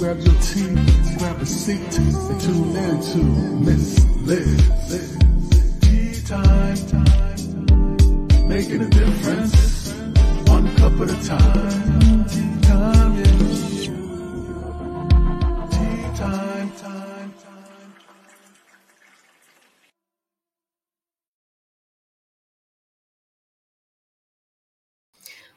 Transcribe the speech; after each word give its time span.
grab 0.00 0.18
your 0.20 0.34
tea, 0.40 0.74
grab 1.18 1.42
a 1.42 1.44
seat, 1.44 1.98
and 1.98 2.40
tune 2.40 2.74
in 2.74 3.02
to 3.02 3.18
Miss 3.18 4.02
Liz. 4.22 4.79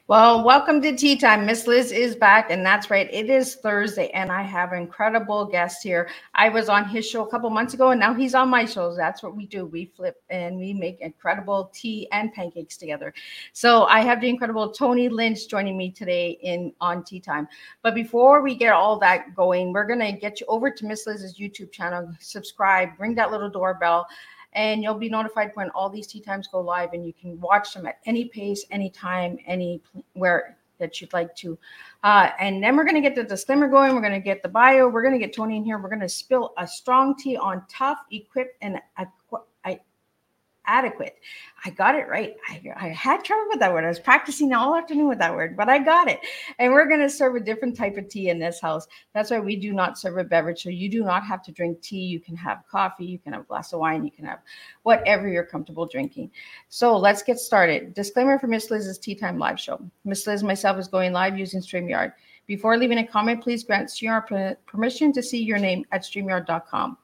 Well, 0.06 0.44
welcome 0.44 0.82
to 0.82 0.94
Tea 0.94 1.16
Time. 1.16 1.46
Miss 1.46 1.66
Liz 1.66 1.90
is 1.90 2.14
back, 2.14 2.50
and 2.50 2.64
that's 2.64 2.90
right. 2.90 3.08
It 3.10 3.30
is 3.30 3.54
Thursday, 3.54 4.10
and 4.10 4.30
I 4.30 4.42
have 4.42 4.74
incredible 4.74 5.46
guest 5.46 5.82
here. 5.82 6.10
I 6.34 6.50
was 6.50 6.68
on 6.68 6.86
his 6.86 7.08
show 7.08 7.24
a 7.24 7.30
couple 7.30 7.48
months 7.48 7.72
ago, 7.72 7.88
and 7.88 7.98
now 7.98 8.12
he's 8.12 8.34
on 8.34 8.50
my 8.50 8.66
shows. 8.66 8.98
That's 8.98 9.22
what 9.22 9.34
we 9.34 9.46
do. 9.46 9.64
We 9.64 9.86
flip 9.96 10.22
and 10.28 10.58
we 10.58 10.74
make 10.74 11.00
incredible 11.00 11.70
tea 11.72 12.06
and 12.12 12.30
pancakes 12.34 12.76
together. 12.76 13.14
So 13.54 13.84
I 13.84 14.00
have 14.00 14.20
the 14.20 14.28
incredible 14.28 14.72
Tony 14.72 15.08
Lynch 15.08 15.48
joining 15.48 15.78
me 15.78 15.90
today 15.90 16.32
in 16.42 16.74
on 16.82 17.02
Tea 17.02 17.20
Time. 17.20 17.48
But 17.80 17.94
before 17.94 18.42
we 18.42 18.56
get 18.56 18.74
all 18.74 18.98
that 18.98 19.34
going, 19.34 19.72
we're 19.72 19.86
gonna 19.86 20.12
get 20.12 20.38
you 20.38 20.46
over 20.50 20.70
to 20.70 20.84
Miss 20.84 21.06
Liz's 21.06 21.38
YouTube 21.38 21.72
channel. 21.72 22.12
Subscribe, 22.20 22.90
ring 22.98 23.14
that 23.14 23.30
little 23.30 23.48
doorbell 23.48 24.06
and 24.54 24.82
you'll 24.82 24.94
be 24.94 25.08
notified 25.08 25.50
when 25.54 25.70
all 25.70 25.88
these 25.88 26.06
tea 26.06 26.20
times 26.20 26.48
go 26.48 26.60
live 26.60 26.92
and 26.92 27.04
you 27.04 27.12
can 27.12 27.40
watch 27.40 27.74
them 27.74 27.86
at 27.86 27.98
any 28.06 28.26
pace 28.26 28.64
anytime 28.70 29.38
anywhere 29.46 30.56
that 30.78 31.00
you'd 31.00 31.12
like 31.12 31.34
to. 31.36 31.58
Uh, 32.02 32.30
and 32.38 32.62
then 32.62 32.76
we're 32.76 32.84
going 32.84 32.94
to 32.94 33.00
get 33.00 33.14
the 33.14 33.24
disclaimer 33.24 33.68
going 33.68 33.94
we're 33.94 34.00
going 34.00 34.12
to 34.12 34.20
get 34.20 34.42
the 34.42 34.48
bio 34.48 34.88
we're 34.88 35.02
going 35.02 35.14
to 35.14 35.18
get 35.18 35.34
tony 35.34 35.56
in 35.56 35.64
here 35.64 35.78
we're 35.78 35.88
going 35.88 36.00
to 36.00 36.08
spill 36.08 36.52
a 36.58 36.66
strong 36.66 37.16
tea 37.16 37.36
on 37.36 37.62
tough 37.68 37.98
equipped 38.10 38.58
and 38.60 38.78
adequate. 40.66 41.16
I 41.64 41.70
got 41.70 41.94
it 41.94 42.08
right. 42.08 42.34
I, 42.48 42.62
I 42.76 42.88
had 42.88 43.24
trouble 43.24 43.46
with 43.48 43.60
that 43.60 43.72
word. 43.72 43.84
I 43.84 43.88
was 43.88 43.98
practicing 43.98 44.52
all 44.52 44.76
afternoon 44.76 45.08
with 45.08 45.18
that 45.18 45.34
word 45.34 45.56
but 45.56 45.68
i 45.68 45.78
got 45.78 46.08
it. 46.08 46.20
And 46.58 46.72
we're 46.72 46.88
going 46.88 47.00
to 47.00 47.10
serve 47.10 47.36
a 47.36 47.40
different 47.40 47.76
type 47.76 47.96
of 47.96 48.08
tea 48.08 48.28
in 48.28 48.38
this 48.38 48.60
house. 48.60 48.86
That's 49.14 49.30
why 49.30 49.40
we 49.40 49.56
do 49.56 49.72
not 49.72 49.98
serve 49.98 50.18
a 50.18 50.24
beverage. 50.24 50.62
So 50.62 50.68
you 50.70 50.88
do 50.88 51.04
not 51.04 51.24
have 51.24 51.42
to 51.44 51.52
drink 51.52 51.80
tea. 51.80 52.04
You 52.04 52.20
can 52.20 52.36
have 52.36 52.64
coffee. 52.70 53.04
You 53.04 53.18
can 53.18 53.32
have 53.32 53.42
a 53.42 53.46
glass 53.46 53.72
of 53.72 53.80
wine. 53.80 54.04
You 54.04 54.10
can 54.10 54.24
have 54.24 54.40
whatever 54.82 55.28
you're 55.28 55.44
comfortable 55.44 55.86
drinking. 55.86 56.30
So 56.68 56.96
let's 56.96 57.22
get 57.22 57.38
started. 57.38 57.94
Disclaimer 57.94 58.38
for 58.38 58.46
miss 58.46 58.70
liz's 58.70 58.98
tea 58.98 59.14
time 59.14 59.38
live 59.38 59.58
show. 59.58 59.80
Miss 60.04 60.26
liz 60.26 60.42
myself 60.42 60.78
is 60.78 60.88
going 60.88 61.12
live 61.12 61.38
using 61.38 61.60
streamyard 61.60 62.12
before 62.46 62.76
leaving 62.76 62.98
a 62.98 63.06
comment 63.06 63.42
please 63.42 63.64
grant 63.64 63.88
streamyard 63.88 64.56
permission 64.66 65.12
to 65.12 65.22
see 65.22 65.42
your 65.42 65.58
name 65.58 65.84
at 65.92 66.02
streamyard.com 66.02 66.96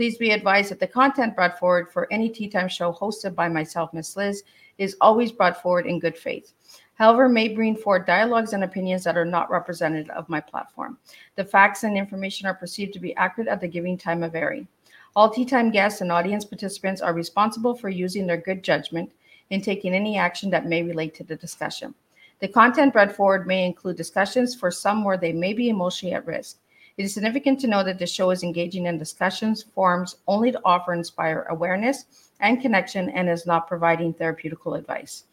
Please 0.00 0.16
be 0.16 0.30
advised 0.30 0.70
that 0.70 0.80
the 0.80 0.86
content 0.86 1.36
brought 1.36 1.58
forward 1.58 1.92
for 1.92 2.10
any 2.10 2.30
Tea 2.30 2.48
Time 2.48 2.68
show 2.68 2.90
hosted 2.90 3.34
by 3.34 3.50
myself, 3.50 3.92
Miss 3.92 4.16
Liz, 4.16 4.44
is 4.78 4.96
always 5.02 5.30
brought 5.30 5.60
forward 5.60 5.84
in 5.84 5.98
good 5.98 6.16
faith. 6.16 6.54
However, 6.94 7.28
may 7.28 7.48
bring 7.48 7.76
forward 7.76 8.06
dialogues 8.06 8.54
and 8.54 8.64
opinions 8.64 9.04
that 9.04 9.18
are 9.18 9.26
not 9.26 9.50
representative 9.50 10.08
of 10.16 10.26
my 10.30 10.40
platform. 10.40 10.96
The 11.36 11.44
facts 11.44 11.84
and 11.84 11.98
information 11.98 12.46
are 12.46 12.54
perceived 12.54 12.94
to 12.94 12.98
be 12.98 13.14
accurate 13.16 13.48
at 13.48 13.60
the 13.60 13.68
giving 13.68 13.98
time 13.98 14.22
of 14.22 14.34
airing. 14.34 14.66
All 15.14 15.28
Tea 15.28 15.44
Time 15.44 15.70
guests 15.70 16.00
and 16.00 16.10
audience 16.10 16.46
participants 16.46 17.02
are 17.02 17.12
responsible 17.12 17.74
for 17.74 17.90
using 17.90 18.26
their 18.26 18.38
good 18.38 18.62
judgment 18.62 19.12
in 19.50 19.60
taking 19.60 19.92
any 19.92 20.16
action 20.16 20.48
that 20.48 20.64
may 20.64 20.82
relate 20.82 21.14
to 21.16 21.24
the 21.24 21.36
discussion. 21.36 21.94
The 22.40 22.48
content 22.48 22.94
brought 22.94 23.12
forward 23.12 23.46
may 23.46 23.66
include 23.66 23.96
discussions 23.96 24.54
for 24.54 24.70
some 24.70 25.04
where 25.04 25.18
they 25.18 25.32
may 25.32 25.52
be 25.52 25.68
emotionally 25.68 26.14
at 26.14 26.26
risk. 26.26 26.56
It 26.96 27.04
is 27.04 27.12
significant 27.12 27.60
to 27.60 27.66
know 27.66 27.84
that 27.84 27.98
the 27.98 28.06
show 28.06 28.30
is 28.30 28.42
engaging 28.42 28.86
in 28.86 28.98
discussions, 28.98 29.62
forums 29.62 30.16
only 30.26 30.50
to 30.52 30.60
offer 30.64 30.94
inspire 30.94 31.46
awareness 31.50 32.06
and 32.40 32.60
connection 32.60 33.10
and 33.10 33.28
is 33.28 33.46
not 33.46 33.68
providing 33.68 34.14
therapeutical 34.14 34.78
advice. 34.78 35.24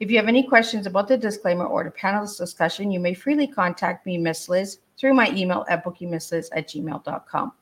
If 0.00 0.10
you 0.10 0.18
have 0.18 0.28
any 0.28 0.42
questions 0.42 0.86
about 0.86 1.08
the 1.08 1.16
disclaimer 1.16 1.64
or 1.66 1.84
the 1.84 1.90
panelist 1.90 2.38
discussion, 2.38 2.90
you 2.90 3.00
may 3.00 3.14
freely 3.14 3.46
contact 3.46 4.04
me, 4.04 4.18
Miss 4.18 4.48
Liz, 4.48 4.78
through 4.98 5.14
my 5.14 5.30
email 5.30 5.64
at 5.68 5.84
bookingmissliz 5.84 6.48
at 6.52 6.68
gmail.com. 6.68 7.52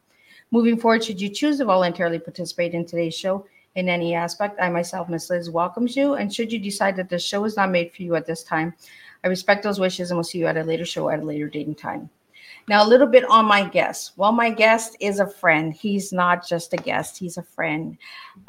Moving 0.50 0.78
forward, 0.78 1.04
should 1.04 1.20
you 1.20 1.28
choose 1.28 1.58
to 1.58 1.64
voluntarily 1.64 2.18
participate 2.18 2.74
in 2.74 2.84
today's 2.84 3.14
show 3.14 3.46
in 3.78 3.88
any 3.88 4.12
aspect, 4.12 4.58
I 4.60 4.68
myself, 4.70 5.08
Miss 5.08 5.30
Liz, 5.30 5.50
welcomes 5.50 5.94
you. 5.94 6.14
And 6.14 6.34
should 6.34 6.52
you 6.52 6.58
decide 6.58 6.96
that 6.96 7.08
the 7.08 7.18
show 7.18 7.44
is 7.44 7.56
not 7.56 7.70
made 7.70 7.92
for 7.92 8.02
you 8.02 8.16
at 8.16 8.26
this 8.26 8.42
time, 8.42 8.74
I 9.22 9.28
respect 9.28 9.62
those 9.62 9.78
wishes 9.78 10.10
and 10.10 10.18
we'll 10.18 10.24
see 10.24 10.38
you 10.38 10.48
at 10.48 10.56
a 10.56 10.64
later 10.64 10.84
show 10.84 11.08
at 11.10 11.20
a 11.20 11.24
later 11.24 11.48
date 11.48 11.68
and 11.68 11.78
time. 11.78 12.10
Now, 12.68 12.84
a 12.84 12.88
little 12.88 13.06
bit 13.06 13.24
on 13.30 13.44
my 13.44 13.62
guest. 13.62 14.14
Well, 14.16 14.32
my 14.32 14.50
guest 14.50 14.96
is 14.98 15.20
a 15.20 15.28
friend. 15.28 15.72
He's 15.72 16.12
not 16.12 16.46
just 16.46 16.74
a 16.74 16.76
guest, 16.76 17.16
he's 17.18 17.38
a 17.38 17.42
friend 17.42 17.96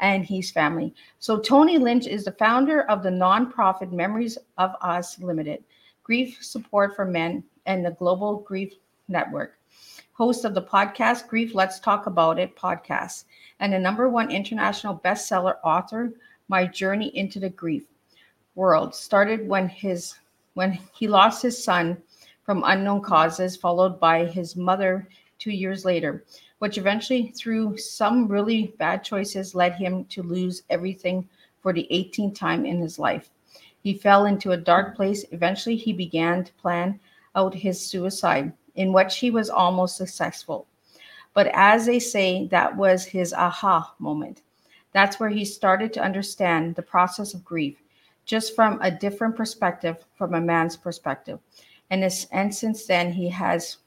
and 0.00 0.24
he's 0.24 0.50
family. 0.50 0.94
So, 1.20 1.38
Tony 1.38 1.78
Lynch 1.78 2.08
is 2.08 2.24
the 2.24 2.32
founder 2.32 2.82
of 2.90 3.04
the 3.04 3.10
nonprofit 3.10 3.92
Memories 3.92 4.36
of 4.58 4.72
Us 4.82 5.16
Limited, 5.20 5.62
Grief 6.02 6.38
Support 6.40 6.96
for 6.96 7.04
Men, 7.04 7.44
and 7.66 7.86
the 7.86 7.92
Global 7.92 8.40
Grief 8.40 8.72
Network. 9.06 9.60
Host 10.12 10.44
of 10.44 10.54
the 10.54 10.62
podcast 10.62 11.28
Grief 11.28 11.54
Let's 11.54 11.78
Talk 11.78 12.06
About 12.06 12.38
It 12.38 12.56
podcast, 12.56 13.24
and 13.60 13.72
the 13.72 13.78
number 13.78 14.08
one 14.08 14.30
international 14.30 14.98
bestseller 15.04 15.56
author, 15.62 16.12
My 16.48 16.66
Journey 16.66 17.16
into 17.16 17.38
the 17.38 17.50
Grief 17.50 17.84
World 18.54 18.94
started 18.94 19.46
when 19.46 19.68
his 19.68 20.16
when 20.54 20.72
he 20.92 21.06
lost 21.06 21.42
his 21.42 21.62
son 21.62 22.02
from 22.42 22.64
unknown 22.66 23.02
causes, 23.02 23.56
followed 23.56 24.00
by 24.00 24.24
his 24.24 24.56
mother 24.56 25.08
two 25.38 25.52
years 25.52 25.84
later, 25.84 26.24
which 26.58 26.76
eventually, 26.76 27.32
through 27.36 27.76
some 27.76 28.26
really 28.26 28.74
bad 28.78 29.04
choices, 29.04 29.54
led 29.54 29.74
him 29.74 30.04
to 30.06 30.22
lose 30.22 30.64
everything 30.68 31.28
for 31.60 31.72
the 31.72 31.86
18th 31.92 32.34
time 32.34 32.66
in 32.66 32.80
his 32.80 32.98
life. 32.98 33.30
He 33.82 33.94
fell 33.94 34.26
into 34.26 34.52
a 34.52 34.56
dark 34.56 34.96
place. 34.96 35.24
Eventually, 35.30 35.76
he 35.76 35.92
began 35.92 36.44
to 36.44 36.52
plan 36.54 36.98
out 37.36 37.54
his 37.54 37.80
suicide, 37.80 38.52
in 38.74 38.92
which 38.92 39.18
he 39.18 39.30
was 39.30 39.48
almost 39.48 39.96
successful. 39.96 40.66
But 41.34 41.48
as 41.54 41.86
they 41.86 41.98
say, 41.98 42.46
that 42.48 42.76
was 42.76 43.04
his 43.04 43.32
aha 43.32 43.94
moment. 43.98 44.42
That's 44.92 45.20
where 45.20 45.30
he 45.30 45.44
started 45.44 45.92
to 45.94 46.02
understand 46.02 46.74
the 46.74 46.82
process 46.82 47.34
of 47.34 47.44
grief, 47.44 47.76
just 48.24 48.56
from 48.56 48.80
a 48.82 48.90
different 48.90 49.36
perspective, 49.36 50.04
from 50.16 50.34
a 50.34 50.40
man's 50.40 50.76
perspective 50.76 51.38
and 51.90 52.02
this, 52.02 52.26
and 52.30 52.54
since 52.54 52.86
then 52.86 53.12
he 53.12 53.28
has 53.28 53.78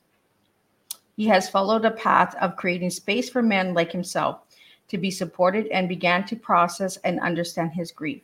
he 1.15 1.25
has 1.27 1.49
followed 1.49 1.85
a 1.85 1.91
path 1.91 2.35
of 2.41 2.55
creating 2.55 2.89
space 2.89 3.29
for 3.29 3.41
men 3.41 3.73
like 3.73 3.91
himself 3.91 4.41
to 4.87 4.97
be 4.97 5.11
supported 5.11 5.67
and 5.67 5.87
began 5.87 6.25
to 6.25 6.35
process 6.35 6.97
and 6.97 7.19
understand 7.19 7.71
his 7.71 7.91
grief. 7.91 8.21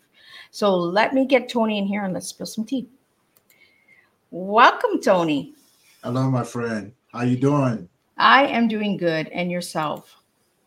So 0.51 0.75
let 0.75 1.13
me 1.13 1.25
get 1.25 1.50
Tony 1.50 1.78
in 1.78 1.86
here 1.86 2.03
and 2.03 2.13
let's 2.13 2.28
spill 2.28 2.47
some 2.47 2.66
tea. 2.66 2.88
Welcome, 4.31 5.01
Tony. 5.01 5.53
Hello, 6.03 6.31
my 6.31 6.44
friend. 6.44 6.91
How 7.12 7.22
you 7.24 7.38
doing? 7.38 7.88
I 8.19 8.46
am 8.47 8.68
doing 8.68 8.97
good, 8.97 9.30
and 9.30 9.50
yourself. 9.50 10.18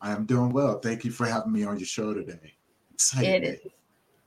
I 0.01 0.11
am 0.13 0.25
doing 0.25 0.51
well. 0.51 0.79
Thank 0.81 1.05
you 1.05 1.11
for 1.11 1.27
having 1.27 1.53
me 1.53 1.65
on 1.65 1.79
your 1.79 1.87
show 1.87 2.15
today. 2.15 2.55
Excited. 2.95 3.45
It 3.45 3.45
is, 3.45 3.73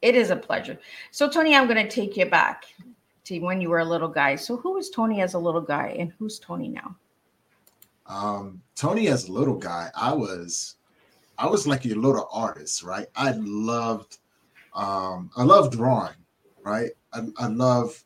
it 0.03 0.15
is 0.15 0.29
a 0.29 0.35
pleasure. 0.35 0.77
So, 1.09 1.27
Tony, 1.27 1.55
I'm 1.55 1.67
going 1.67 1.83
to 1.83 1.89
take 1.89 2.15
you 2.15 2.27
back 2.27 2.65
to 3.25 3.39
when 3.39 3.59
you 3.59 3.69
were 3.69 3.79
a 3.79 3.85
little 3.85 4.07
guy. 4.07 4.35
So, 4.35 4.57
who 4.57 4.73
was 4.73 4.91
Tony 4.91 5.21
as 5.21 5.33
a 5.33 5.39
little 5.39 5.61
guy, 5.61 5.95
and 5.97 6.13
who's 6.19 6.37
Tony 6.37 6.69
now? 6.69 6.95
Um, 8.05 8.61
Tony 8.75 9.07
as 9.07 9.27
a 9.27 9.31
little 9.31 9.57
guy, 9.57 9.89
I 9.95 10.13
was, 10.13 10.75
I 11.39 11.47
was 11.47 11.65
like 11.65 11.85
a 11.85 11.95
little 11.95 12.29
artist, 12.31 12.83
right? 12.83 13.07
I 13.15 13.33
loved, 13.37 14.19
um, 14.75 15.31
I 15.35 15.43
loved 15.43 15.73
drawing, 15.73 16.13
right? 16.63 16.91
I, 17.11 17.21
I 17.37 17.47
love, 17.47 18.03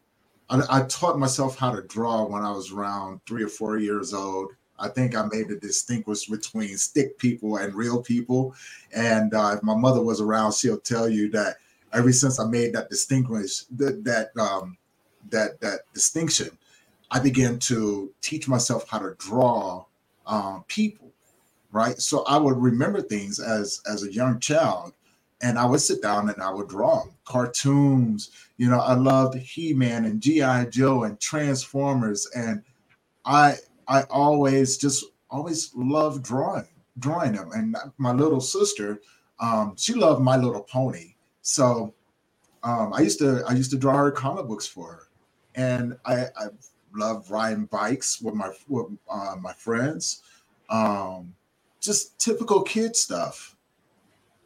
I, 0.49 0.61
I 0.69 0.81
taught 0.83 1.19
myself 1.19 1.57
how 1.57 1.75
to 1.75 1.81
draw 1.81 2.25
when 2.25 2.41
I 2.41 2.51
was 2.51 2.71
around 2.71 3.19
three 3.27 3.43
or 3.43 3.49
four 3.49 3.77
years 3.77 4.13
old. 4.13 4.53
I 4.79 4.87
think 4.89 5.15
I 5.15 5.25
made 5.31 5.49
the 5.49 5.57
distinguish 5.57 6.27
between 6.27 6.77
stick 6.77 7.17
people 7.17 7.57
and 7.57 7.73
real 7.73 8.01
people. 8.01 8.55
And 8.93 9.33
uh, 9.33 9.55
if 9.57 9.63
my 9.63 9.75
mother 9.75 10.01
was 10.01 10.21
around, 10.21 10.53
she'll 10.53 10.79
tell 10.79 11.09
you 11.09 11.29
that 11.31 11.57
ever 11.93 12.11
since 12.11 12.39
I 12.39 12.45
made 12.45 12.73
that 12.73 12.89
that 12.89 14.03
that 14.03 14.41
um, 14.41 14.77
that 15.29 15.59
that 15.61 15.81
distinction, 15.93 16.49
I 17.11 17.19
began 17.19 17.59
to 17.59 18.11
teach 18.21 18.47
myself 18.47 18.87
how 18.89 18.99
to 18.99 19.15
draw 19.17 19.85
um, 20.25 20.63
people, 20.67 21.11
right? 21.71 21.99
So 21.99 22.23
I 22.25 22.37
would 22.37 22.57
remember 22.57 23.01
things 23.01 23.39
as 23.39 23.81
as 23.91 24.03
a 24.03 24.13
young 24.13 24.39
child, 24.39 24.93
and 25.41 25.57
I 25.57 25.65
would 25.65 25.81
sit 25.81 26.01
down 26.01 26.29
and 26.29 26.41
I 26.41 26.51
would 26.51 26.69
draw 26.69 26.99
them. 26.99 27.13
cartoons. 27.25 28.31
You 28.57 28.69
know, 28.69 28.79
I 28.79 28.93
loved 28.93 29.37
He 29.37 29.73
Man 29.73 30.05
and 30.05 30.21
GI 30.21 30.67
Joe 30.69 31.03
and 31.03 31.19
Transformers, 31.19 32.27
and 32.35 32.61
I 33.25 33.55
I 33.89 34.03
always 34.03 34.77
just 34.77 35.05
always 35.31 35.71
loved 35.75 36.23
drawing 36.23 36.67
drawing 36.99 37.33
them. 37.33 37.51
And 37.53 37.77
my 37.99 38.13
little 38.13 38.41
sister, 38.41 39.01
um, 39.41 39.75
she 39.77 39.95
loved 39.95 40.21
My 40.23 40.37
Little 40.37 40.63
Pony. 40.63 41.15
So 41.43 41.95
um, 42.63 42.93
I 42.93 43.01
used 43.01 43.19
to 43.19 43.43
I 43.47 43.53
used 43.53 43.71
to 43.71 43.77
draw 43.77 43.95
her 43.97 44.11
comic 44.11 44.47
books 44.47 44.67
for 44.67 44.91
her, 44.93 45.07
and 45.55 45.97
I, 46.05 46.25
I 46.37 46.47
love 46.95 47.31
riding 47.31 47.65
bikes 47.65 48.21
with 48.21 48.33
my 48.35 48.51
with 48.67 48.87
uh, 49.09 49.35
my 49.39 49.53
friends, 49.53 50.21
um, 50.69 51.33
just 51.81 52.19
typical 52.19 52.63
kid 52.63 52.95
stuff. 52.95 53.55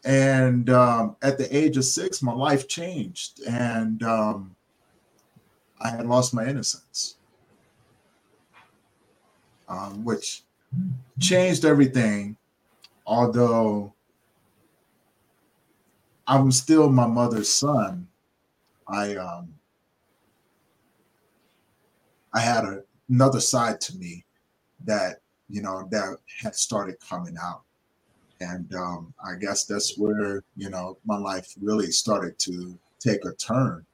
And 0.05 0.69
um, 0.69 1.15
at 1.21 1.37
the 1.37 1.55
age 1.55 1.77
of 1.77 1.85
six, 1.85 2.21
my 2.21 2.33
life 2.33 2.67
changed, 2.67 3.41
and 3.47 4.03
um, 4.03 4.55
I 5.81 5.89
had 5.89 6.07
lost 6.07 6.33
my 6.33 6.45
innocence, 6.45 7.17
um, 9.67 10.03
which 10.03 10.43
changed 11.19 11.65
everything. 11.65 12.37
Although 13.05 13.93
I'm 16.27 16.51
still 16.51 16.89
my 16.89 17.07
mother's 17.07 17.49
son, 17.49 18.07
I 18.87 19.15
um, 19.15 19.53
I 22.33 22.39
had 22.39 22.63
a, 22.63 22.83
another 23.09 23.39
side 23.39 23.81
to 23.81 23.97
me 23.97 24.23
that 24.85 25.19
you 25.49 25.61
know 25.61 25.87
that 25.91 26.17
had 26.41 26.55
started 26.55 26.95
coming 27.07 27.35
out, 27.41 27.63
and 28.39 28.73
um, 28.75 29.13
I 29.23 29.35
guess 29.39 29.65
that's 29.65 29.97
where 29.97 30.43
you 30.55 30.69
know 30.69 30.97
my 31.05 31.17
life 31.17 31.53
really 31.61 31.91
started 31.91 32.39
to 32.39 32.77
take 32.99 33.25
a 33.25 33.33
turn 33.33 33.85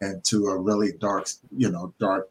into 0.00 0.46
a 0.46 0.56
really 0.58 0.92
dark, 1.00 1.28
you 1.56 1.70
know, 1.70 1.92
dark 1.98 2.28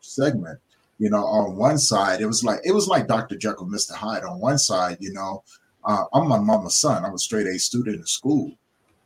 segment. 0.00 0.58
You 1.04 1.10
know, 1.10 1.26
on 1.26 1.56
one 1.56 1.76
side, 1.76 2.22
it 2.22 2.26
was 2.26 2.42
like 2.42 2.60
it 2.64 2.72
was 2.72 2.88
like 2.88 3.06
Dr. 3.06 3.36
Jekyll, 3.36 3.66
Mr. 3.66 3.92
Hyde. 3.92 4.24
On 4.24 4.40
one 4.40 4.56
side, 4.56 4.96
you 5.00 5.12
know, 5.12 5.44
uh, 5.84 6.04
I'm 6.14 6.26
my 6.26 6.38
mama's 6.38 6.78
son. 6.78 7.04
I'm 7.04 7.12
a 7.12 7.18
straight 7.18 7.46
A 7.46 7.58
student 7.58 7.96
in 7.96 8.06
school. 8.06 8.50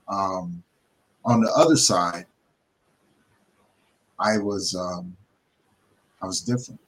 Um, 0.06 0.62
on 1.24 1.40
the 1.40 1.50
other 1.56 1.74
side, 1.74 2.26
I 4.20 4.38
was 4.38 4.76
um, 4.76 5.16
I 6.22 6.26
was 6.26 6.40
different. 6.40 6.80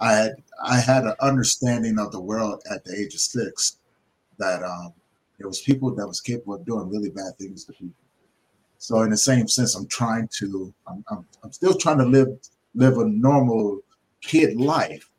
I 0.00 0.14
had 0.14 0.32
I 0.64 0.80
had 0.80 1.04
an 1.04 1.16
understanding 1.20 1.98
of 1.98 2.10
the 2.10 2.20
world 2.20 2.62
at 2.70 2.82
the 2.86 2.98
age 2.98 3.12
of 3.12 3.20
six 3.20 3.80
that 4.38 4.62
um, 4.62 4.94
there 5.36 5.46
was 5.46 5.60
people 5.60 5.94
that 5.94 6.08
was 6.08 6.22
capable 6.22 6.54
of 6.54 6.64
doing 6.64 6.88
really 6.88 7.10
bad 7.10 7.36
things 7.36 7.66
to 7.66 7.74
people. 7.74 7.92
So 8.78 9.02
in 9.02 9.10
the 9.10 9.18
same 9.18 9.46
sense, 9.46 9.74
I'm 9.74 9.88
trying 9.88 10.26
to 10.38 10.72
I'm, 10.86 11.04
I'm, 11.10 11.26
I'm 11.44 11.52
still 11.52 11.74
trying 11.74 11.98
to 11.98 12.06
live 12.06 12.28
live 12.74 12.96
a 12.96 13.04
normal 13.04 13.82
kid 14.20 14.56
life, 14.56 15.10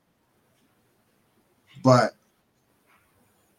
but 1.84 2.12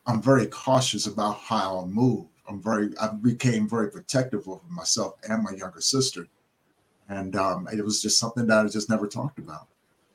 I'm 0.07 0.21
very 0.23 0.47
cautious 0.47 1.07
about 1.07 1.39
how 1.39 1.81
I 1.81 1.87
move. 1.87 2.27
I'm 2.49 2.61
very 2.61 2.91
I 3.01 3.09
became 3.09 3.69
very 3.69 3.91
protective 3.91 4.49
of 4.49 4.61
myself 4.69 5.15
and 5.29 5.43
my 5.43 5.53
younger 5.53 5.81
sister 5.81 6.27
and 7.13 7.37
um, 7.37 7.69
it 7.73 7.85
was 7.85 8.01
just 8.01 8.19
something 8.19 8.47
that 8.47 8.65
I 8.65 8.69
just 8.69 8.89
never 8.89 9.07
talked 9.07 9.39
about, 9.39 9.69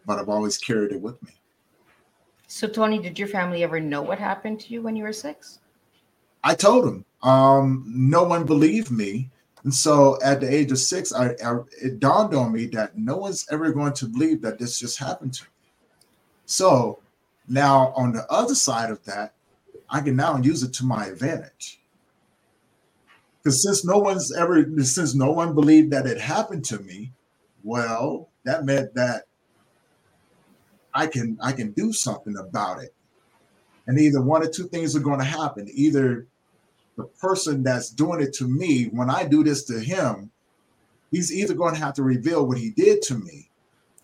but 0.05 0.19
I've 0.19 0.29
always 0.29 0.57
carried 0.57 0.91
it 0.91 1.01
with 1.01 1.21
me. 1.21 1.31
So, 2.47 2.67
Tony, 2.67 2.97
did 2.99 3.19
your 3.19 3.27
family 3.27 3.63
ever 3.63 3.79
know 3.79 4.01
what 4.01 4.19
happened 4.19 4.59
to 4.61 4.73
you 4.73 4.81
when 4.81 4.95
you 4.95 5.03
were 5.03 5.13
six? 5.13 5.59
I 6.43 6.55
told 6.55 6.85
them. 6.85 7.05
Um, 7.23 7.83
no 7.87 8.23
one 8.23 8.45
believed 8.45 8.89
me. 8.89 9.29
And 9.63 9.73
so 9.73 10.17
at 10.23 10.39
the 10.39 10.53
age 10.53 10.71
of 10.71 10.79
six, 10.79 11.13
I, 11.13 11.31
I, 11.43 11.57
it 11.81 11.99
dawned 11.99 12.33
on 12.33 12.53
me 12.53 12.67
that 12.67 12.97
no 12.97 13.17
one's 13.17 13.45
ever 13.51 13.71
going 13.71 13.93
to 13.93 14.05
believe 14.05 14.41
that 14.41 14.59
this 14.59 14.79
just 14.79 14.99
happened 14.99 15.33
to 15.35 15.43
me. 15.43 15.49
So 16.45 16.99
now 17.47 17.91
on 17.95 18.13
the 18.13 18.25
other 18.31 18.55
side 18.55 18.91
of 18.91 19.03
that, 19.05 19.33
I 19.89 20.01
can 20.01 20.15
now 20.15 20.37
use 20.37 20.63
it 20.63 20.73
to 20.75 20.85
my 20.85 21.07
advantage. 21.07 21.79
Because 23.37 23.63
since 23.63 23.85
no 23.85 23.97
one's 23.97 24.35
ever, 24.35 24.65
since 24.83 25.15
no 25.15 25.31
one 25.31 25.55
believed 25.55 25.91
that 25.91 26.05
it 26.05 26.19
happened 26.19 26.65
to 26.65 26.79
me, 26.79 27.13
well, 27.63 28.29
that 28.43 28.65
meant 28.65 28.93
that 28.95 29.23
I 30.93 31.07
can 31.07 31.37
I 31.41 31.51
can 31.51 31.71
do 31.71 31.93
something 31.93 32.35
about 32.37 32.81
it. 32.83 32.93
And 33.85 33.97
either 33.99 34.21
one 34.21 34.43
or 34.43 34.49
two 34.49 34.67
things 34.67 34.95
are 34.95 35.01
going 35.01 35.19
to 35.19 35.25
happen. 35.25 35.67
Either 35.71 36.27
the 36.97 37.03
person 37.03 37.63
that's 37.63 37.89
doing 37.91 38.21
it 38.21 38.33
to 38.33 38.47
me, 38.47 38.85
when 38.85 39.09
I 39.09 39.23
do 39.23 39.43
this 39.43 39.63
to 39.65 39.79
him, 39.79 40.31
he's 41.11 41.31
either 41.33 41.53
going 41.53 41.75
to 41.75 41.79
have 41.79 41.93
to 41.93 42.03
reveal 42.03 42.45
what 42.45 42.57
he 42.57 42.71
did 42.71 43.01
to 43.03 43.15
me. 43.15 43.49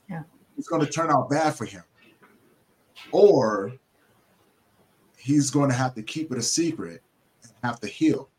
Yeah. 0.10 0.24
It's 0.58 0.68
going 0.68 0.86
to 0.86 0.92
turn 0.92 1.10
out 1.10 1.30
bad 1.30 1.56
for 1.56 1.66
him. 1.66 1.84
Or 3.12 3.74
he's 5.18 5.50
going 5.50 5.70
to 5.70 5.76
have 5.76 5.96
to 5.96 6.04
keep 6.04 6.32
it 6.32 6.38
a 6.38 6.42
secret 6.42 7.02
and 7.44 7.52
have 7.64 7.80
to 7.80 7.88
heal. 7.88 8.30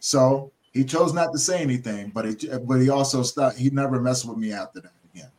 So 0.00 0.50
he 0.72 0.84
chose 0.84 1.12
not 1.12 1.32
to 1.32 1.38
say 1.38 1.62
anything, 1.62 2.10
but 2.10 2.24
he 2.24 2.48
but 2.64 2.80
he 2.80 2.90
also 2.90 3.22
stopped. 3.22 3.56
He 3.56 3.70
never 3.70 4.00
messed 4.00 4.26
with 4.26 4.38
me 4.38 4.52
after 4.52 4.80
that 4.80 4.92
again. 5.14 5.30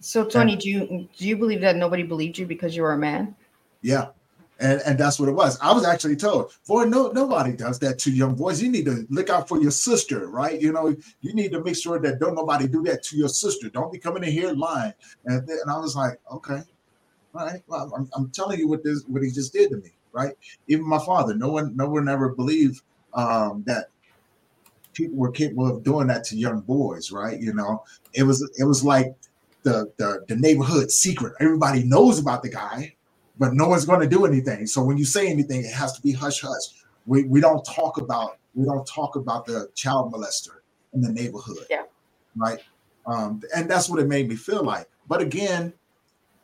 So 0.00 0.24
Tony, 0.24 0.52
and, 0.52 0.60
do 0.60 0.68
you 0.68 1.08
do 1.16 1.28
you 1.28 1.36
believe 1.36 1.60
that 1.60 1.76
nobody 1.76 2.02
believed 2.02 2.38
you 2.38 2.46
because 2.46 2.74
you 2.74 2.82
were 2.82 2.94
a 2.94 2.98
man? 2.98 3.36
Yeah. 3.82 4.08
And, 4.58 4.80
and 4.86 4.98
that's 4.98 5.20
what 5.20 5.28
it 5.28 5.32
was. 5.32 5.58
I 5.60 5.72
was 5.72 5.84
actually 5.84 6.16
told, 6.16 6.50
boy, 6.66 6.84
no, 6.84 7.08
nobody 7.08 7.52
does 7.52 7.78
that 7.80 7.98
to 8.00 8.10
young 8.10 8.34
boys. 8.34 8.62
You 8.62 8.70
need 8.70 8.86
to 8.86 9.06
look 9.10 9.28
out 9.28 9.48
for 9.48 9.60
your 9.60 9.70
sister, 9.70 10.28
right? 10.28 10.58
You 10.58 10.72
know, 10.72 10.96
you 11.20 11.34
need 11.34 11.52
to 11.52 11.62
make 11.62 11.76
sure 11.76 11.98
that 12.00 12.20
don't 12.20 12.34
nobody 12.34 12.66
do 12.66 12.82
that 12.84 13.02
to 13.04 13.16
your 13.18 13.28
sister. 13.28 13.68
Don't 13.68 13.92
be 13.92 13.98
coming 13.98 14.24
in 14.24 14.32
here 14.32 14.52
lying. 14.52 14.94
And, 15.26 15.46
and 15.46 15.70
I 15.70 15.78
was 15.78 15.94
like, 15.94 16.18
okay, 16.32 16.62
all 17.34 17.46
right. 17.46 17.62
Well, 17.66 17.92
I'm, 17.94 18.08
I'm 18.14 18.30
telling 18.30 18.58
you 18.58 18.66
what 18.66 18.82
this 18.82 19.04
what 19.06 19.22
he 19.22 19.30
just 19.30 19.52
did 19.52 19.70
to 19.70 19.76
me, 19.76 19.90
right? 20.12 20.32
Even 20.68 20.88
my 20.88 21.04
father, 21.04 21.34
no 21.34 21.48
one, 21.48 21.76
no 21.76 21.88
one 21.90 22.08
ever 22.08 22.30
believed 22.30 22.80
um, 23.12 23.62
that 23.66 23.90
people 24.94 25.16
were 25.18 25.30
capable 25.30 25.66
of 25.66 25.82
doing 25.82 26.06
that 26.06 26.24
to 26.24 26.36
young 26.36 26.60
boys, 26.62 27.12
right? 27.12 27.38
You 27.38 27.52
know, 27.52 27.84
it 28.14 28.22
was 28.22 28.48
it 28.58 28.64
was 28.64 28.82
like 28.82 29.14
the 29.62 29.92
the, 29.98 30.24
the 30.28 30.36
neighborhood 30.36 30.90
secret. 30.90 31.34
Everybody 31.40 31.84
knows 31.84 32.18
about 32.18 32.42
the 32.42 32.48
guy, 32.48 32.95
but 33.38 33.54
no 33.54 33.68
one's 33.68 33.84
going 33.84 34.00
to 34.00 34.08
do 34.08 34.24
anything. 34.24 34.66
So 34.66 34.82
when 34.82 34.96
you 34.96 35.04
say 35.04 35.28
anything, 35.28 35.64
it 35.64 35.72
has 35.72 35.92
to 35.94 36.02
be 36.02 36.12
hush 36.12 36.40
hush. 36.40 36.84
We 37.06 37.24
we 37.24 37.40
don't 37.40 37.64
talk 37.64 37.98
about 37.98 38.38
we 38.54 38.64
don't 38.64 38.86
talk 38.86 39.16
about 39.16 39.46
the 39.46 39.70
child 39.74 40.12
molester 40.12 40.60
in 40.94 41.00
the 41.00 41.12
neighborhood. 41.12 41.66
Yeah. 41.70 41.84
Right. 42.36 42.60
Um, 43.06 43.42
and 43.54 43.70
that's 43.70 43.88
what 43.88 44.00
it 44.00 44.08
made 44.08 44.28
me 44.28 44.36
feel 44.36 44.64
like. 44.64 44.88
But 45.08 45.20
again, 45.20 45.72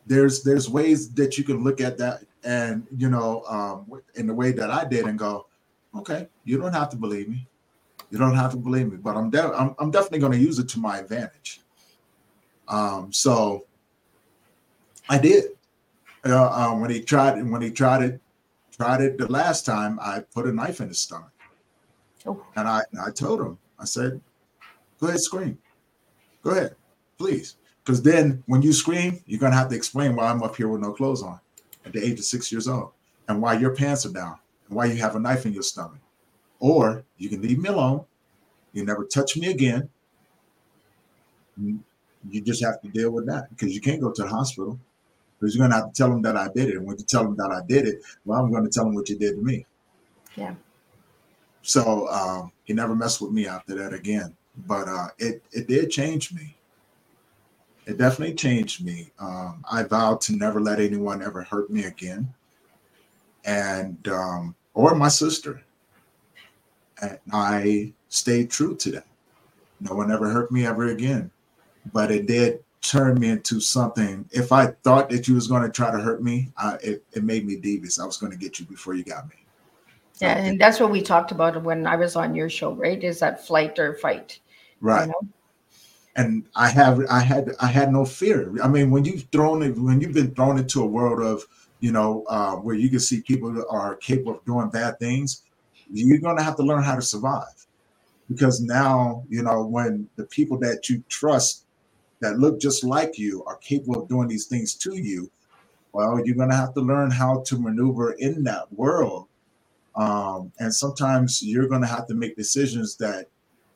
there's 0.07 0.43
there's 0.43 0.69
ways 0.69 1.13
that 1.15 1.39
you 1.39 1.45
can 1.45 1.65
look 1.65 1.81
at 1.81 1.99
that 1.99 2.25
and 2.45 2.87
you 2.97 3.09
know 3.09 3.45
um, 3.49 4.01
in 4.15 4.27
the 4.27 4.35
way 4.35 4.53
that 4.53 4.71
I 4.71 4.85
did 4.85 5.07
and 5.07 5.19
go, 5.19 5.47
Okay, 5.95 6.29
you 6.45 6.59
don't 6.59 6.73
have 6.73 6.89
to 6.91 6.97
believe 6.97 7.29
me. 7.29 7.47
You 8.11 8.19
don't 8.19 8.35
have 8.35 8.51
to 8.53 8.57
believe 8.57 8.91
me, 8.91 8.99
but 8.99 9.17
I'm 9.17 9.31
de- 9.31 9.43
I'm, 9.43 9.75
I'm 9.79 9.91
definitely 9.91 10.19
going 10.19 10.33
to 10.33 10.39
use 10.39 10.59
it 10.59 10.69
to 10.71 10.79
my 10.79 10.99
advantage. 10.99 11.61
Um, 12.69 13.13
so 13.13 13.67
I 15.09 15.19
did. 15.19 15.45
Uh, 16.25 16.50
um, 16.50 16.81
when 16.81 16.91
he 16.91 17.00
tried 17.00 17.43
when 17.50 17.62
he 17.62 17.71
tried 17.71 18.02
it 18.02 18.21
tried 18.71 19.00
it 19.00 19.19
the 19.19 19.31
last 19.31 19.67
time, 19.67 19.99
I 20.00 20.21
put 20.21 20.47
a 20.47 20.52
knife 20.52 20.81
in 20.81 20.88
his 20.88 21.00
stomach, 21.00 21.33
oh. 22.26 22.45
and 22.57 22.69
I 22.69 22.83
I 23.05 23.11
told 23.11 23.41
him 23.41 23.59
I 23.79 23.85
said, 23.85 24.21
"Go 25.00 25.09
ahead, 25.09 25.21
scream. 25.21 25.59
Go 26.43 26.50
ahead, 26.50 26.76
please." 27.19 27.57
Because 27.85 28.02
then 28.02 28.43
when 28.47 28.62
you 28.62 28.73
scream, 28.73 29.21
you're 29.26 29.41
gonna 29.41 29.57
have 29.57 29.69
to 29.71 29.76
explain 29.76 30.14
why 30.14 30.26
I'm 30.26 30.43
up 30.43 30.55
here 30.55 30.69
with 30.69 30.81
no 30.81 30.93
clothes 30.93 31.23
on 31.23 31.41
at 31.85 31.93
the 31.93 32.05
age 32.05 32.21
of 32.21 32.25
six 32.25 32.52
years 32.52 32.69
old, 32.69 32.93
and 33.29 33.43
why 33.43 33.55
your 33.55 33.75
pants 33.75 34.07
are 34.07 34.12
down, 34.12 34.38
and 34.69 34.76
why 34.76 34.85
you 34.85 34.97
have 34.97 35.17
a 35.17 35.21
knife 35.21 35.45
in 35.45 35.52
your 35.52 35.64
stomach. 35.64 35.99
Or 36.61 37.05
you 37.19 37.29
can 37.29 37.43
leave 37.43 37.59
me 37.59 37.69
alone. 37.69 38.05
You 38.73 38.85
never 38.85 39.05
touch 39.05 39.37
me 39.37 39.50
again. 39.50 39.88
You 41.59 42.41
just 42.41 42.62
have 42.62 42.81
to 42.83 42.88
deal 42.88 43.11
with 43.11 43.26
that 43.26 43.50
because 43.50 43.75
you 43.75 43.81
can't 43.81 44.00
go 44.00 44.12
to 44.12 44.23
the 44.23 44.29
hospital 44.29 44.79
because 45.43 45.57
you're 45.57 45.67
going 45.67 45.73
to 45.73 45.85
have 45.85 45.93
to 45.93 45.97
tell 45.97 46.09
them 46.09 46.23
that 46.23 46.37
I 46.37 46.47
did 46.55 46.69
it. 46.69 46.77
And 46.77 46.87
when 46.87 46.97
you 46.97 47.05
tell 47.05 47.25
them 47.25 47.35
that 47.37 47.51
I 47.51 47.67
did 47.67 47.89
it, 47.89 48.01
well, 48.25 48.45
I'm 48.45 48.53
going 48.53 48.63
to 48.63 48.71
tell 48.71 48.85
them 48.85 48.95
what 48.95 49.09
you 49.09 49.19
did 49.19 49.35
to 49.35 49.43
me. 49.43 49.67
Yeah. 50.37 50.55
So 51.63 52.09
um, 52.09 52.53
he 52.63 52.73
never 52.73 52.95
messed 52.95 53.21
with 53.21 53.33
me 53.33 53.49
after 53.49 53.75
that 53.75 53.93
again. 53.93 54.37
But 54.69 54.87
uh, 54.87 55.09
it 55.19 55.43
it 55.51 55.67
did 55.67 55.91
change 55.91 56.33
me. 56.33 56.57
It 57.87 57.99
definitely 57.99 58.37
changed 58.37 58.85
me. 58.85 59.11
Um, 59.19 59.65
I 59.71 59.83
vowed 59.83 60.21
to 60.23 60.37
never 60.37 60.61
let 60.61 60.79
anyone 60.79 61.23
ever 61.23 61.43
hurt 61.43 61.71
me 61.71 61.85
again. 61.85 62.33
And 63.45 64.07
um, 64.07 64.55
or 64.75 64.95
my 64.95 65.09
sister. 65.09 65.61
And 67.01 67.19
I 67.33 67.93
stayed 68.11 68.49
true 68.51 68.77
to 68.77 68.93
that. 68.93 69.07
No 69.81 69.97
one 69.97 70.13
ever 70.13 70.31
hurt 70.31 70.53
me 70.53 70.67
ever 70.67 70.87
again. 70.87 71.33
But 71.93 72.13
it 72.13 72.27
did 72.27 72.63
turn 72.83 73.19
me 73.19 73.29
into 73.31 73.61
something. 73.61 74.29
If 74.31 74.53
I 74.53 74.67
thought 74.67 75.09
that 75.11 75.29
you 75.29 75.35
was 75.35 75.47
going 75.47 75.62
to 75.62 75.71
try 75.71 75.91
to 75.91 75.99
hurt 75.99 76.23
me, 76.23 76.53
I, 76.57 76.75
it, 76.83 77.05
it 77.12 77.25
made 77.25 77.47
me 77.47 77.57
devious. 77.57 77.99
I 77.99 78.05
was 78.05 78.17
going 78.17 78.33
to 78.33 78.39
get 78.39 78.59
you 78.59 78.67
before 78.67 78.95
you 78.95 79.05
got 79.05 79.29
me. 79.29 79.37
Yeah, 80.21 80.37
and 80.37 80.61
that's 80.61 80.79
what 80.79 80.91
we 80.91 81.01
talked 81.03 81.33
about 81.33 81.61
when 81.62 81.87
I 81.87 81.97
was 81.97 82.17
on 82.17 82.35
your 82.35 82.51
show, 82.51 82.75
right? 82.75 83.03
Is 83.03 83.19
that 83.21 83.45
flight 83.45 83.79
or 83.79 83.95
fight? 83.95 84.39
Right. 84.81 85.07
You 85.07 85.12
know? 85.12 85.29
And 86.15 86.45
I 86.55 86.69
have 86.69 87.01
I 87.09 87.21
had 87.21 87.53
I 87.59 87.69
had 87.69 87.91
no 87.91 88.05
fear. 88.05 88.55
I 88.62 88.69
mean, 88.69 88.91
when 88.91 89.07
you've 89.07 89.23
thrown 89.33 89.62
it, 89.62 89.79
when 89.79 90.01
you've 90.01 90.12
been 90.12 90.35
thrown 90.35 90.59
into 90.59 90.83
a 90.83 90.87
world 90.87 91.23
of 91.23 91.47
you 91.83 91.91
know, 91.91 92.25
uh, 92.29 92.55
where 92.55 92.77
you 92.77 92.89
can 92.89 93.01
see 93.01 93.21
people 93.21 93.65
are 93.69 93.97
capable 93.97 94.37
of 94.37 94.45
doing 94.45 94.71
bad 94.71 94.99
things, 95.01 95.43
you're 95.93 96.21
going 96.21 96.37
to 96.37 96.43
have 96.43 96.57
to 96.57 96.62
learn 96.62 96.83
how 96.83 96.95
to 96.95 97.03
survive. 97.03 97.67
Because 98.29 98.61
now, 98.61 99.25
you 99.29 99.43
know, 99.43 99.67
when 99.67 100.09
the 100.15 100.25
people 100.25 100.57
that 100.61 100.89
you 100.89 101.03
trust 101.09 101.62
that 102.23 102.38
look 102.38 102.61
just 102.61 102.85
like 102.85 103.19
you 103.19 103.45
are 103.47 103.57
capable 103.57 104.00
of 104.00 104.09
doing 104.09 104.29
these 104.29 104.47
things 104.47 104.75
to 104.76 104.97
you, 104.97 105.31
well, 105.93 106.25
you're 106.25 106.37
going 106.37 106.49
to 106.50 106.57
have 106.57 106.73
to 106.75 106.81
learn 106.81 107.11
how 107.11 107.43
to 107.47 107.59
maneuver 107.59 108.12
in 108.12 108.45
that 108.45 108.73
world. 108.73 109.26
Um, 109.97 110.52
and 110.59 110.73
sometimes 110.75 111.43
you're 111.43 111.69
going 111.69 111.83
to 111.83 111.87
have 111.87 112.07
to 112.07 112.14
make 112.14 112.37
decisions 112.37 112.97
that 112.97 113.26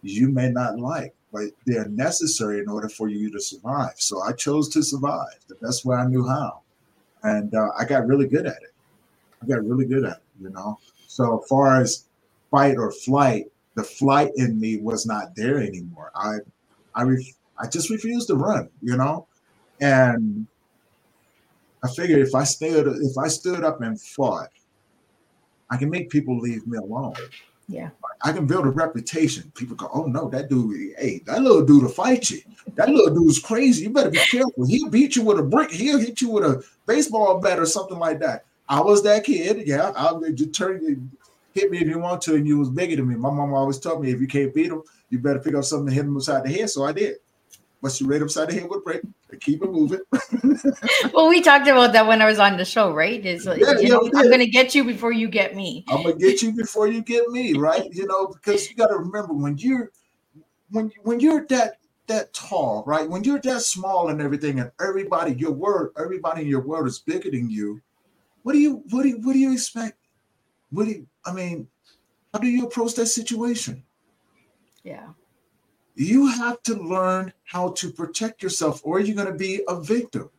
you 0.03 0.29
may 0.29 0.49
not 0.49 0.79
like, 0.79 1.13
but 1.33 1.51
they're 1.67 1.89
necessary 1.89 2.61
in 2.61 2.69
order 2.69 2.89
for 2.89 3.09
you 3.09 3.31
to 3.33 3.41
survive. 3.41 3.95
So 3.97 4.23
I 4.23 4.33
chose 4.33 4.69
to 4.71 4.83
survive 4.83 5.41
the 5.49 5.57
best 5.57 5.85
way 5.85 5.97
I 5.97 6.07
knew 6.07 6.27
how. 6.27 6.61
And 7.25 7.53
uh, 7.55 7.71
I 7.79 7.85
got 7.85 8.07
really 8.07 8.29
good 8.29 8.47
at 8.47 8.63
it. 8.63 8.73
I 9.43 9.47
got 9.47 9.65
really 9.65 9.85
good 9.85 10.05
at 10.05 10.19
it, 10.19 10.23
you 10.41 10.51
know. 10.51 10.79
So 11.09 11.41
as 11.43 11.49
far 11.49 11.83
as 11.83 12.05
fight 12.51 12.77
or 12.79 12.93
flight, 12.93 13.47
the 13.75 13.83
flight 13.83 14.31
in 14.37 14.59
me 14.59 14.79
was 14.79 15.05
not 15.05 15.35
there 15.35 15.59
anymore. 15.59 16.13
I, 16.15 16.37
I, 16.95 17.05
I 17.59 17.69
just 17.69 17.91
refused 17.91 18.29
to 18.29 18.35
run, 18.35 18.69
you 18.83 18.97
know. 18.97 19.27
And 19.81 20.47
I 21.85 21.89
figured 21.89 22.21
if 22.21 22.35
I 22.35 22.45
stood 22.45 22.87
if 22.87 23.19
I 23.19 23.29
stood 23.29 23.65
up 23.65 23.81
and 23.81 24.01
fought, 24.01 24.49
I 25.71 25.77
can 25.77 25.91
make 25.91 26.11
people 26.11 26.39
leave 26.39 26.67
me 26.67 26.79
alone. 26.79 27.15
Yeah. 27.69 27.91
I 28.23 28.33
can 28.33 28.47
build 28.47 28.67
a 28.67 28.71
reputation. 28.71 29.53
People 29.57 29.77
go, 29.77 29.91
oh 29.93 30.05
no, 30.05 30.29
that 30.31 30.49
dude, 30.49 30.95
hey, 30.99 31.21
that 31.27 31.43
little 31.43 31.65
dude 31.65 31.83
will 31.83 31.91
fight 31.91 32.31
you. 32.31 32.41
That 32.77 32.89
little 32.89 33.15
dude's 33.15 33.39
crazy. 33.39 33.85
You 33.85 33.91
better 33.91 34.11
be 34.11 34.19
careful. 34.19 34.67
He'll 34.67 34.89
beat 34.89 35.17
you 35.17 35.23
with 35.23 35.39
a 35.39 35.43
brick. 35.43 35.71
He'll 35.71 35.99
hit 35.99 36.21
you 36.21 36.31
with 36.31 36.45
a 36.45 36.65
baseball 36.87 37.41
bat 37.41 37.59
or 37.59 37.67
something 37.67 37.99
like 37.99 38.21
that. 38.21 38.45
I 38.69 38.81
was 38.81 39.03
that 39.03 39.25
kid. 39.25 39.67
Yeah, 39.67 39.93
I'll 39.97 40.21
just 40.33 40.55
turn 40.55 41.11
hit 41.55 41.71
me 41.71 41.79
if 41.79 41.89
you 41.89 41.99
want 41.99 42.21
to, 42.23 42.35
and 42.35 42.47
you 42.47 42.59
was 42.59 42.69
bigger 42.69 42.97
than 42.97 43.09
me. 43.09 43.15
My 43.15 43.31
mom 43.31 43.55
always 43.55 43.79
told 43.79 44.03
me 44.03 44.11
if 44.11 44.21
you 44.21 44.27
can't 44.27 44.53
beat 44.53 44.71
him, 44.71 44.83
you 45.09 45.19
better 45.19 45.39
pick 45.39 45.55
up 45.55 45.65
something 45.65 45.89
and 45.89 45.95
hit 45.95 46.05
him 46.05 46.17
upside 46.17 46.45
the 46.45 46.53
head. 46.53 46.71
So 46.71 46.85
I 46.85 46.93
did. 46.93 47.17
But 47.83 48.01
you 48.01 48.07
right 48.07 48.23
upside 48.23 48.49
the 48.49 48.55
head 48.55 48.69
with 48.69 49.05
and 49.31 49.41
keep 49.41 49.63
it 49.63 49.71
moving. 49.71 50.01
well, 51.13 51.29
we 51.29 51.43
talked 51.43 51.69
about 51.69 51.93
that 51.93 52.07
when 52.07 52.23
I 52.23 52.27
was 52.27 52.39
on 52.39 52.57
the 52.57 52.65
show, 52.65 52.93
right? 52.93 53.25
Is 53.25 53.45
yeah, 53.47 53.55
yeah, 53.79 53.89
know, 53.89 54.11
I'm 54.15 54.31
gonna 54.31 54.47
get 54.47 54.75
you 54.75 54.83
before 54.83 55.13
you 55.13 55.29
get 55.29 55.55
me. 55.55 55.85
I'm 55.89 56.03
gonna 56.03 56.17
get 56.17 56.43
you 56.43 56.53
before 56.53 56.89
you 56.89 57.03
get 57.03 57.29
me, 57.29 57.53
right? 57.53 57.87
You 57.93 58.07
know, 58.07 58.29
because 58.29 58.71
you 58.71 58.77
got 58.77 58.89
to 58.89 58.97
remember 58.97 59.35
when 59.35 59.59
you're 59.59 59.93
when 60.71 60.91
when 61.03 61.21
you're 61.21 61.47
that 61.47 61.75
that 62.07 62.33
tall, 62.33 62.83
right? 62.87 63.09
When 63.09 63.25
you're 63.25 63.41
that 63.41 63.63
small 63.63 64.09
and 64.09 64.23
everything, 64.23 64.59
and 64.61 64.71
everybody, 64.81 65.35
your 65.35 65.53
world, 65.53 65.91
everybody 65.99 66.43
in 66.43 66.49
your 66.49 66.63
world 66.63 66.87
is 66.87 67.01
bigger 67.01 67.31
than 67.31 67.51
you. 67.51 67.81
What 68.43 68.55
do 68.55 68.59
you 68.59 68.83
what 68.91 69.03
do 69.03 69.11
you, 69.11 69.19
what 69.19 69.35
do 69.35 69.39
you 69.39 69.53
expect? 69.53 69.99
What 70.71 70.87
do 70.87 70.93
you, 70.93 71.07
I 71.27 71.33
mean? 71.33 71.69
How 72.33 72.41
do 72.41 72.49
you 72.49 72.65
approach 72.65 72.95
that 72.95 73.07
situation? 73.07 73.83
Yeah 74.83 75.09
you 75.97 76.27
have 76.27 76.63
to 76.65 76.75
learn 76.75 77.33
how 77.45 77.71
to 77.71 77.91
protect 77.91 78.43
yourself 78.43 78.83
or 78.85 79.01
you're 79.01 79.17
going 79.17 79.33
to 79.33 79.39
be 79.39 79.63
a 79.67 79.81
victim. 79.81 80.31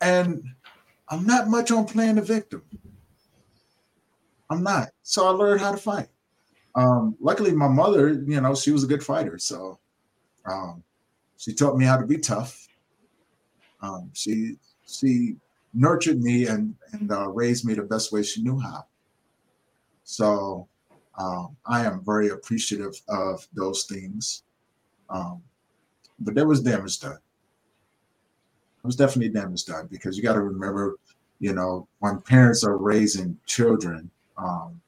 And 0.00 0.44
I'm 1.08 1.26
not 1.26 1.48
much 1.48 1.70
on 1.70 1.86
playing 1.86 2.16
the 2.16 2.22
victim. 2.22 2.62
I'm 4.50 4.62
not. 4.62 4.90
So 5.02 5.26
I 5.26 5.30
learned 5.30 5.60
how 5.60 5.72
to 5.72 5.78
fight. 5.78 6.08
Um, 6.74 7.16
luckily, 7.20 7.52
my 7.52 7.68
mother, 7.68 8.10
you 8.10 8.40
know, 8.40 8.54
she 8.54 8.70
was 8.70 8.84
a 8.84 8.86
good 8.86 9.02
fighter. 9.02 9.38
So 9.38 9.78
um, 10.44 10.84
she 11.38 11.54
taught 11.54 11.78
me 11.78 11.86
how 11.86 11.96
to 11.96 12.06
be 12.06 12.18
tough. 12.18 12.68
Um, 13.80 14.10
she 14.12 14.56
she 14.86 15.36
nurtured 15.72 16.22
me 16.22 16.46
and 16.46 16.74
and 16.92 17.10
uh, 17.10 17.28
raised 17.28 17.64
me 17.64 17.74
the 17.74 17.82
best 17.82 18.12
way 18.12 18.22
she 18.22 18.42
knew 18.42 18.58
how. 18.58 18.84
So 20.04 20.68
um, 21.18 21.56
I 21.66 21.84
am 21.84 22.02
very 22.04 22.28
appreciative 22.30 23.00
of 23.08 23.46
those 23.54 23.84
things. 23.84 24.42
Um, 25.08 25.42
but 26.18 26.34
there 26.34 26.46
was 26.46 26.62
damage 26.62 27.00
done. 27.00 27.12
There 27.12 28.88
was 28.88 28.96
definitely 28.96 29.32
damage 29.32 29.64
done 29.64 29.88
because 29.90 30.16
you 30.16 30.22
got 30.22 30.34
to 30.34 30.42
remember, 30.42 30.96
you 31.40 31.52
know, 31.52 31.88
when 32.00 32.20
parents 32.20 32.64
are 32.64 32.76
raising 32.76 33.38
children, 33.46 34.10
um, 34.36 34.80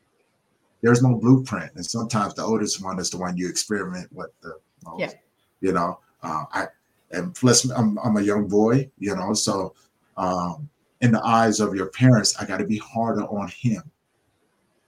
there's 0.82 1.02
no 1.02 1.16
blueprint, 1.16 1.72
and 1.74 1.84
sometimes 1.84 2.34
the 2.34 2.44
oldest 2.44 2.82
one 2.82 3.00
is 3.00 3.10
the 3.10 3.18
one 3.18 3.36
you 3.36 3.48
experiment 3.48 4.12
with 4.12 4.30
the 4.42 4.54
most. 4.84 5.00
Yeah. 5.00 5.12
You 5.60 5.72
know, 5.72 5.98
uh, 6.22 6.44
I 6.52 6.66
and 7.10 7.34
plus 7.34 7.68
I'm, 7.70 7.98
I'm 7.98 8.16
a 8.16 8.22
young 8.22 8.46
boy, 8.46 8.88
you 8.98 9.16
know, 9.16 9.32
so 9.32 9.74
um, 10.16 10.68
in 11.00 11.10
the 11.10 11.24
eyes 11.24 11.58
of 11.58 11.74
your 11.74 11.88
parents, 11.90 12.36
I 12.40 12.44
got 12.44 12.58
to 12.58 12.66
be 12.66 12.78
harder 12.78 13.22
on 13.22 13.48
him, 13.48 13.82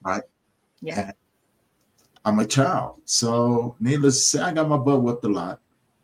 right? 0.03 0.23
Yeah. 0.81 0.99
And 1.07 1.13
I'm 2.25 2.39
a 2.39 2.45
child. 2.45 3.01
So 3.05 3.75
needless 3.79 4.15
to 4.17 4.37
say, 4.37 4.41
I 4.41 4.53
got 4.53 4.69
my 4.69 4.77
butt 4.77 5.01
whipped 5.01 5.25
a 5.25 5.27
lot, 5.27 5.59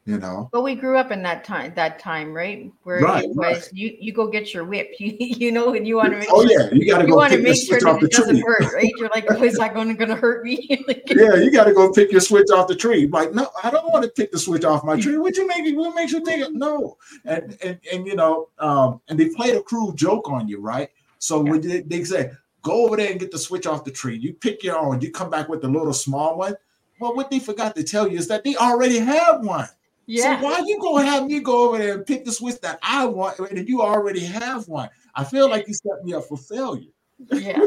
you 0.06 0.18
know. 0.18 0.50
But 0.52 0.64
we 0.64 0.74
grew 0.74 0.98
up 0.98 1.12
in 1.12 1.22
that 1.24 1.44
time, 1.44 1.74
that 1.76 2.00
time, 2.00 2.34
right? 2.34 2.72
Where 2.84 3.02
right, 3.02 3.26
it 3.26 3.36
was 3.36 3.38
right. 3.38 3.70
you 3.72 3.96
you 4.00 4.14
go 4.14 4.28
get 4.28 4.52
your 4.52 4.64
whip, 4.66 4.96
you 5.00 5.16
you 5.20 5.52
know, 5.52 5.76
and 5.76 5.86
you 5.88 5.98
want 5.98 6.14
to 6.14 6.20
make 6.20 6.30
oh 6.32 6.42
yeah, 6.44 6.70
you 6.72 6.90
got 6.90 7.00
to 7.00 7.08
go 7.08 7.16
want 7.16 7.34
to 7.34 7.40
make 7.40 7.62
sure 7.64 7.80
that 7.80 8.02
it 8.02 8.12
doesn't 8.12 8.40
hurt, 8.40 8.74
right? 8.74 8.92
You're 8.98 9.10
like, 9.10 9.26
oh, 9.30 9.44
is 9.44 9.58
that 9.58 9.76
going 9.76 9.96
to 9.96 10.16
hurt 10.16 10.44
me? 10.44 10.84
yeah, 11.08 11.36
you 11.36 11.52
got 11.52 11.66
to 11.66 11.74
go 11.74 11.92
pick 11.92 12.12
your 12.12 12.22
switch 12.22 12.50
off 12.50 12.68
the 12.68 12.76
tree. 12.76 13.06
Like, 13.08 13.34
no, 13.34 13.50
I 13.64 13.70
don't 13.70 13.92
want 13.92 14.04
to 14.06 14.10
pick 14.10 14.32
the 14.32 14.40
switch 14.40 14.64
off 14.64 14.84
my 14.84 15.00
tree. 15.00 15.18
What 15.18 15.38
you 15.38 15.48
make? 15.48 15.78
What 15.78 15.94
makes 15.94 16.14
you 16.14 16.26
think? 16.26 16.52
No, 16.54 16.98
and 17.26 17.56
and 17.64 17.80
and 17.94 18.08
you 18.08 18.16
know, 18.16 18.50
um, 18.58 19.02
and 19.08 19.20
they 19.20 19.30
played 19.30 19.56
a 19.56 19.62
cruel 19.62 19.92
joke 19.92 20.30
on 20.30 20.48
you, 20.48 20.60
right? 20.60 20.90
So 21.20 21.44
yeah. 21.44 21.52
when 21.52 21.62
they, 21.62 21.82
they 21.82 22.04
say, 22.04 22.32
Go 22.68 22.86
over 22.86 22.98
there 22.98 23.10
and 23.10 23.18
get 23.18 23.32
the 23.32 23.40
switch 23.40 23.66
off 23.66 23.86
the 23.86 23.92
tree. 23.92 24.18
You 24.18 24.34
pick 24.34 24.62
your 24.62 24.78
own. 24.78 25.00
You 25.00 25.10
come 25.10 25.30
back 25.30 25.48
with 25.48 25.62
the 25.62 25.70
little 25.70 25.94
small 25.94 26.38
one. 26.38 26.54
Well, 27.00 27.16
what 27.16 27.32
they 27.32 27.40
forgot 27.40 27.78
to 27.78 27.84
tell 27.84 28.10
you 28.10 28.18
is 28.18 28.28
that 28.28 28.44
they 28.44 28.58
already 28.58 29.00
have 29.00 29.46
one. 29.46 29.70
Yeah. 30.06 30.38
So 30.38 30.44
why 30.44 30.62
you 30.66 30.78
gonna 30.82 31.06
have 31.06 31.28
me 31.28 31.40
go 31.40 31.70
over 31.70 31.78
there 31.78 31.94
and 31.94 32.06
pick 32.06 32.26
the 32.26 32.32
switch 32.34 32.60
that 32.62 32.78
I 32.84 33.06
want 33.06 33.40
and 33.40 33.70
you 33.70 33.82
already 33.82 34.20
have 34.26 34.68
one? 34.68 34.90
I 35.16 35.24
feel 35.24 35.50
like 35.50 35.66
you 35.70 35.76
set 35.76 36.04
me 36.04 36.14
up 36.14 36.26
for 36.26 36.36
failure. 36.36 36.92
Yeah. 37.32 37.58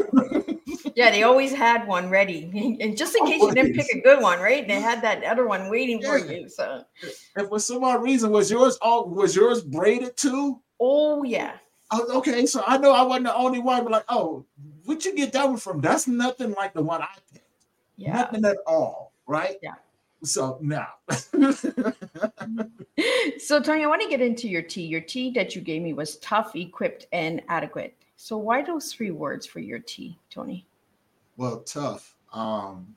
yeah, 0.95 1.09
they 1.09 1.23
always 1.23 1.51
had 1.51 1.87
one 1.87 2.11
ready. 2.11 2.77
And 2.79 2.95
just 2.95 3.15
in 3.15 3.25
case 3.25 3.41
you 3.41 3.51
didn't 3.55 3.73
pick 3.73 3.87
a 3.91 4.01
good 4.01 4.21
one, 4.21 4.39
right? 4.39 4.67
They 4.67 4.79
had 4.79 5.01
that 5.01 5.23
other 5.23 5.47
one 5.47 5.71
waiting 5.71 5.99
yeah. 5.99 6.09
for 6.09 6.17
you. 6.19 6.47
So 6.47 6.83
if 7.35 7.47
for 7.47 7.59
some 7.59 7.83
odd 7.83 8.03
reason 8.03 8.29
was 8.29 8.51
yours 8.51 8.77
all 8.83 9.09
was 9.09 9.35
yours 9.35 9.63
braided 9.63 10.15
too? 10.15 10.61
Oh 10.79 11.23
yeah. 11.23 11.53
Oh, 11.93 12.19
okay, 12.19 12.45
so 12.45 12.63
I 12.65 12.77
know 12.77 12.91
I 12.93 13.01
wasn't 13.01 13.25
the 13.25 13.35
only 13.35 13.59
one, 13.59 13.83
but 13.83 13.91
like, 13.91 14.05
oh, 14.07 14.45
where'd 14.85 15.03
you 15.05 15.15
get 15.15 15.33
that 15.33 15.47
one 15.47 15.57
from? 15.57 15.81
That's 15.81 16.07
nothing 16.07 16.53
like 16.53 16.73
the 16.73 16.81
one 16.81 17.01
I 17.01 17.07
picked. 17.31 17.45
Yeah. 17.97 18.13
Nothing 18.13 18.45
at 18.45 18.57
all, 18.65 19.13
right? 19.27 19.57
Yeah. 19.61 19.75
So 20.23 20.57
now. 20.61 20.87
so 23.39 23.59
Tony, 23.59 23.83
I 23.83 23.87
want 23.87 24.01
to 24.03 24.09
get 24.09 24.21
into 24.21 24.47
your 24.47 24.61
T. 24.61 24.83
Your 24.83 25.01
T 25.01 25.31
that 25.31 25.55
you 25.55 25.61
gave 25.61 25.81
me 25.81 25.93
was 25.93 26.17
tough, 26.17 26.55
equipped, 26.55 27.07
and 27.11 27.41
adequate. 27.49 27.95
So 28.17 28.37
why 28.37 28.61
those 28.61 28.93
three 28.93 29.11
words 29.11 29.47
for 29.47 29.59
your 29.59 29.79
T, 29.79 30.17
Tony? 30.29 30.65
Well, 31.37 31.61
tough. 31.61 32.15
Um, 32.33 32.95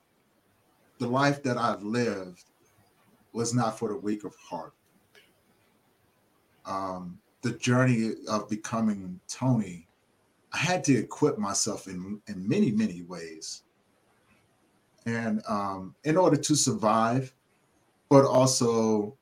the 0.99 1.07
life 1.07 1.43
that 1.45 1.57
I've 1.57 1.83
lived 1.83 2.45
was 3.33 3.55
not 3.55 3.79
for 3.79 3.89
the 3.89 3.97
weak 3.97 4.25
of 4.25 4.35
heart. 4.37 4.75
Um, 6.67 7.19
the 7.43 7.53
journey 7.53 8.13
of 8.29 8.49
becoming 8.49 9.21
Tony 9.29 9.84
I 10.55 10.59
had 10.59 10.85
to 10.85 10.97
equip 10.97 11.37
myself 11.37 11.89
in 11.89 12.21
in 12.29 12.49
many 12.49 12.71
many 12.71 13.03
ways, 13.03 13.65
and 15.05 15.43
um, 15.49 15.95
in 16.05 16.17
order 16.17 16.37
to 16.37 16.55
survive, 16.55 17.35
but 18.09 18.25
also 18.25 19.17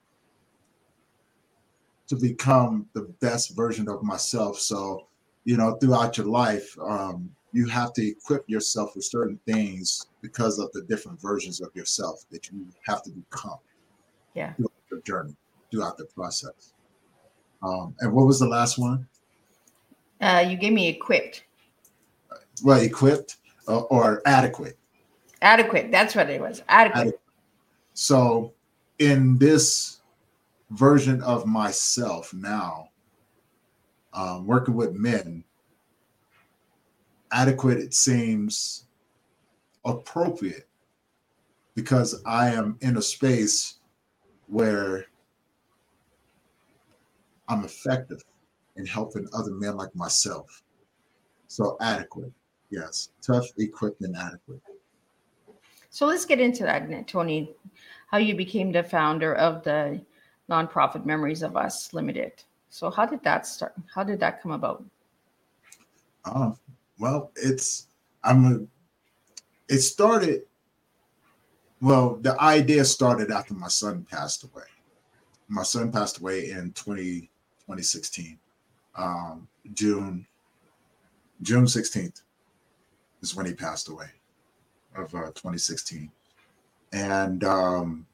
to 2.08 2.16
become 2.16 2.86
the 2.92 3.02
best 3.20 3.56
version 3.56 3.88
of 3.88 4.02
myself. 4.02 4.58
So, 4.58 5.06
you 5.44 5.56
know, 5.56 5.76
throughout 5.76 6.18
your 6.18 6.26
life, 6.26 6.76
um, 6.78 7.30
you 7.52 7.66
have 7.68 7.94
to 7.94 8.06
equip 8.06 8.46
yourself 8.48 8.94
with 8.94 9.04
certain 9.06 9.40
things 9.46 10.08
because 10.20 10.58
of 10.58 10.70
the 10.72 10.82
different 10.82 11.18
versions 11.20 11.62
of 11.62 11.74
yourself 11.74 12.24
that 12.30 12.50
you 12.50 12.66
have 12.86 13.02
to 13.04 13.10
become. 13.10 13.58
Yeah. 14.34 14.52
Throughout 14.54 14.72
the 14.90 15.00
journey, 15.06 15.36
throughout 15.70 15.96
the 15.96 16.04
process. 16.04 16.74
Um, 17.62 17.94
and 18.00 18.12
what 18.12 18.26
was 18.26 18.40
the 18.40 18.48
last 18.48 18.78
one? 18.78 19.08
Uh, 20.22 20.44
you 20.48 20.56
gave 20.56 20.72
me 20.72 20.88
equipped. 20.88 21.44
Well, 22.62 22.80
equipped 22.80 23.38
uh, 23.66 23.80
or 23.80 24.22
adequate. 24.24 24.78
Adequate. 25.42 25.90
That's 25.90 26.14
what 26.14 26.30
it 26.30 26.40
was. 26.40 26.62
Adequate. 26.68 27.00
adequate. 27.00 27.20
So, 27.94 28.54
in 29.00 29.36
this 29.36 30.00
version 30.70 31.20
of 31.22 31.44
myself 31.44 32.32
now, 32.32 32.88
um, 34.14 34.46
working 34.46 34.74
with 34.74 34.94
men, 34.94 35.42
adequate 37.32 37.78
it 37.78 37.92
seems 37.92 38.84
appropriate 39.84 40.68
because 41.74 42.22
I 42.24 42.50
am 42.50 42.78
in 42.80 42.96
a 42.96 43.02
space 43.02 43.78
where 44.46 45.06
I'm 47.48 47.64
effective 47.64 48.22
and 48.76 48.88
helping 48.88 49.28
other 49.32 49.52
men 49.52 49.76
like 49.76 49.94
myself. 49.94 50.62
So 51.48 51.76
adequate, 51.80 52.32
yes, 52.70 53.10
tough, 53.20 53.46
equipped, 53.58 54.00
and 54.00 54.16
adequate. 54.16 54.60
So 55.90 56.06
let's 56.06 56.24
get 56.24 56.40
into 56.40 56.62
that, 56.64 57.06
Tony. 57.06 57.54
How 58.06 58.18
you 58.18 58.34
became 58.34 58.72
the 58.72 58.82
founder 58.82 59.34
of 59.34 59.62
the 59.62 60.00
nonprofit 60.50 61.04
Memories 61.04 61.42
of 61.42 61.56
Us 61.56 61.92
Limited. 61.92 62.42
So 62.70 62.90
how 62.90 63.04
did 63.04 63.22
that 63.24 63.46
start? 63.46 63.74
How 63.94 64.02
did 64.02 64.20
that 64.20 64.42
come 64.42 64.52
about? 64.52 64.84
Uh, 66.24 66.52
well, 66.98 67.30
it's 67.36 67.88
I'm 68.24 68.44
a, 68.46 69.72
it 69.72 69.80
started 69.80 70.42
well, 71.82 72.14
the 72.20 72.40
idea 72.40 72.84
started 72.84 73.32
after 73.32 73.54
my 73.54 73.66
son 73.66 74.06
passed 74.08 74.44
away. 74.44 74.62
My 75.48 75.64
son 75.64 75.90
passed 75.90 76.18
away 76.18 76.50
in 76.50 76.72
20, 76.74 77.22
2016, 77.66 78.38
um, 78.96 79.48
June, 79.74 80.26
June 81.42 81.64
16th 81.64 82.22
is 83.22 83.34
when 83.34 83.46
he 83.46 83.54
passed 83.54 83.88
away 83.88 84.06
of 84.96 85.14
uh, 85.14 85.28
2016. 85.28 86.10
And 86.92 87.44
um, 87.44 88.06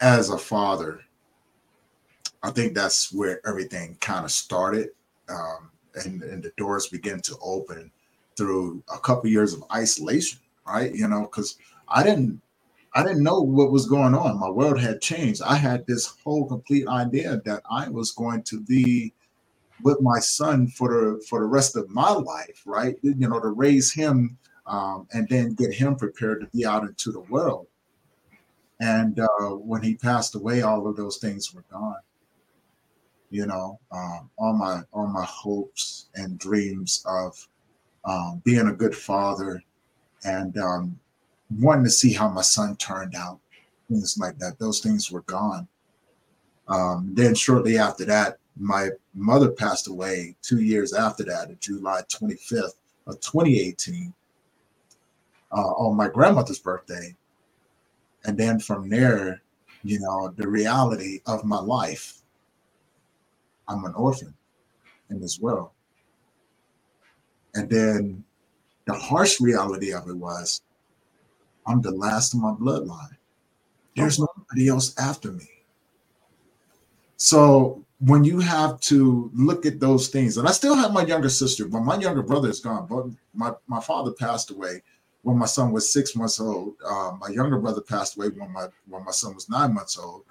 as 0.00 0.30
a 0.30 0.38
father, 0.38 1.00
I 2.42 2.50
think 2.50 2.74
that's 2.74 3.12
where 3.12 3.46
everything 3.46 3.96
kind 4.00 4.24
of 4.24 4.32
started. 4.32 4.90
Um, 5.28 5.70
and, 5.94 6.22
and 6.22 6.42
the 6.42 6.52
doors 6.56 6.88
began 6.88 7.20
to 7.20 7.36
open 7.42 7.90
through 8.36 8.82
a 8.92 8.98
couple 8.98 9.30
years 9.30 9.52
of 9.52 9.62
isolation, 9.72 10.40
right? 10.66 10.92
You 10.92 11.06
know, 11.06 11.22
because 11.22 11.58
I 11.88 12.02
didn't 12.02 12.40
I 12.94 13.02
didn't 13.02 13.22
know 13.22 13.40
what 13.40 13.72
was 13.72 13.86
going 13.86 14.14
on. 14.14 14.38
My 14.38 14.50
world 14.50 14.78
had 14.78 15.00
changed. 15.00 15.40
I 15.42 15.56
had 15.56 15.86
this 15.86 16.14
whole 16.22 16.46
complete 16.46 16.86
idea 16.88 17.40
that 17.44 17.62
I 17.70 17.88
was 17.88 18.12
going 18.12 18.42
to 18.44 18.60
be 18.60 19.14
with 19.82 20.00
my 20.00 20.18
son 20.18 20.68
for 20.68 20.88
the 20.88 21.24
for 21.28 21.40
the 21.40 21.46
rest 21.46 21.76
of 21.76 21.88
my 21.88 22.10
life, 22.10 22.62
right? 22.66 22.96
You 23.02 23.14
know, 23.14 23.40
to 23.40 23.48
raise 23.48 23.92
him 23.92 24.36
um, 24.66 25.06
and 25.12 25.26
then 25.28 25.54
get 25.54 25.72
him 25.72 25.96
prepared 25.96 26.40
to 26.40 26.46
be 26.56 26.66
out 26.66 26.84
into 26.84 27.10
the 27.10 27.20
world. 27.20 27.66
And 28.80 29.18
uh, 29.20 29.50
when 29.50 29.82
he 29.82 29.94
passed 29.94 30.34
away, 30.34 30.62
all 30.62 30.86
of 30.86 30.96
those 30.96 31.18
things 31.18 31.54
were 31.54 31.64
gone. 31.70 32.00
You 33.30 33.46
know, 33.46 33.80
um, 33.90 34.28
all 34.36 34.52
my 34.52 34.82
all 34.92 35.06
my 35.06 35.24
hopes 35.24 36.08
and 36.14 36.38
dreams 36.38 37.02
of 37.06 37.48
um, 38.04 38.42
being 38.44 38.68
a 38.68 38.72
good 38.72 38.94
father 38.94 39.62
and 40.24 40.56
um, 40.58 40.98
wanting 41.60 41.84
to 41.84 41.90
see 41.90 42.12
how 42.12 42.28
my 42.28 42.42
son 42.42 42.76
turned 42.76 43.14
out, 43.14 43.40
things 43.88 44.16
like 44.18 44.38
that. 44.38 44.58
Those 44.58 44.80
things 44.80 45.10
were 45.10 45.22
gone. 45.22 45.68
Um, 46.68 47.10
then 47.14 47.34
shortly 47.34 47.78
after 47.78 48.04
that, 48.06 48.38
my 48.56 48.90
mother 49.14 49.50
passed 49.50 49.88
away 49.88 50.36
two 50.42 50.60
years 50.60 50.92
after 50.92 51.24
that, 51.24 51.60
July 51.60 52.02
25th 52.08 52.74
of 53.06 53.20
2018, 53.20 54.12
uh, 55.52 55.56
on 55.56 55.96
my 55.96 56.08
grandmother's 56.08 56.58
birthday. 56.58 57.14
And 58.24 58.38
then 58.38 58.60
from 58.60 58.88
there, 58.88 59.42
you 59.82 59.98
know, 60.00 60.32
the 60.36 60.46
reality 60.46 61.20
of 61.26 61.44
my 61.44 61.60
life, 61.60 62.18
I'm 63.66 63.84
an 63.84 63.94
orphan 63.94 64.34
in 65.10 65.20
this 65.20 65.40
world. 65.40 65.70
And 67.54 67.68
then 67.68 68.24
the 68.86 68.94
harsh 68.94 69.40
reality 69.40 69.92
of 69.92 70.08
it 70.08 70.16
was 70.16 70.62
I'm 71.66 71.80
the 71.80 71.90
last 71.90 72.34
of 72.34 72.40
my 72.40 72.52
bloodline. 72.52 73.16
There's 73.96 74.18
nobody 74.18 74.68
else 74.68 74.96
after 74.98 75.32
me. 75.32 75.48
So 77.16 77.84
when 78.00 78.24
you 78.24 78.40
have 78.40 78.80
to 78.80 79.30
look 79.34 79.64
at 79.64 79.78
those 79.78 80.08
things, 80.08 80.38
and 80.38 80.48
I 80.48 80.52
still 80.52 80.74
have 80.74 80.92
my 80.92 81.04
younger 81.04 81.28
sister, 81.28 81.66
but 81.66 81.80
my 81.80 81.96
younger 81.96 82.22
brother 82.22 82.48
is 82.48 82.60
gone. 82.60 82.86
But 82.88 83.06
my, 83.32 83.52
my 83.68 83.80
father 83.80 84.12
passed 84.12 84.50
away 84.50 84.82
when 85.22 85.38
my 85.38 85.46
son 85.46 85.70
was 85.70 85.92
six 85.92 86.16
months 86.16 86.40
old. 86.40 86.74
Uh, 86.84 87.12
my 87.20 87.28
younger 87.28 87.58
brother 87.58 87.80
passed 87.80 88.16
away 88.16 88.28
when 88.30 88.52
my 88.52 88.66
when 88.88 89.04
my 89.04 89.12
son 89.12 89.34
was 89.34 89.48
nine 89.48 89.72
months 89.72 89.98
old. 89.98 90.24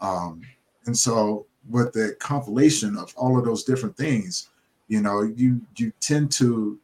Um, 0.00 0.42
and 0.86 0.96
so 0.96 1.46
with 1.70 1.92
the 1.92 2.14
compilation 2.18 2.96
of 2.96 3.14
all 3.16 3.38
of 3.38 3.44
those 3.44 3.64
different 3.64 3.96
things, 3.96 4.50
you 4.88 5.00
know, 5.00 5.22
you 5.22 5.60
you 5.76 5.92
tend 6.00 6.30
to 6.32 6.78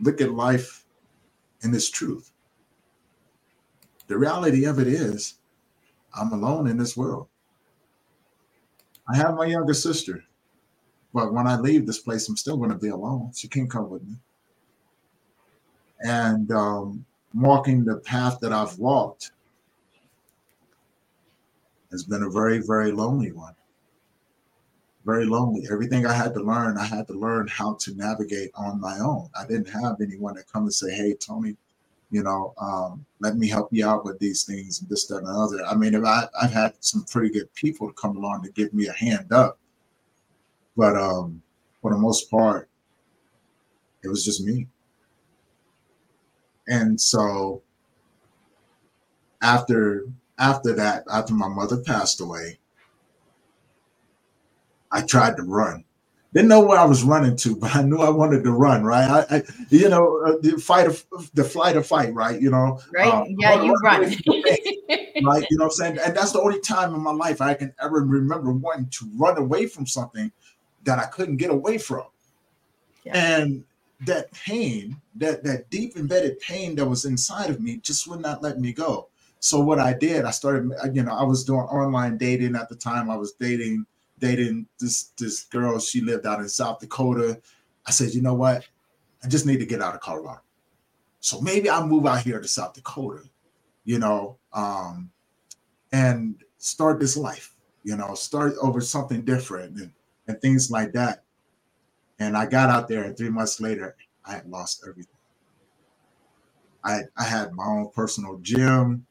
look 0.00 0.20
at 0.20 0.32
life 0.32 0.84
in 1.62 1.70
this 1.70 1.90
truth. 1.90 2.31
The 4.12 4.18
reality 4.18 4.66
of 4.66 4.78
it 4.78 4.88
is, 4.88 5.38
I'm 6.14 6.34
alone 6.34 6.66
in 6.66 6.76
this 6.76 6.98
world. 6.98 7.28
I 9.08 9.16
have 9.16 9.36
my 9.36 9.46
younger 9.46 9.72
sister, 9.72 10.22
but 11.14 11.32
when 11.32 11.46
I 11.46 11.56
leave 11.56 11.86
this 11.86 12.00
place, 12.00 12.28
I'm 12.28 12.36
still 12.36 12.58
going 12.58 12.68
to 12.68 12.76
be 12.76 12.90
alone. 12.90 13.32
She 13.34 13.48
can't 13.48 13.70
come 13.70 13.88
with 13.88 14.02
me. 14.02 14.16
And 16.00 16.52
um, 16.52 17.06
walking 17.32 17.86
the 17.86 18.00
path 18.00 18.38
that 18.42 18.52
I've 18.52 18.78
walked 18.78 19.30
has 21.90 22.04
been 22.04 22.24
a 22.24 22.28
very, 22.28 22.58
very 22.58 22.92
lonely 22.92 23.32
one. 23.32 23.54
Very 25.06 25.24
lonely. 25.24 25.66
Everything 25.72 26.04
I 26.04 26.12
had 26.12 26.34
to 26.34 26.42
learn, 26.42 26.76
I 26.76 26.84
had 26.84 27.06
to 27.06 27.14
learn 27.14 27.48
how 27.48 27.76
to 27.76 27.94
navigate 27.94 28.50
on 28.56 28.78
my 28.78 28.98
own. 28.98 29.30
I 29.34 29.46
didn't 29.46 29.70
have 29.70 30.02
anyone 30.02 30.34
to 30.34 30.42
come 30.42 30.64
and 30.64 30.74
say, 30.74 30.92
"Hey, 30.94 31.14
Tony, 31.14 31.56
you 32.12 32.22
know, 32.22 32.52
um, 32.60 33.04
let 33.20 33.36
me 33.36 33.48
help 33.48 33.72
you 33.72 33.88
out 33.88 34.04
with 34.04 34.18
these 34.18 34.44
things 34.44 34.80
and 34.80 34.88
this, 34.90 35.06
that, 35.06 35.16
and 35.16 35.26
other. 35.26 35.64
I 35.64 35.74
mean, 35.74 35.94
if 35.94 36.04
I, 36.04 36.28
I've 36.40 36.52
had 36.52 36.74
some 36.80 37.04
pretty 37.04 37.30
good 37.30 37.52
people 37.54 37.88
to 37.88 37.94
come 37.94 38.18
along 38.18 38.42
to 38.42 38.50
give 38.50 38.74
me 38.74 38.86
a 38.86 38.92
hand 38.92 39.32
up, 39.32 39.58
but 40.76 40.94
um, 40.94 41.42
for 41.80 41.90
the 41.90 41.96
most 41.96 42.30
part, 42.30 42.68
it 44.04 44.08
was 44.08 44.26
just 44.26 44.44
me. 44.44 44.68
And 46.68 47.00
so 47.00 47.62
after 49.40 50.04
after 50.38 50.74
that, 50.74 51.04
after 51.10 51.32
my 51.32 51.48
mother 51.48 51.78
passed 51.78 52.20
away, 52.20 52.58
I 54.90 55.00
tried 55.00 55.38
to 55.38 55.44
run 55.44 55.84
didn't 56.32 56.48
know 56.48 56.64
where 56.64 56.78
I 56.78 56.84
was 56.84 57.02
running 57.02 57.36
to, 57.36 57.56
but 57.60 57.74
I 57.74 57.82
knew 57.82 57.98
I 57.98 58.10
wanted 58.10 58.44
to 58.44 58.52
run. 58.52 58.84
Right, 58.84 59.08
I, 59.08 59.36
I 59.36 59.42
you 59.70 59.88
know, 59.88 60.22
uh, 60.24 60.36
the 60.40 60.58
fight, 60.58 60.86
of, 60.86 61.04
the 61.34 61.44
flight 61.44 61.76
or 61.76 61.82
fight. 61.82 62.14
Right, 62.14 62.40
you 62.40 62.50
know. 62.50 62.80
Right. 62.92 63.12
Um, 63.12 63.34
yeah, 63.38 63.62
you 63.62 63.72
run. 63.82 64.02
right. 65.24 65.46
You 65.50 65.58
know 65.58 65.64
what 65.64 65.64
I'm 65.64 65.70
saying? 65.70 65.98
And 66.04 66.16
that's 66.16 66.32
the 66.32 66.40
only 66.40 66.60
time 66.60 66.94
in 66.94 67.00
my 67.00 67.12
life 67.12 67.40
I 67.40 67.54
can 67.54 67.74
ever 67.82 68.00
remember 68.00 68.52
wanting 68.52 68.88
to 68.88 69.10
run 69.16 69.38
away 69.38 69.66
from 69.66 69.86
something 69.86 70.32
that 70.84 70.98
I 70.98 71.06
couldn't 71.06 71.36
get 71.36 71.50
away 71.50 71.78
from. 71.78 72.04
Yeah. 73.04 73.12
And 73.16 73.64
that 74.06 74.32
pain, 74.32 74.96
that 75.16 75.44
that 75.44 75.70
deep 75.70 75.96
embedded 75.96 76.40
pain 76.40 76.74
that 76.76 76.86
was 76.86 77.04
inside 77.04 77.50
of 77.50 77.60
me, 77.60 77.78
just 77.78 78.08
would 78.08 78.20
not 78.20 78.42
let 78.42 78.58
me 78.58 78.72
go. 78.72 79.08
So 79.40 79.60
what 79.60 79.80
I 79.80 79.92
did, 79.92 80.24
I 80.24 80.30
started. 80.30 80.72
You 80.92 81.02
know, 81.02 81.14
I 81.14 81.24
was 81.24 81.44
doing 81.44 81.60
online 81.62 82.16
dating 82.16 82.56
at 82.56 82.68
the 82.68 82.76
time. 82.76 83.10
I 83.10 83.16
was 83.16 83.32
dating 83.32 83.86
dating 84.22 84.66
this 84.78 85.10
this 85.18 85.44
girl. 85.44 85.78
She 85.78 86.00
lived 86.00 86.24
out 86.24 86.40
in 86.40 86.48
South 86.48 86.78
Dakota. 86.78 87.42
I 87.84 87.90
said, 87.90 88.14
you 88.14 88.22
know 88.22 88.34
what? 88.34 88.64
I 89.22 89.28
just 89.28 89.44
need 89.44 89.58
to 89.58 89.66
get 89.66 89.82
out 89.82 89.94
of 89.94 90.00
Colorado. 90.00 90.40
So 91.20 91.40
maybe 91.40 91.68
I'll 91.68 91.86
move 91.86 92.06
out 92.06 92.22
here 92.22 92.40
to 92.40 92.48
South 92.48 92.72
Dakota, 92.72 93.24
you 93.84 93.98
know, 93.98 94.38
um, 94.52 95.10
and 95.92 96.42
start 96.58 97.00
this 97.00 97.16
life, 97.16 97.54
you 97.84 97.96
know, 97.96 98.14
start 98.14 98.54
over 98.62 98.80
something 98.80 99.22
different 99.24 99.76
and, 99.76 99.92
and 100.28 100.40
things 100.40 100.70
like 100.70 100.92
that. 100.92 101.24
And 102.18 102.36
I 102.36 102.46
got 102.46 102.70
out 102.70 102.88
there, 102.88 103.04
and 103.04 103.16
three 103.16 103.30
months 103.30 103.60
later, 103.60 103.96
I 104.24 104.34
had 104.34 104.48
lost 104.48 104.84
everything. 104.88 105.16
I, 106.84 107.00
I 107.16 107.24
had 107.24 107.52
my 107.52 107.64
own 107.64 107.90
personal 107.94 108.38
gym, 108.38 109.06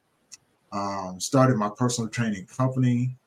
um, 0.71 1.19
started 1.19 1.57
my 1.57 1.69
personal 1.69 2.09
training 2.09 2.45
company, 2.45 3.17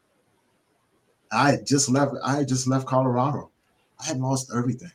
I 1.35 1.59
just 1.65 1.91
left. 1.91 2.15
I 2.25 2.45
just 2.45 2.67
left 2.67 2.87
Colorado. 2.87 3.51
I 4.01 4.07
had 4.07 4.21
lost 4.21 4.53
everything. 4.55 4.93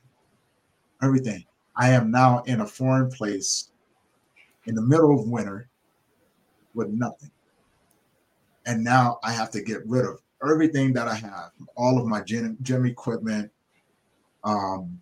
Everything. 1.02 1.46
I 1.76 1.92
am 1.92 2.12
now 2.12 2.44
in 2.44 2.62
a 2.62 2.68
foreign 2.68 3.10
place 3.10 3.70
in 4.66 4.76
the 4.76 4.82
middle 4.82 5.18
of 5.18 5.28
winter 5.28 5.70
with 6.74 6.90
nothing. 6.90 7.32
And 8.66 8.84
now 8.84 9.20
I 9.24 9.32
have 9.32 9.50
to 9.52 9.62
get 9.62 9.86
rid 9.88 10.06
of 10.06 10.22
everything 10.44 10.94
that 10.94 11.08
I 11.08 11.16
have, 11.16 11.52
all 11.76 11.98
of 12.00 12.06
my 12.06 12.22
gym, 12.22 12.58
gym 12.62 12.86
equipment, 12.86 13.52
um, 14.44 15.02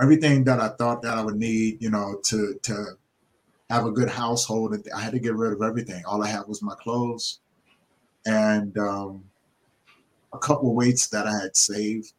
everything 0.00 0.44
that 0.44 0.60
I 0.60 0.68
thought 0.68 1.02
that 1.02 1.16
I 1.16 1.22
would 1.22 1.36
need, 1.36 1.82
you 1.82 1.90
know, 1.90 2.20
to 2.24 2.58
to 2.62 2.86
have 3.70 3.86
a 3.86 3.90
good 3.90 4.10
household. 4.10 4.76
I 4.94 5.00
had 5.00 5.12
to 5.12 5.18
get 5.18 5.34
rid 5.34 5.52
of 5.52 5.62
everything. 5.62 6.04
All 6.04 6.22
I 6.22 6.28
had 6.28 6.46
was 6.46 6.62
my 6.62 6.74
clothes, 6.74 7.40
and 8.26 8.76
um, 8.78 9.24
a 10.36 10.46
couple 10.46 10.74
weights 10.74 11.08
that 11.08 11.26
I 11.26 11.32
had 11.42 11.56
saved. 11.56 12.12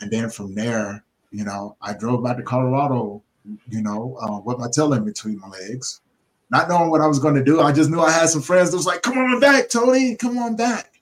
And 0.00 0.10
then 0.10 0.30
from 0.30 0.54
there, 0.54 1.04
you 1.30 1.44
know, 1.44 1.76
I 1.82 1.92
drove 1.94 2.24
back 2.24 2.36
to 2.36 2.42
Colorado, 2.42 3.22
you 3.68 3.82
know, 3.82 4.16
uh, 4.20 4.40
with 4.40 4.58
my 4.58 4.68
tail 4.70 4.92
in 4.94 5.04
between 5.04 5.38
my 5.38 5.48
legs, 5.48 6.00
not 6.50 6.68
knowing 6.68 6.90
what 6.90 7.00
I 7.00 7.06
was 7.06 7.18
going 7.18 7.34
to 7.34 7.44
do. 7.44 7.60
I 7.60 7.72
just 7.72 7.90
knew 7.90 8.00
I 8.00 8.10
had 8.10 8.28
some 8.28 8.42
friends 8.42 8.70
that 8.70 8.76
was 8.76 8.86
like, 8.86 9.02
come 9.02 9.18
on 9.18 9.40
back, 9.40 9.68
Tony, 9.68 10.16
come 10.16 10.38
on 10.38 10.56
back. 10.56 11.00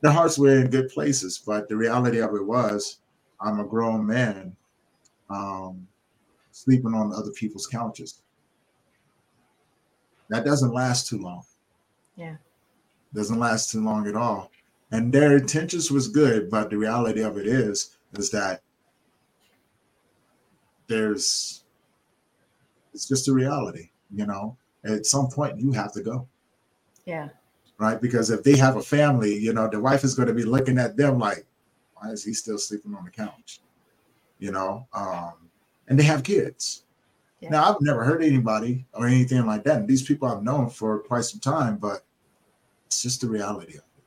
their 0.00 0.12
hearts 0.12 0.38
were 0.38 0.60
in 0.60 0.70
good 0.70 0.88
places, 0.88 1.38
but 1.44 1.68
the 1.68 1.76
reality 1.76 2.18
of 2.20 2.34
it 2.34 2.44
was, 2.44 2.98
I'm 3.40 3.60
a 3.60 3.64
grown 3.64 4.06
man, 4.06 4.56
um, 5.28 5.86
sleeping 6.52 6.94
on 6.94 7.12
other 7.12 7.30
people's 7.32 7.66
couches. 7.66 8.20
That 10.28 10.44
doesn't 10.44 10.72
last 10.72 11.08
too 11.08 11.18
long. 11.18 11.42
Yeah. 12.16 12.36
Doesn't 13.14 13.38
last 13.38 13.70
too 13.70 13.82
long 13.82 14.06
at 14.06 14.16
all. 14.16 14.50
And 14.92 15.12
their 15.12 15.36
intentions 15.36 15.90
was 15.90 16.08
good, 16.08 16.50
but 16.50 16.70
the 16.70 16.76
reality 16.76 17.22
of 17.22 17.38
it 17.38 17.46
is, 17.46 17.96
is 18.14 18.30
that 18.30 18.62
there's 20.86 21.64
it's 22.92 23.06
just 23.06 23.28
a 23.28 23.32
reality, 23.32 23.90
you 24.12 24.26
know. 24.26 24.56
At 24.84 25.06
some 25.06 25.28
point 25.28 25.60
you 25.60 25.72
have 25.72 25.92
to 25.92 26.02
go. 26.02 26.26
Yeah. 27.04 27.28
Right. 27.78 28.00
Because 28.00 28.30
if 28.30 28.42
they 28.42 28.56
have 28.56 28.76
a 28.76 28.82
family, 28.82 29.34
you 29.34 29.52
know, 29.52 29.68
the 29.68 29.80
wife 29.80 30.04
is 30.04 30.14
going 30.14 30.28
to 30.28 30.34
be 30.34 30.42
looking 30.42 30.78
at 30.78 30.96
them 30.96 31.18
like, 31.18 31.46
why 31.94 32.10
is 32.10 32.24
he 32.24 32.32
still 32.32 32.58
sleeping 32.58 32.94
on 32.94 33.04
the 33.04 33.10
couch? 33.10 33.60
You 34.38 34.52
know, 34.52 34.86
um, 34.92 35.34
and 35.88 35.98
they 35.98 36.02
have 36.04 36.22
kids. 36.22 36.84
Yeah. 37.40 37.50
Now 37.50 37.70
I've 37.70 37.80
never 37.80 38.04
heard 38.04 38.22
anybody 38.22 38.84
or 38.92 39.06
anything 39.06 39.46
like 39.46 39.64
that. 39.64 39.78
And 39.78 39.88
these 39.88 40.02
people 40.02 40.28
I've 40.28 40.42
known 40.42 40.68
for 40.68 40.98
quite 41.00 41.24
some 41.24 41.40
time, 41.40 41.76
but 41.76 42.04
it's 42.90 43.02
just 43.04 43.20
the 43.20 43.28
reality 43.28 43.74
of 43.74 43.84
it. 43.96 44.04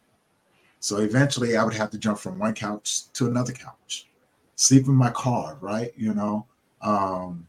So 0.82 0.98
eventually 0.98 1.56
I 1.56 1.63
would 1.63 1.74
have 1.74 1.89
to 1.91 1.98
jump 1.98 2.19
from 2.19 2.38
one 2.38 2.54
couch 2.54 3.10
to 3.13 3.28
another 3.28 3.54
couch, 3.54 4.10
sleep 4.58 4.88
in 4.88 4.93
my 4.93 5.10
car, 5.12 5.58
right? 5.62 5.93
You 5.96 6.13
know, 6.13 6.46
um, 6.82 7.48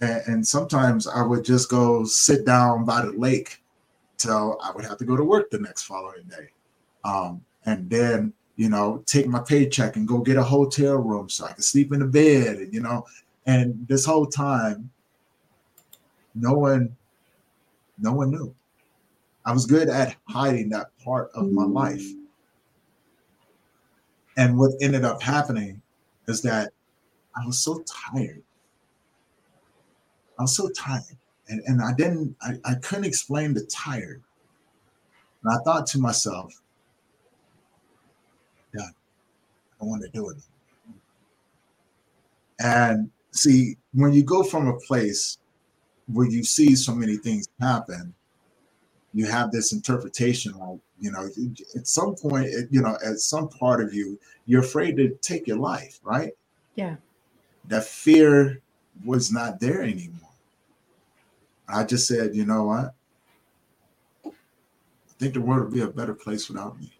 and, 0.00 0.22
and 0.28 0.46
sometimes 0.46 1.08
I 1.08 1.22
would 1.22 1.44
just 1.44 1.68
go 1.68 2.04
sit 2.04 2.46
down 2.46 2.84
by 2.84 3.04
the 3.04 3.10
lake 3.10 3.64
till 4.16 4.60
I 4.62 4.70
would 4.70 4.84
have 4.84 4.96
to 4.98 5.04
go 5.04 5.16
to 5.16 5.24
work 5.24 5.50
the 5.50 5.58
next 5.58 5.82
following 5.82 6.22
day. 6.28 6.50
Um, 7.02 7.44
and 7.66 7.90
then, 7.90 8.32
you 8.54 8.68
know, 8.68 9.02
take 9.06 9.26
my 9.26 9.40
paycheck 9.40 9.96
and 9.96 10.06
go 10.06 10.18
get 10.18 10.36
a 10.36 10.42
hotel 10.42 10.98
room 10.98 11.28
so 11.28 11.46
I 11.46 11.52
could 11.52 11.64
sleep 11.64 11.92
in 11.92 11.98
the 11.98 12.06
bed. 12.06 12.58
And, 12.58 12.72
you 12.72 12.80
know, 12.80 13.04
and 13.44 13.88
this 13.88 14.04
whole 14.04 14.26
time, 14.26 14.88
no 16.36 16.52
one, 16.52 16.96
no 17.98 18.12
one 18.12 18.30
knew. 18.30 18.54
I 19.44 19.52
was 19.52 19.66
good 19.66 19.88
at 19.88 20.16
hiding 20.28 20.68
that 20.70 20.88
part 21.02 21.30
of 21.34 21.50
my 21.50 21.62
mm-hmm. 21.62 21.72
life. 21.72 22.04
And 24.36 24.58
what 24.58 24.72
ended 24.80 25.04
up 25.04 25.22
happening 25.22 25.82
is 26.28 26.42
that 26.42 26.72
I 27.36 27.46
was 27.46 27.58
so 27.58 27.82
tired 28.12 28.42
I 30.40 30.42
was 30.42 30.56
so 30.56 30.70
tired. 30.70 31.18
And, 31.48 31.60
and 31.66 31.82
I 31.82 31.92
didn't, 31.92 32.34
I, 32.40 32.54
I 32.64 32.74
couldn't 32.76 33.04
explain 33.04 33.52
the 33.52 33.62
tired. 33.66 34.22
And 35.42 35.52
I 35.52 35.62
thought 35.64 35.86
to 35.88 35.98
myself, 35.98 36.54
yeah, 38.74 38.88
I 39.80 39.84
want 39.84 40.02
to 40.02 40.08
do 40.08 40.30
it. 40.30 40.38
And 42.58 43.10
see, 43.32 43.76
when 43.92 44.14
you 44.14 44.22
go 44.22 44.42
from 44.42 44.68
a 44.68 44.78
place 44.78 45.38
where 46.06 46.26
you 46.26 46.42
see 46.42 46.74
so 46.74 46.94
many 46.94 47.16
things 47.18 47.46
happen, 47.60 48.14
you 49.12 49.26
have 49.26 49.50
this 49.50 49.72
interpretation 49.72 50.54
of, 50.60 50.80
you 51.00 51.10
know, 51.10 51.28
at 51.76 51.86
some 51.86 52.14
point, 52.14 52.48
you 52.70 52.80
know, 52.80 52.96
at 53.04 53.18
some 53.18 53.48
part 53.48 53.82
of 53.82 53.92
you, 53.92 54.18
you're 54.46 54.62
afraid 54.62 54.96
to 54.96 55.10
take 55.20 55.46
your 55.46 55.58
life, 55.58 55.98
right? 56.02 56.32
Yeah. 56.74 56.96
That 57.66 57.84
fear 57.84 58.60
was 59.04 59.32
not 59.32 59.60
there 59.60 59.82
anymore. 59.82 60.28
I 61.68 61.84
just 61.84 62.06
said, 62.06 62.34
you 62.34 62.44
know 62.44 62.64
what? 62.64 62.94
I 64.26 65.12
think 65.18 65.34
the 65.34 65.40
world 65.40 65.64
would 65.64 65.74
be 65.74 65.82
a 65.82 65.88
better 65.88 66.14
place 66.14 66.48
without 66.48 66.78
me. 66.80 66.92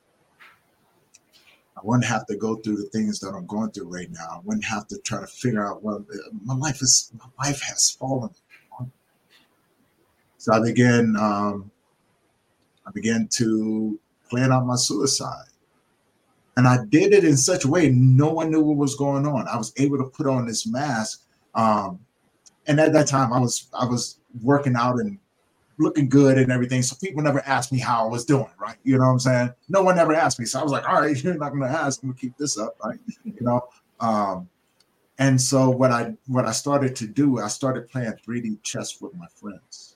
I 1.77 1.81
wouldn't 1.83 2.07
have 2.07 2.27
to 2.27 2.37
go 2.37 2.57
through 2.57 2.77
the 2.77 2.89
things 2.91 3.21
that 3.21 3.31
I'm 3.31 3.47
going 3.47 3.71
through 3.71 3.89
right 3.89 4.11
now. 4.11 4.27
I 4.33 4.41
wouldn't 4.45 4.67
have 4.67 4.87
to 4.89 4.99
try 4.99 5.21
to 5.21 5.27
figure 5.27 5.67
out 5.67 5.83
what 5.83 6.03
my 6.45 6.55
life 6.55 6.83
is. 6.83 7.11
My 7.19 7.47
life 7.47 7.63
has 7.63 7.91
fallen. 7.91 8.31
So 10.37 10.53
I 10.53 10.61
began. 10.61 11.17
Um, 11.19 11.71
I 12.91 12.93
began 12.93 13.29
to 13.33 14.01
plan 14.29 14.53
out 14.53 14.67
my 14.67 14.75
suicide, 14.75 15.47
and 16.57 16.67
I 16.67 16.85
did 16.89 17.13
it 17.13 17.25
in 17.25 17.37
such 17.37 17.65
a 17.65 17.69
way 17.69 17.91
no 17.91 18.33
one 18.33 18.51
knew 18.51 18.61
what 18.61 18.77
was 18.77 18.97
going 18.97 19.27
on. 19.27 19.47
I 19.47 19.57
was 19.57 19.73
able 19.77 19.97
to 19.99 20.05
put 20.05 20.27
on 20.27 20.45
this 20.45 20.67
mask, 20.67 21.23
um, 21.55 22.01
and 22.67 22.81
at 22.81 22.93
that 22.93 23.07
time, 23.07 23.33
I 23.33 23.39
was 23.39 23.69
I 23.79 23.85
was 23.85 24.19
working 24.43 24.75
out 24.75 24.97
and 24.97 25.19
looking 25.79 26.09
good 26.09 26.37
and 26.37 26.51
everything. 26.51 26.83
So 26.83 26.97
people 26.97 27.23
never 27.23 27.47
asked 27.47 27.71
me 27.71 27.79
how 27.79 28.05
I 28.05 28.09
was 28.09 28.25
doing, 28.25 28.51
right? 28.59 28.77
You 28.83 28.99
know 28.99 29.05
what 29.05 29.13
I'm 29.13 29.19
saying? 29.21 29.55
No 29.69 29.83
one 29.83 29.97
ever 29.99 30.15
asked 30.15 30.41
me. 30.41 30.47
So 30.47 30.59
I 30.59 30.63
was 30.65 30.73
like, 30.73 30.89
all 30.89 31.01
right, 31.01 31.17
you're 31.23 31.35
not 31.35 31.51
gonna 31.51 31.67
ask, 31.67 32.03
I'm 32.03 32.11
gonna 32.11 32.19
keep 32.19 32.37
this 32.37 32.59
up, 32.59 32.77
right? 32.85 32.99
You 33.25 33.37
know. 33.41 33.63
Um, 34.01 34.49
and 35.19 35.41
so 35.41 35.71
what 35.71 35.93
I 35.93 36.17
what 36.27 36.45
I 36.45 36.51
started 36.51 36.97
to 36.97 37.07
do, 37.07 37.39
I 37.39 37.47
started 37.47 37.89
playing 37.89 38.15
3D 38.27 38.63
chess 38.65 39.01
with 39.01 39.15
my 39.15 39.27
friends. 39.37 39.90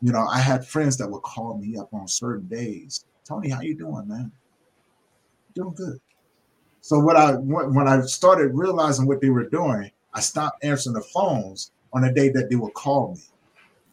You 0.00 0.12
know, 0.12 0.26
I 0.26 0.38
had 0.38 0.66
friends 0.66 0.96
that 0.98 1.10
would 1.10 1.22
call 1.22 1.58
me 1.58 1.76
up 1.76 1.92
on 1.92 2.06
certain 2.06 2.46
days. 2.46 3.04
Tony, 3.24 3.50
how 3.50 3.60
you 3.60 3.74
doing, 3.74 4.06
man? 4.06 4.32
Doing 5.54 5.74
good. 5.74 5.98
So 6.80 6.98
what 6.98 7.16
I 7.16 7.32
when 7.32 7.88
I 7.88 8.00
started 8.02 8.54
realizing 8.54 9.06
what 9.06 9.20
they 9.20 9.30
were 9.30 9.48
doing, 9.48 9.90
I 10.14 10.20
stopped 10.20 10.64
answering 10.64 10.94
the 10.94 11.02
phones 11.02 11.72
on 11.92 12.02
the 12.02 12.12
day 12.12 12.28
that 12.30 12.48
they 12.48 12.56
would 12.56 12.74
call 12.74 13.14
me. 13.14 13.20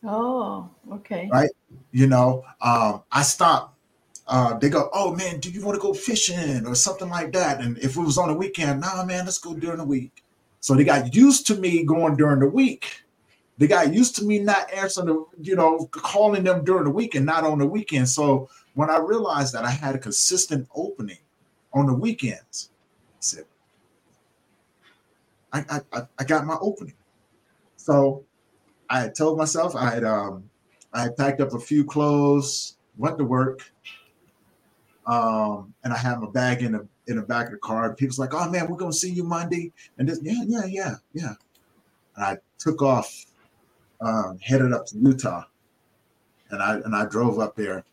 Oh, 0.07 0.69
okay. 0.91 1.27
Right. 1.31 1.49
You 1.91 2.07
know, 2.07 2.45
um, 2.61 3.03
I 3.11 3.23
stopped. 3.23 3.73
Uh, 4.27 4.57
they 4.57 4.69
go, 4.69 4.89
oh 4.93 5.13
man, 5.15 5.39
do 5.39 5.51
you 5.51 5.63
want 5.63 5.75
to 5.75 5.81
go 5.81 5.93
fishing 5.93 6.65
or 6.65 6.73
something 6.73 7.09
like 7.09 7.31
that? 7.33 7.61
And 7.61 7.77
if 7.79 7.95
it 7.95 7.99
was 7.99 8.17
on 8.17 8.29
the 8.29 8.33
weekend, 8.33 8.81
nah, 8.81 9.03
man, 9.05 9.25
let's 9.25 9.37
go 9.37 9.53
during 9.53 9.77
the 9.77 9.85
week. 9.85 10.23
So 10.61 10.73
they 10.73 10.83
got 10.83 11.13
used 11.13 11.45
to 11.47 11.55
me 11.55 11.83
going 11.83 12.15
during 12.15 12.39
the 12.39 12.47
week. 12.47 13.03
They 13.57 13.67
got 13.67 13.93
used 13.93 14.15
to 14.17 14.25
me 14.25 14.39
not 14.39 14.71
answering 14.73 15.07
the, 15.07 15.25
you 15.41 15.55
know, 15.55 15.87
calling 15.91 16.43
them 16.43 16.65
during 16.65 16.83
the 16.83 16.89
week 16.89 17.15
and 17.15 17.25
not 17.25 17.45
on 17.45 17.59
the 17.59 17.65
weekend. 17.65 18.09
So 18.09 18.49
when 18.73 18.89
I 18.89 18.97
realized 18.97 19.53
that 19.53 19.63
I 19.63 19.69
had 19.69 19.95
a 19.95 19.99
consistent 19.99 20.67
opening 20.75 21.19
on 21.73 21.85
the 21.85 21.93
weekends, 21.93 22.71
I 23.13 23.17
said, 23.19 23.45
I, 25.53 25.81
I, 25.93 26.01
I 26.19 26.23
got 26.25 26.45
my 26.45 26.57
opening. 26.59 26.95
So 27.77 28.25
I 28.89 28.99
had 28.99 29.15
told 29.15 29.37
myself 29.37 29.75
I 29.75 29.89
had 29.89 30.03
um 30.03 30.49
I 30.93 31.03
had 31.03 31.17
packed 31.17 31.41
up 31.41 31.53
a 31.53 31.59
few 31.59 31.83
clothes, 31.83 32.77
went 32.97 33.17
to 33.17 33.25
work, 33.25 33.69
um, 35.05 35.73
and 35.83 35.93
I 35.93 35.97
had 35.97 36.19
my 36.19 36.29
bag 36.29 36.61
in 36.61 36.73
the 36.73 36.87
in 37.07 37.17
the 37.17 37.21
back 37.21 37.47
of 37.47 37.51
the 37.51 37.57
car. 37.59 37.93
People's 37.93 38.19
like, 38.19 38.33
"Oh 38.33 38.49
man, 38.49 38.67
we're 38.67 38.77
gonna 38.77 38.93
see 38.93 39.11
you 39.11 39.23
Monday," 39.23 39.71
and 39.97 40.07
this, 40.09 40.19
yeah, 40.21 40.43
yeah, 40.45 40.65
yeah, 40.65 40.95
yeah. 41.13 41.33
And 42.15 42.25
I 42.25 42.37
took 42.57 42.81
off, 42.81 43.25
um, 44.01 44.37
headed 44.41 44.73
up 44.73 44.85
to 44.87 44.97
Utah, 44.97 45.43
and 46.51 46.61
I 46.61 46.75
and 46.75 46.95
I 46.95 47.05
drove 47.05 47.39
up 47.39 47.55
there, 47.55 47.83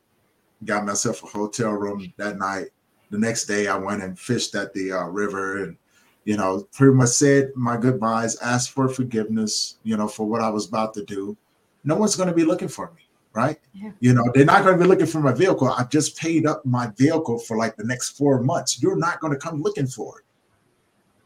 got 0.64 0.84
myself 0.84 1.22
a 1.22 1.26
hotel 1.26 1.70
room 1.70 2.12
that 2.16 2.38
night. 2.38 2.68
The 3.10 3.18
next 3.18 3.44
day, 3.44 3.66
I 3.66 3.76
went 3.76 4.02
and 4.02 4.18
fished 4.18 4.54
at 4.54 4.72
the 4.72 4.92
uh, 4.92 5.04
river 5.04 5.64
and 5.64 5.76
you 6.24 6.36
know, 6.36 6.66
pretty 6.72 6.94
much 6.94 7.10
said 7.10 7.50
my 7.56 7.76
goodbyes, 7.76 8.36
asked 8.36 8.70
for 8.70 8.88
forgiveness, 8.88 9.78
you 9.82 9.96
know, 9.96 10.08
for 10.08 10.26
what 10.26 10.40
I 10.40 10.48
was 10.48 10.68
about 10.68 10.94
to 10.94 11.04
do. 11.04 11.36
No 11.84 11.96
one's 11.96 12.14
going 12.14 12.28
to 12.28 12.34
be 12.34 12.44
looking 12.44 12.68
for 12.68 12.92
me, 12.94 13.02
right? 13.32 13.58
Yeah. 13.74 13.90
You 14.00 14.14
know, 14.14 14.24
they're 14.34 14.44
not 14.44 14.62
going 14.62 14.78
to 14.78 14.82
be 14.82 14.88
looking 14.88 15.06
for 15.06 15.20
my 15.20 15.32
vehicle. 15.32 15.68
I 15.68 15.84
just 15.84 16.16
paid 16.16 16.46
up 16.46 16.64
my 16.64 16.92
vehicle 16.96 17.38
for 17.40 17.56
like 17.56 17.76
the 17.76 17.84
next 17.84 18.10
four 18.10 18.40
months. 18.40 18.80
You're 18.80 18.96
not 18.96 19.20
going 19.20 19.32
to 19.32 19.38
come 19.38 19.62
looking 19.62 19.86
for 19.86 20.20
it, 20.20 20.24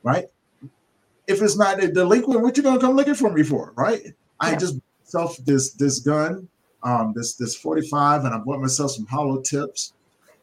right? 0.03 0.27
If 1.27 1.43
it's 1.43 1.57
not 1.57 1.83
a 1.83 1.93
delinquent, 1.93 2.41
what 2.41 2.57
you 2.57 2.63
going 2.63 2.79
to 2.79 2.87
come 2.87 2.97
looking 2.97 3.15
for 3.15 3.31
me 3.31 3.43
for, 3.43 3.73
right? 3.77 4.15
Yeah. 4.43 4.49
I 4.49 4.57
just 4.57 4.81
self 5.05 5.37
this 5.39 5.73
this 5.73 6.01
gun, 6.01 6.49
um, 6.83 7.13
this 7.15 7.35
this 7.35 7.55
45, 7.57 8.25
and 8.25 8.35
I 8.35 8.39
bought 8.39 8.61
myself 8.61 8.93
some 8.93 9.07
hollow 9.07 9.41
tips 9.41 9.95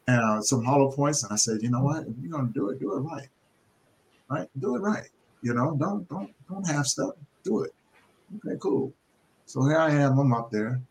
and 0.07 0.21
uh, 0.21 0.41
some 0.41 0.63
hollow 0.63 0.91
points, 0.91 1.23
and 1.23 1.31
I 1.31 1.35
said, 1.37 1.61
you 1.61 1.69
know 1.69 1.81
what? 1.83 2.03
If 2.07 2.13
you're 2.21 2.39
to 2.39 2.47
do 2.53 2.69
it, 2.69 2.79
do 2.79 2.93
it 2.93 2.99
right 2.99 3.29
right? 4.33 4.49
Do 4.59 4.75
it 4.75 4.79
right. 4.79 5.09
You 5.41 5.53
know, 5.53 5.75
don't 5.75 6.07
don't 6.09 6.33
don't 6.49 6.67
have 6.67 6.87
stuff. 6.87 7.11
Do 7.43 7.63
it. 7.63 7.73
Okay, 8.37 8.57
cool. 8.59 8.93
So 9.45 9.63
here 9.65 9.77
I 9.77 9.91
am. 9.91 10.17
I'm 10.17 10.33
up 10.33 10.49
there, 10.51 10.81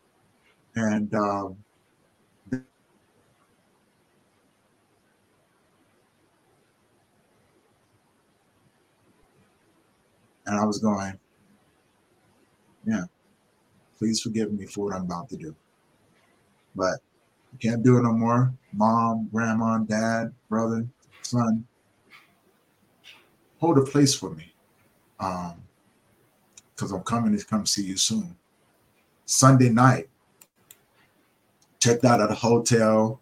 and 0.75 1.13
um, 1.15 1.57
and 2.51 2.65
I 10.47 10.65
was 10.65 10.79
going, 10.79 11.19
yeah. 12.85 13.03
Please 13.97 14.21
forgive 14.21 14.51
me 14.51 14.65
for 14.65 14.85
what 14.85 14.95
I'm 14.95 15.03
about 15.03 15.29
to 15.29 15.37
do, 15.37 15.55
but 16.75 16.99
I 17.53 17.57
can't 17.59 17.83
do 17.83 17.97
it 17.97 18.03
no 18.03 18.11
more. 18.11 18.53
Mom, 18.73 19.29
grandma, 19.31 19.77
dad, 19.79 20.33
brother, 20.49 20.85
son, 21.21 21.65
hold 23.59 23.77
a 23.77 23.81
place 23.81 24.13
for 24.13 24.31
me. 24.31 24.53
Um, 25.19 25.63
because 26.75 26.91
I'm 26.91 27.03
coming 27.03 27.37
to 27.37 27.45
come 27.45 27.65
see 27.65 27.83
you 27.83 27.97
soon. 27.97 28.35
Sunday 29.25 29.69
night, 29.69 30.09
checked 31.79 32.03
out 32.03 32.19
at 32.19 32.31
a 32.31 32.35
hotel. 32.35 33.21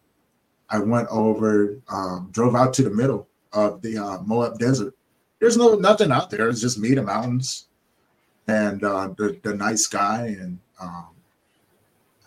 I 0.69 0.80
went 0.80 1.08
over, 1.10 1.78
um, 1.89 2.30
drove 2.32 2.56
out 2.56 2.74
to 2.76 2.84
the 2.84 2.89
middle 2.89 3.28
of 3.54 3.82
the 3.82 3.97
uh, 3.97 4.21
Moab 4.24 4.58
Desert. 4.58 4.95
There's 5.39 5.58
no 5.58 5.76
nothing 5.76 6.12
out 6.12 6.30
there. 6.30 6.47
It's 6.50 6.62
just 6.62 6.80
me, 6.80 6.93
the 6.93 7.04
mountains, 7.04 7.67
and 8.47 8.84
uh, 8.84 9.10
the 9.17 9.39
the 9.43 9.54
night 9.54 9.80
sky. 9.80 10.36
And 10.39 10.60
um, 10.80 11.08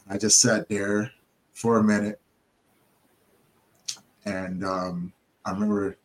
I 0.08 0.18
just 0.18 0.40
sat 0.40 0.68
there 0.68 1.10
for 1.52 1.78
a 1.78 1.84
minute, 1.84 2.20
and 4.24 4.64
um, 4.64 5.12
I 5.44 5.52
remember 5.52 5.96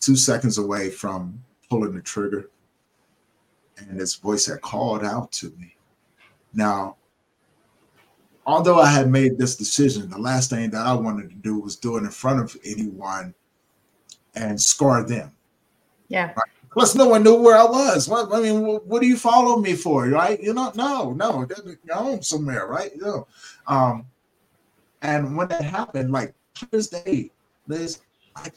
two 0.00 0.16
seconds 0.16 0.58
away 0.58 0.90
from 0.90 1.42
pulling 1.68 1.94
the 1.94 2.02
trigger, 2.02 2.50
and 3.78 3.98
this 3.98 4.16
voice 4.16 4.46
had 4.46 4.60
called 4.60 5.04
out 5.04 5.30
to 5.32 5.50
me. 5.58 5.76
Now, 6.52 6.96
although 8.46 8.80
I 8.80 8.90
had 8.90 9.10
made 9.10 9.38
this 9.38 9.56
decision, 9.56 10.10
the 10.10 10.18
last 10.18 10.50
thing 10.50 10.70
that 10.70 10.86
I 10.86 10.94
wanted 10.94 11.30
to 11.30 11.36
do 11.36 11.58
was 11.58 11.76
do 11.76 11.96
it 11.96 12.00
in 12.00 12.10
front 12.10 12.40
of 12.40 12.56
anyone 12.64 13.34
and 14.34 14.60
scar 14.60 15.04
them. 15.06 15.32
Yeah. 16.08 16.26
Right? 16.26 16.59
Plus, 16.72 16.94
no 16.94 17.08
one 17.08 17.24
knew 17.24 17.34
where 17.34 17.56
I 17.56 17.64
was. 17.64 18.08
What 18.08 18.32
I 18.32 18.40
mean, 18.40 18.62
what, 18.62 18.86
what 18.86 19.02
do 19.02 19.08
you 19.08 19.16
follow 19.16 19.58
me 19.58 19.74
for, 19.74 20.06
right? 20.06 20.40
You 20.40 20.54
know, 20.54 20.70
no, 20.76 21.12
no, 21.12 21.46
you're 21.84 21.94
home 21.94 22.22
somewhere, 22.22 22.66
right? 22.68 22.94
You 22.94 23.02
know, 23.02 23.26
um, 23.66 24.06
and 25.02 25.36
when 25.36 25.48
that 25.48 25.64
happened, 25.64 26.12
like 26.12 26.34
clear 26.54 26.78
as 26.78 26.88
day, 26.88 27.30
Liz, 27.66 28.00
like, 28.36 28.54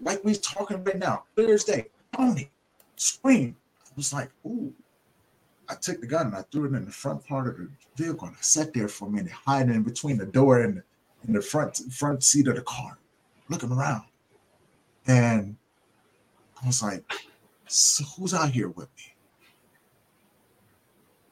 like 0.00 0.24
we're 0.24 0.34
talking 0.36 0.84
right 0.84 0.98
now, 0.98 1.24
clear 1.34 1.54
as 1.54 1.64
day, 1.64 1.86
Tony, 2.16 2.50
scream. 2.96 3.56
I 3.86 3.90
was 3.96 4.12
like, 4.12 4.30
ooh. 4.46 4.72
I 5.68 5.74
took 5.74 6.00
the 6.00 6.06
gun 6.06 6.26
and 6.26 6.36
I 6.36 6.42
threw 6.42 6.66
it 6.66 6.76
in 6.76 6.84
the 6.84 6.92
front 6.92 7.26
part 7.26 7.48
of 7.48 7.56
the 7.56 7.68
vehicle 7.96 8.28
and 8.28 8.36
I 8.36 8.40
sat 8.40 8.72
there 8.72 8.86
for 8.86 9.08
a 9.08 9.10
minute, 9.10 9.32
hiding 9.32 9.74
in 9.74 9.82
between 9.82 10.16
the 10.16 10.26
door 10.26 10.60
and 10.60 10.76
the, 10.76 10.82
in 11.26 11.34
the 11.34 11.42
front 11.42 11.76
front 11.90 12.22
seat 12.22 12.46
of 12.46 12.54
the 12.54 12.62
car, 12.62 12.98
looking 13.48 13.72
around. 13.72 14.04
And 15.08 15.56
I 16.66 16.68
was 16.68 16.82
like, 16.82 17.04
so 17.68 18.02
who's 18.04 18.34
out 18.34 18.50
here 18.50 18.70
with 18.70 18.88
me? 18.96 19.14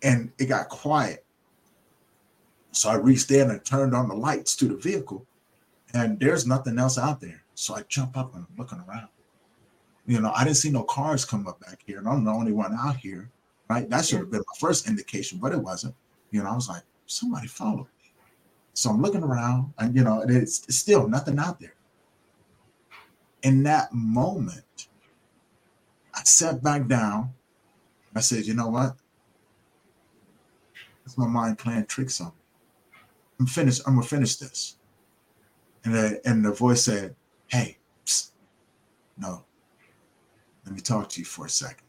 And 0.05 0.31
it 0.39 0.47
got 0.47 0.69
quiet. 0.69 1.27
So 2.71 2.89
I 2.89 2.95
reached 2.95 3.33
in 3.33 3.51
and 3.51 3.65
turned 3.65 3.97
on 3.97 4.09
the 4.09 4.15
lights 4.15 4.55
to 4.57 4.67
the 4.67 4.77
vehicle, 4.77 5.27
and 5.93 6.21
there's 6.21 6.47
nothing 6.47 6.79
else 6.79 6.99
out 6.99 7.21
there. 7.21 7.43
So 7.57 7.75
I 7.75 7.83
jump 7.89 8.17
up 8.17 8.37
and 8.37 8.47
I'm 8.49 8.57
looking 8.57 8.79
around. 8.89 9.09
You 10.07 10.21
know, 10.21 10.31
I 10.37 10.45
didn't 10.45 10.59
see 10.59 10.71
no 10.71 10.85
cars 10.85 11.25
come 11.25 11.49
up 11.49 11.59
back 11.59 11.81
here, 11.85 11.99
and 11.99 12.09
I'm 12.09 12.23
the 12.23 12.31
only 12.31 12.53
one 12.53 12.73
out 12.73 12.97
here, 12.97 13.29
right? 13.69 13.91
That 13.91 14.05
should 14.05 14.21
have 14.21 14.31
been 14.31 14.45
my 14.47 14.59
first 14.61 14.89
indication, 14.89 15.39
but 15.43 15.51
it 15.51 15.59
wasn't. 15.59 15.97
You 16.31 16.45
know, 16.45 16.51
I 16.51 16.55
was 16.55 16.69
like, 16.69 16.85
somebody 17.07 17.49
followed 17.49 17.87
me. 17.87 18.13
So 18.75 18.89
I'm 18.91 19.03
looking 19.03 19.25
around, 19.25 19.73
and 19.79 19.97
you 19.97 20.05
know, 20.05 20.25
it's, 20.29 20.73
still 20.77 21.09
nothing 21.09 21.41
out 21.41 21.59
there. 21.59 21.75
In 23.43 23.65
that 23.65 23.93
moment, 23.93 24.87
sat 26.27 26.63
back 26.63 26.87
down. 26.87 27.33
I 28.15 28.21
said, 28.21 28.47
you 28.47 28.55
know 28.55 28.69
what? 28.69 28.97
It's 31.05 31.19
my 31.19 31.27
mind 31.27 31.59
playing 31.59 31.87
tricks 31.87 32.21
on 32.21 32.29
me. 32.29 32.33
I'm 33.41 33.47
finished. 33.47 33.83
I'm 33.87 33.97
gonna 33.97 34.07
finish 34.07 34.37
this. 34.37 34.77
And 35.85 35.95
the, 35.95 36.21
and 36.25 36.45
the 36.45 36.53
voice 36.53 36.85
said, 36.85 37.15
Hey, 37.49 37.77
psst, 38.07 38.31
no, 39.19 39.45
let 40.65 40.75
me 40.75 40.81
talk 40.81 41.09
to 41.11 41.21
you 41.21 41.25
for 41.25 41.47
a 41.47 41.51
second. 41.51 41.85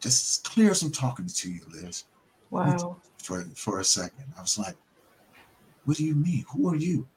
Just 0.00 0.44
clear 0.44 0.74
some 0.74 0.90
talking 0.90 1.26
to 1.26 1.50
you, 1.50 1.60
Liz. 1.72 2.04
Wow. 2.50 2.98
For 3.18 3.42
for 3.56 3.80
a 3.80 3.84
second. 3.84 4.26
I 4.36 4.42
was 4.42 4.58
like, 4.58 4.76
what 5.84 5.96
do 5.96 6.04
you 6.04 6.14
mean? 6.14 6.44
Who 6.52 6.68
are 6.68 6.76
you? 6.76 7.08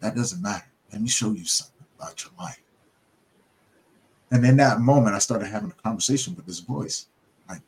That 0.00 0.16
doesn't 0.16 0.42
matter. 0.42 0.66
Let 0.92 1.02
me 1.02 1.08
show 1.08 1.32
you 1.32 1.44
something 1.44 1.86
about 1.98 2.24
your 2.24 2.32
life. 2.38 2.60
And 4.30 4.44
in 4.44 4.56
that 4.58 4.80
moment, 4.80 5.16
I 5.16 5.18
started 5.18 5.46
having 5.46 5.70
a 5.70 5.82
conversation 5.82 6.34
with 6.34 6.46
this 6.46 6.60
voice. 6.60 7.06
Like, 7.48 7.62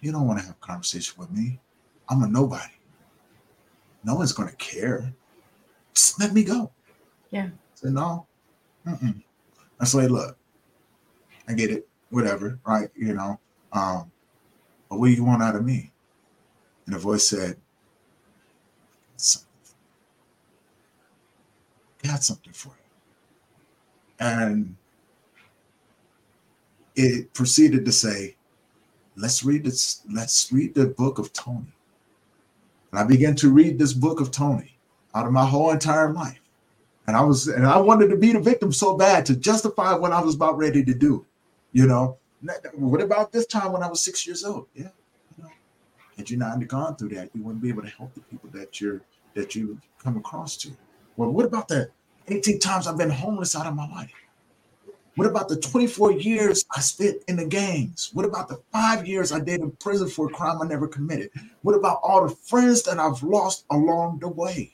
you 0.00 0.12
don't 0.12 0.26
want 0.26 0.38
to 0.38 0.46
have 0.46 0.54
a 0.54 0.66
conversation 0.66 1.14
with 1.18 1.30
me. 1.30 1.58
I'm 2.08 2.22
a 2.22 2.28
nobody. 2.28 2.72
No 4.04 4.14
one's 4.14 4.32
going 4.32 4.48
to 4.48 4.56
care. 4.56 5.12
Just 5.94 6.20
let 6.20 6.32
me 6.32 6.44
go. 6.44 6.70
Yeah. 7.30 7.46
I 7.46 7.50
said, 7.74 7.92
no. 7.92 8.26
Mm-mm. 8.86 9.22
I 9.80 9.84
said, 9.84 10.10
look, 10.10 10.36
I 11.48 11.54
get 11.54 11.70
it. 11.70 11.88
Whatever. 12.10 12.58
Right. 12.64 12.88
You 12.96 13.14
know, 13.14 13.38
um, 13.72 14.10
but 14.88 14.98
what 14.98 15.08
do 15.08 15.12
you 15.12 15.24
want 15.24 15.42
out 15.42 15.56
of 15.56 15.64
me? 15.64 15.90
And 16.86 16.94
the 16.94 16.98
voice 16.98 17.28
said, 17.28 17.56
something. 19.16 19.48
got 22.02 22.22
something 22.22 22.52
for 22.52 22.68
you. 22.68 22.74
And 24.20 24.76
it 26.98 27.32
proceeded 27.32 27.84
to 27.84 27.92
say, 27.92 28.36
let's 29.16 29.44
read 29.44 29.64
this, 29.64 30.02
let's 30.12 30.52
read 30.52 30.74
the 30.74 30.86
book 30.86 31.18
of 31.18 31.32
Tony. 31.32 31.72
And 32.90 33.00
I 33.00 33.04
began 33.04 33.36
to 33.36 33.50
read 33.50 33.78
this 33.78 33.92
book 33.92 34.20
of 34.20 34.30
Tony 34.30 34.76
out 35.14 35.26
of 35.26 35.32
my 35.32 35.46
whole 35.46 35.70
entire 35.70 36.12
life. 36.12 36.40
And 37.06 37.16
I 37.16 37.22
was, 37.22 37.46
and 37.46 37.64
I 37.64 37.78
wanted 37.78 38.08
to 38.10 38.16
be 38.16 38.32
the 38.32 38.40
victim 38.40 38.72
so 38.72 38.96
bad 38.96 39.24
to 39.26 39.36
justify 39.36 39.94
what 39.94 40.12
I 40.12 40.20
was 40.20 40.34
about 40.34 40.58
ready 40.58 40.84
to 40.84 40.94
do. 40.94 41.24
You 41.72 41.86
know, 41.86 42.18
what 42.74 43.00
about 43.00 43.30
this 43.30 43.46
time 43.46 43.72
when 43.72 43.82
I 43.82 43.88
was 43.88 44.04
six 44.04 44.26
years 44.26 44.44
old? 44.44 44.66
Yeah, 44.74 44.88
you 45.36 45.44
know, 45.44 45.50
had 46.16 46.28
you 46.28 46.36
not 46.36 46.66
gone 46.66 46.96
through 46.96 47.10
that, 47.10 47.30
you 47.34 47.42
wouldn't 47.42 47.62
be 47.62 47.68
able 47.68 47.82
to 47.82 47.88
help 47.88 48.12
the 48.14 48.20
people 48.22 48.50
that 48.50 48.80
you're 48.80 49.00
that 49.34 49.54
you 49.54 49.80
come 50.02 50.16
across 50.16 50.56
to. 50.58 50.70
Well, 51.16 51.30
what 51.30 51.44
about 51.44 51.68
the 51.68 51.90
18 52.26 52.58
times 52.58 52.86
I've 52.86 52.98
been 52.98 53.10
homeless 53.10 53.54
out 53.54 53.66
of 53.66 53.74
my 53.74 53.88
life? 53.88 54.12
What 55.18 55.26
about 55.26 55.48
the 55.48 55.56
24 55.56 56.12
years 56.12 56.64
I 56.76 56.78
spent 56.78 57.24
in 57.26 57.34
the 57.34 57.44
gangs? 57.44 58.10
What 58.12 58.24
about 58.24 58.48
the 58.48 58.62
five 58.70 59.04
years 59.04 59.32
I 59.32 59.40
did 59.40 59.60
in 59.60 59.72
prison 59.72 60.08
for 60.08 60.28
a 60.28 60.32
crime 60.32 60.62
I 60.62 60.66
never 60.68 60.86
committed? 60.86 61.30
What 61.62 61.74
about 61.74 61.98
all 62.04 62.24
the 62.24 62.32
friends 62.32 62.84
that 62.84 63.00
I've 63.00 63.20
lost 63.24 63.64
along 63.68 64.20
the 64.20 64.28
way? 64.28 64.72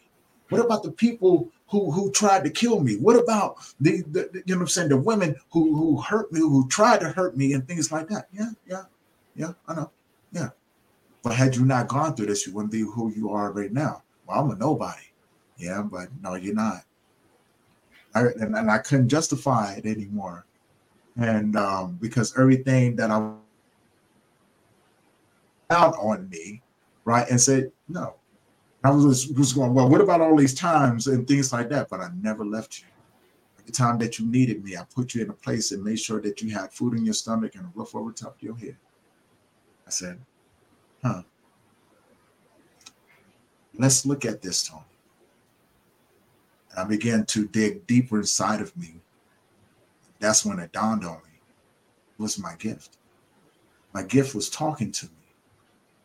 What 0.50 0.62
about 0.62 0.82
the 0.82 0.92
people 0.92 1.50
who 1.68 1.90
who 1.90 2.12
tried 2.12 2.44
to 2.44 2.50
kill 2.50 2.80
me? 2.80 2.96
What 2.96 3.16
about 3.16 3.56
the, 3.80 4.02
the, 4.02 4.28
the 4.30 4.42
you 4.44 4.54
know 4.54 4.60
I'm 4.60 4.68
saying 4.68 4.90
the 4.90 4.98
women 4.98 5.34
who 5.50 5.74
who 5.74 6.02
hurt 6.02 6.30
me, 6.30 6.40
who 6.40 6.68
tried 6.68 7.00
to 7.00 7.08
hurt 7.08 7.38
me, 7.38 7.54
and 7.54 7.66
things 7.66 7.90
like 7.90 8.08
that? 8.08 8.28
Yeah, 8.30 8.50
yeah, 8.68 8.82
yeah. 9.34 9.52
I 9.66 9.74
know. 9.76 9.90
Yeah. 10.30 10.50
But 11.22 11.36
had 11.36 11.56
you 11.56 11.64
not 11.64 11.88
gone 11.88 12.14
through 12.14 12.26
this, 12.26 12.46
you 12.46 12.52
wouldn't 12.52 12.70
be 12.72 12.82
who 12.82 13.10
you 13.16 13.30
are 13.30 13.50
right 13.50 13.72
now. 13.72 14.02
Well, 14.26 14.40
I'm 14.40 14.50
a 14.50 14.56
nobody. 14.56 15.06
Yeah, 15.56 15.80
but 15.80 16.08
no, 16.20 16.34
you're 16.34 16.54
not. 16.54 16.84
I, 18.14 18.20
and, 18.40 18.56
and 18.56 18.70
I 18.70 18.78
couldn't 18.78 19.08
justify 19.08 19.74
it 19.74 19.86
anymore. 19.86 20.46
And 21.16 21.56
um, 21.56 21.98
because 22.00 22.36
everything 22.38 22.96
that 22.96 23.10
I 23.10 23.32
out 25.70 25.94
on 25.98 26.28
me, 26.28 26.62
right, 27.04 27.28
and 27.28 27.40
said, 27.40 27.70
no. 27.88 28.14
I 28.82 28.90
was 28.90 29.26
just 29.26 29.54
going, 29.54 29.72
well, 29.72 29.88
what 29.88 30.02
about 30.02 30.20
all 30.20 30.36
these 30.36 30.54
times 30.54 31.06
and 31.06 31.26
things 31.26 31.52
like 31.52 31.70
that? 31.70 31.88
But 31.88 32.00
I 32.00 32.10
never 32.20 32.44
left 32.44 32.80
you. 32.80 32.86
The 33.64 33.72
time 33.72 33.96
that 33.98 34.18
you 34.18 34.26
needed 34.26 34.62
me, 34.62 34.76
I 34.76 34.84
put 34.94 35.14
you 35.14 35.22
in 35.22 35.30
a 35.30 35.34
place 35.34 35.72
and 35.72 35.82
made 35.82 35.98
sure 35.98 36.20
that 36.20 36.42
you 36.42 36.50
had 36.50 36.70
food 36.70 36.92
in 36.94 37.04
your 37.04 37.14
stomach 37.14 37.54
and 37.54 37.64
a 37.64 37.70
roof 37.74 37.94
over 37.94 38.12
top 38.12 38.36
of 38.36 38.42
your 38.42 38.56
head. 38.56 38.76
I 39.86 39.90
said, 39.90 40.20
huh. 41.02 41.22
Let's 43.76 44.04
look 44.04 44.26
at 44.26 44.42
this, 44.42 44.68
Tony. 44.68 44.82
And 46.74 46.84
I 46.84 46.88
began 46.88 47.24
to 47.26 47.46
dig 47.46 47.86
deeper 47.86 48.18
inside 48.18 48.60
of 48.60 48.76
me. 48.76 48.96
That's 50.18 50.44
when 50.44 50.58
it 50.58 50.72
dawned 50.72 51.04
on 51.04 51.16
me. 51.16 51.38
Was 52.18 52.38
my 52.38 52.54
gift. 52.56 52.96
My 53.92 54.02
gift 54.02 54.34
was 54.34 54.50
talking 54.50 54.90
to 54.92 55.06
me. 55.06 55.12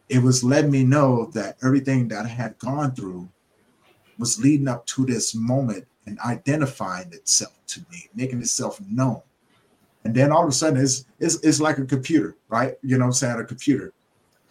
It 0.09 0.21
was 0.21 0.43
letting 0.43 0.71
me 0.71 0.83
know 0.83 1.25
that 1.33 1.57
everything 1.63 2.07
that 2.09 2.25
I 2.25 2.27
had 2.27 2.57
gone 2.59 2.93
through 2.93 3.29
was 4.17 4.41
leading 4.41 4.67
up 4.67 4.85
to 4.87 5.05
this 5.05 5.33
moment 5.33 5.87
and 6.05 6.19
identifying 6.19 7.13
itself 7.13 7.53
to 7.67 7.79
me, 7.91 8.09
making 8.15 8.39
itself 8.39 8.79
known. 8.89 9.21
And 10.03 10.15
then 10.15 10.31
all 10.31 10.43
of 10.43 10.49
a 10.49 10.51
sudden, 10.51 10.81
it's, 10.81 11.05
it's, 11.19 11.35
it's 11.43 11.59
like 11.59 11.77
a 11.77 11.85
computer, 11.85 12.35
right? 12.47 12.75
You 12.81 12.97
know 12.97 13.05
I'm 13.05 13.11
saying? 13.11 13.39
A 13.39 13.45
computer. 13.45 13.93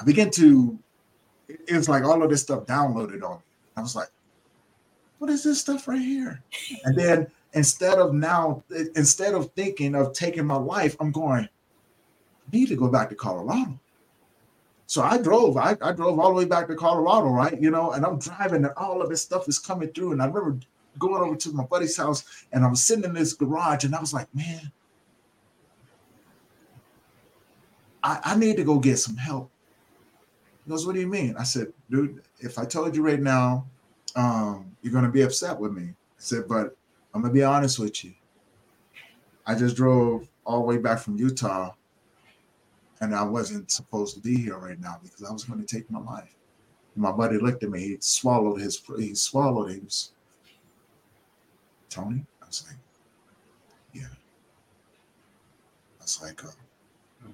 I 0.00 0.04
began 0.04 0.30
to, 0.32 0.78
it 1.48 1.74
was 1.74 1.88
like 1.88 2.04
all 2.04 2.22
of 2.22 2.30
this 2.30 2.42
stuff 2.42 2.66
downloaded 2.66 3.22
on 3.24 3.36
me. 3.36 3.42
I 3.76 3.80
was 3.80 3.96
like, 3.96 4.08
what 5.18 5.30
is 5.30 5.42
this 5.42 5.60
stuff 5.60 5.88
right 5.88 6.00
here? 6.00 6.42
And 6.84 6.96
then 6.96 7.26
instead 7.52 7.98
of 7.98 8.14
now, 8.14 8.62
instead 8.94 9.34
of 9.34 9.52
thinking 9.52 9.94
of 9.94 10.12
taking 10.12 10.46
my 10.46 10.56
life, 10.56 10.96
I'm 11.00 11.10
going, 11.10 11.44
I 11.44 12.56
need 12.56 12.68
to 12.68 12.76
go 12.76 12.88
back 12.88 13.08
to 13.10 13.14
Colorado. 13.14 13.78
So 14.86 15.02
I 15.02 15.18
drove, 15.18 15.56
I, 15.58 15.76
I 15.82 15.92
drove 15.92 16.18
all 16.18 16.28
the 16.28 16.34
way 16.34 16.44
back 16.46 16.66
to 16.68 16.74
Colorado, 16.74 17.28
right? 17.28 17.60
You 17.60 17.70
know, 17.70 17.92
and 17.92 18.06
I'm 18.06 18.18
driving 18.18 18.64
and 18.64 18.72
all 18.76 19.02
of 19.02 19.10
this 19.10 19.22
stuff 19.22 19.46
is 19.48 19.58
coming 19.58 19.90
through. 19.90 20.12
And 20.12 20.22
I 20.22 20.26
remember 20.26 20.58
going 20.98 21.22
over 21.22 21.36
to 21.36 21.52
my 21.52 21.64
buddy's 21.64 21.96
house 21.96 22.24
and 22.52 22.64
I 22.64 22.68
was 22.68 22.82
sitting 22.82 23.04
in 23.04 23.12
this 23.12 23.34
garage 23.34 23.84
and 23.84 23.94
I 23.94 24.00
was 24.00 24.14
like, 24.14 24.34
man, 24.34 24.72
I, 28.02 28.20
I 28.24 28.36
need 28.36 28.56
to 28.56 28.64
go 28.64 28.78
get 28.78 28.98
some 28.98 29.16
help. 29.16 29.50
He 30.64 30.70
goes, 30.70 30.86
what 30.86 30.94
do 30.94 31.00
you 31.00 31.06
mean? 31.06 31.34
I 31.38 31.42
said, 31.42 31.72
dude, 31.90 32.22
if 32.40 32.58
I 32.58 32.64
told 32.64 32.96
you 32.96 33.02
right 33.02 33.20
now, 33.20 33.66
um, 34.18 34.76
you're 34.82 34.92
gonna 34.92 35.08
be 35.08 35.22
upset 35.22 35.58
with 35.58 35.72
me. 35.72 35.84
I 35.84 35.94
said, 36.18 36.48
but 36.48 36.76
I'm 37.14 37.22
gonna 37.22 37.32
be 37.32 37.44
honest 37.44 37.78
with 37.78 38.04
you. 38.04 38.12
I 39.46 39.54
just 39.54 39.76
drove 39.76 40.28
all 40.44 40.58
the 40.58 40.64
way 40.64 40.76
back 40.76 40.98
from 40.98 41.16
Utah, 41.16 41.72
and 43.00 43.14
I 43.14 43.22
wasn't 43.22 43.70
supposed 43.70 44.16
to 44.16 44.20
be 44.20 44.36
here 44.36 44.58
right 44.58 44.78
now 44.80 44.98
because 45.00 45.22
I 45.22 45.32
was 45.32 45.44
to 45.44 45.64
take 45.64 45.88
my 45.88 46.00
life. 46.00 46.34
my 46.96 47.12
buddy 47.12 47.38
looked 47.38 47.62
at 47.62 47.70
me. 47.70 47.80
He 47.80 47.96
swallowed 48.00 48.60
his. 48.60 48.82
He 48.98 49.14
swallowed. 49.14 49.70
He 49.70 49.78
was 49.78 50.12
Tony. 51.88 52.26
I 52.42 52.46
was 52.46 52.66
like, 52.66 52.78
yeah. 53.92 54.12
I 56.00 56.02
was 56.02 56.20
like, 56.20 56.44
uh, 56.44 57.28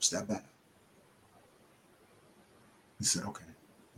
step 0.00 0.26
back. 0.26 0.44
He 2.98 3.04
said, 3.04 3.24
okay. 3.26 3.45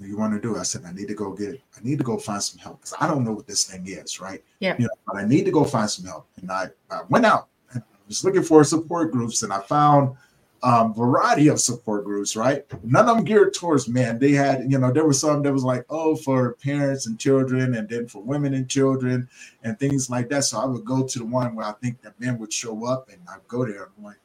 Do 0.01 0.07
you 0.07 0.17
want 0.17 0.33
to 0.33 0.41
do? 0.41 0.57
I 0.57 0.63
said, 0.63 0.85
I 0.85 0.93
need 0.93 1.09
to 1.09 1.15
go 1.15 1.33
get, 1.33 1.61
I 1.77 1.81
need 1.83 1.99
to 1.99 2.05
go 2.05 2.19
find 2.19 2.43
some 2.43 2.59
help 2.59 2.81
because 2.81 2.95
I 3.01 3.09
don't 3.09 3.25
know 3.25 3.33
what 3.33 3.47
this 3.47 3.65
thing 3.65 3.87
is, 3.87 4.21
right? 4.21 4.43
Yeah. 4.61 4.77
You 4.79 4.85
know, 4.85 4.95
but 5.07 5.17
I 5.17 5.25
need 5.25 5.45
to 5.47 5.51
go 5.51 5.65
find 5.65 5.91
some 5.91 6.07
help. 6.07 6.27
And 6.41 6.51
I, 6.51 6.69
I 6.91 7.01
went 7.09 7.27
out 7.27 7.49
and 7.73 7.83
I 7.83 7.99
was 8.07 8.25
looking 8.25 8.43
for 8.43 8.63
support 8.63 9.11
groups 9.11 9.43
and 9.43 9.53
I 9.53 9.61
found 9.61 10.17
um 10.65 10.93
variety 10.93 11.47
of 11.49 11.61
support 11.61 12.05
groups, 12.05 12.35
right? 12.35 12.65
None 12.83 13.09
of 13.09 13.17
them 13.17 13.25
geared 13.25 13.55
towards 13.55 13.89
men. 13.89 14.19
They 14.19 14.33
had, 14.33 14.71
you 14.71 14.79
know, 14.79 14.91
there 14.91 15.07
was 15.07 15.21
some 15.21 15.43
that 15.43 15.53
was 15.53 15.63
like, 15.63 15.85
oh, 15.89 16.17
for 16.17 16.55
parents 16.55 17.07
and 17.07 17.19
children, 17.19 17.77
and 17.77 17.89
then 17.89 18.09
for 18.09 18.23
women 18.23 18.55
and 18.55 18.69
children 18.69 19.29
and 19.63 19.79
things 19.79 20.11
like 20.11 20.29
that. 20.31 20.45
So 20.45 20.59
I 20.59 20.65
would 20.65 20.85
go 20.85 21.07
to 21.07 21.19
the 21.19 21.25
one 21.25 21.55
where 21.55 21.67
I 21.67 21.73
think 21.73 22.03
that 22.03 22.19
men 22.21 22.39
would 22.39 22.53
show 22.53 22.87
up 22.87 23.09
and 23.09 23.21
I'd 23.33 23.47
go 23.47 23.65
there. 23.65 23.89
I'm 23.97 24.05
like, 24.05 24.19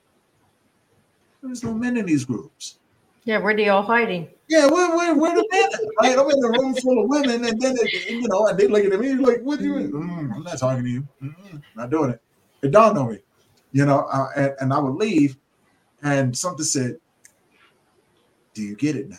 there's 1.43 1.63
no 1.63 1.73
men 1.73 1.97
in 1.97 2.05
these 2.05 2.25
groups. 2.25 2.79
Yeah, 3.25 3.37
where 3.39 3.55
they 3.55 3.69
all 3.69 3.83
hiding? 3.83 4.29
Yeah, 4.49 4.67
where, 4.67 4.95
where, 4.95 5.15
where 5.15 5.35
the 5.35 5.47
men? 5.51 5.69
Right? 6.01 6.17
I'm 6.19 6.29
in 6.29 6.43
a 6.43 6.59
room 6.59 6.75
full 6.75 7.01
of 7.03 7.09
women, 7.09 7.45
and 7.45 7.59
then 7.59 7.75
they, 7.75 8.13
you 8.13 8.27
know, 8.27 8.47
and 8.47 8.57
they 8.57 8.67
look 8.67 8.83
at 8.83 8.99
me 8.99 9.13
like, 9.15 9.41
"What 9.41 9.59
do 9.59 9.65
you? 9.65 9.89
Mm, 9.89 10.35
I'm 10.35 10.43
not 10.43 10.57
talking 10.59 10.83
to 10.83 10.89
you. 10.89 11.07
Mm-mm, 11.23 11.61
not 11.75 11.89
doing 11.89 12.11
it." 12.11 12.21
It 12.61 12.71
dawned 12.71 12.97
on 12.97 13.11
me, 13.11 13.19
you 13.71 13.85
know, 13.85 13.99
uh, 14.11 14.27
and, 14.35 14.51
and 14.59 14.73
I 14.73 14.79
would 14.79 14.95
leave, 14.95 15.37
and 16.01 16.37
something 16.37 16.65
said, 16.65 16.97
"Do 18.53 18.61
you 18.61 18.75
get 18.75 18.97
it 18.97 19.09
now?" 19.09 19.17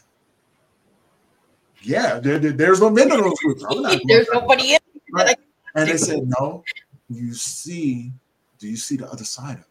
Yeah, 1.83 2.19
there, 2.21 2.39
there- 2.39 2.53
there's 2.53 2.81
no 2.81 2.91
men 2.91 3.11
in 3.13 3.21
those 3.21 3.39
groups. 3.41 3.65
There's 4.07 4.29
nobody 4.33 4.75
in. 4.75 4.79
Right. 5.13 5.37
And 5.75 5.89
they 5.89 5.97
said, 5.99 6.21
No, 6.39 6.65
you 7.11 7.35
see, 7.35 8.13
do 8.59 8.69
you 8.69 8.77
see 8.77 8.97
the 8.97 9.11
other 9.11 9.25
side 9.25 9.55
of 9.57 9.61
it? 9.61 9.67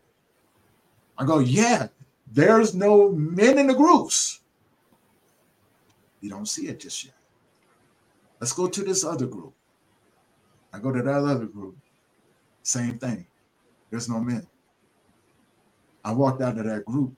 I 1.17 1.25
go, 1.25 1.39
Yeah, 1.39 1.87
there's 2.33 2.73
no 2.73 3.11
men 3.11 3.59
in 3.59 3.67
the 3.67 3.75
groups. 3.75 4.41
You 6.19 6.29
don't 6.29 6.47
see 6.47 6.67
it 6.67 6.79
just 6.79 7.05
yet. 7.05 7.13
Let's 8.39 8.53
go 8.53 8.67
to 8.67 8.83
this 8.83 9.03
other 9.03 9.27
group. 9.27 9.53
I 10.73 10.79
go 10.79 10.91
to 10.91 11.01
that 11.01 11.23
other 11.23 11.45
group. 11.45 11.77
Same 12.63 12.97
thing. 12.97 13.27
There's 13.91 14.09
no 14.09 14.19
men. 14.19 14.47
I 16.03 16.11
walked 16.11 16.41
out 16.41 16.57
of 16.57 16.65
that 16.65 16.85
group. 16.85 17.13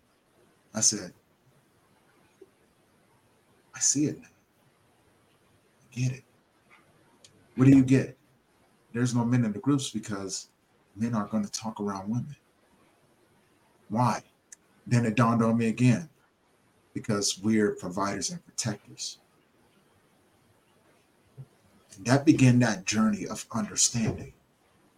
I 0.73 0.81
said, 0.81 1.13
I 3.73 3.79
see 3.79 4.05
it 4.05 4.19
now. 4.19 4.27
I 5.81 5.99
get 5.99 6.11
it. 6.11 6.23
What 7.55 7.65
do 7.65 7.71
you 7.71 7.83
get? 7.83 8.17
There's 8.93 9.15
no 9.15 9.23
men 9.23 9.45
in 9.45 9.53
the 9.53 9.59
groups 9.59 9.89
because 9.89 10.49
men 10.95 11.15
aren't 11.15 11.31
going 11.31 11.45
to 11.45 11.51
talk 11.51 11.79
around 11.79 12.09
women. 12.09 12.35
Why? 13.89 14.21
Then 14.87 15.05
it 15.05 15.15
dawned 15.15 15.43
on 15.43 15.57
me 15.57 15.67
again 15.67 16.09
because 16.93 17.39
we're 17.43 17.71
providers 17.71 18.31
and 18.31 18.43
protectors. 18.45 19.19
And 21.97 22.05
that 22.05 22.25
began 22.25 22.59
that 22.59 22.85
journey 22.85 23.25
of 23.27 23.45
understanding. 23.51 24.33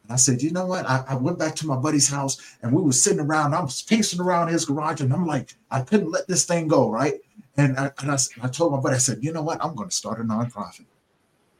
And 0.03 0.13
I 0.13 0.15
said, 0.15 0.41
you 0.41 0.51
know 0.51 0.65
what? 0.65 0.89
I, 0.89 1.03
I 1.09 1.15
went 1.15 1.37
back 1.39 1.55
to 1.55 1.67
my 1.67 1.75
buddy's 1.75 2.09
house 2.09 2.55
and 2.61 2.71
we 2.71 2.81
were 2.81 2.91
sitting 2.91 3.19
around. 3.19 3.53
I 3.53 3.61
was 3.61 3.81
pacing 3.81 4.21
around 4.21 4.49
his 4.49 4.65
garage 4.65 5.01
and 5.01 5.11
I'm 5.13 5.25
like, 5.25 5.55
I 5.69 5.81
couldn't 5.81 6.11
let 6.11 6.27
this 6.27 6.45
thing 6.45 6.67
go, 6.67 6.89
right? 6.89 7.15
And 7.57 7.77
I, 7.77 7.91
and 7.99 8.11
I, 8.11 8.17
I 8.41 8.47
told 8.47 8.71
my 8.73 8.79
buddy, 8.79 8.95
I 8.95 8.99
said, 8.99 9.19
you 9.21 9.33
know 9.33 9.41
what? 9.41 9.63
I'm 9.63 9.75
going 9.75 9.89
to 9.89 9.95
start 9.95 10.21
a 10.21 10.23
nonprofit. 10.23 10.85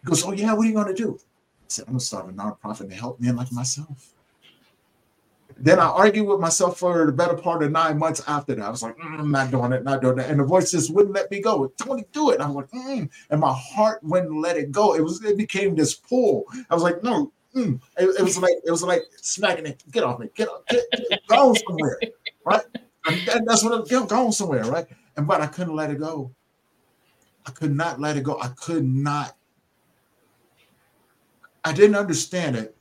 He 0.01 0.05
goes, 0.05 0.23
oh, 0.23 0.31
yeah, 0.31 0.53
what 0.53 0.65
are 0.65 0.69
you 0.69 0.75
going 0.75 0.87
to 0.87 0.93
do? 0.93 1.19
I 1.19 1.65
said, 1.67 1.85
I'm 1.87 1.93
going 1.93 1.99
to 1.99 2.05
start 2.05 2.29
a 2.29 2.33
nonprofit 2.33 2.89
to 2.89 2.95
help 2.95 3.19
men 3.19 3.35
like 3.35 3.51
myself. 3.51 4.13
Then 5.59 5.79
I 5.79 5.87
argued 5.87 6.27
with 6.27 6.39
myself 6.39 6.77
for 6.79 7.05
the 7.05 7.11
better 7.11 7.35
part 7.35 7.63
of 7.63 7.71
nine 7.71 7.97
months 7.97 8.21
after 8.27 8.53
that. 8.55 8.63
I 8.63 8.69
was 8.69 8.83
like, 8.83 8.97
"Mm, 8.97 9.19
I'm 9.19 9.31
not 9.31 9.51
doing 9.51 9.71
it, 9.71 9.83
not 9.83 10.01
doing 10.01 10.19
it. 10.19 10.29
And 10.29 10.39
the 10.39 10.43
voice 10.43 10.71
just 10.71 10.93
wouldn't 10.93 11.15
let 11.15 11.31
me 11.31 11.41
go. 11.41 11.67
Tony, 11.77 12.05
do 12.11 12.29
it. 12.31 12.35
And 12.35 12.43
I 12.43 12.47
was 12.47 12.55
like, 12.55 12.69
mm. 12.71 13.09
and 13.29 13.41
my 13.41 13.53
heart 13.53 14.03
wouldn't 14.03 14.35
let 14.39 14.57
it 14.57 14.71
go. 14.71 14.93
It 14.95 15.01
was, 15.01 15.23
it 15.23 15.37
became 15.37 15.75
this 15.75 15.95
pull. 15.95 16.45
I 16.69 16.73
was 16.73 16.83
like, 16.83 17.03
no. 17.03 17.31
mm." 17.55 17.79
It, 17.97 18.19
it 18.19 18.23
was 18.23 18.37
like, 18.37 18.55
it 18.63 18.71
was 18.71 18.83
like 18.83 19.03
smacking 19.21 19.65
it. 19.65 19.83
Get 19.91 20.03
off 20.03 20.19
me. 20.19 20.29
Get 20.35 20.47
off. 20.47 20.61
Get, 20.69 20.83
get, 20.91 21.27
go 21.27 21.53
somewhere, 21.65 21.99
right? 22.45 22.63
And 23.07 23.27
that- 23.27 23.43
that's 23.45 23.63
what 23.63 23.73
I'm 23.73 23.83
get, 23.85 24.07
going 24.07 24.31
somewhere, 24.31 24.63
right? 24.65 24.85
And 25.15 25.25
but 25.27 25.41
I 25.41 25.47
couldn't 25.47 25.75
let 25.75 25.89
it 25.89 25.99
go. 25.99 26.31
I 27.47 27.51
could 27.51 27.75
not 27.75 27.99
let 27.99 28.15
it 28.17 28.23
go. 28.23 28.39
I 28.39 28.49
could 28.49 28.85
not. 28.85 29.35
I 31.63 31.73
didn't 31.73 31.95
understand 31.95 32.55
it, 32.55 32.76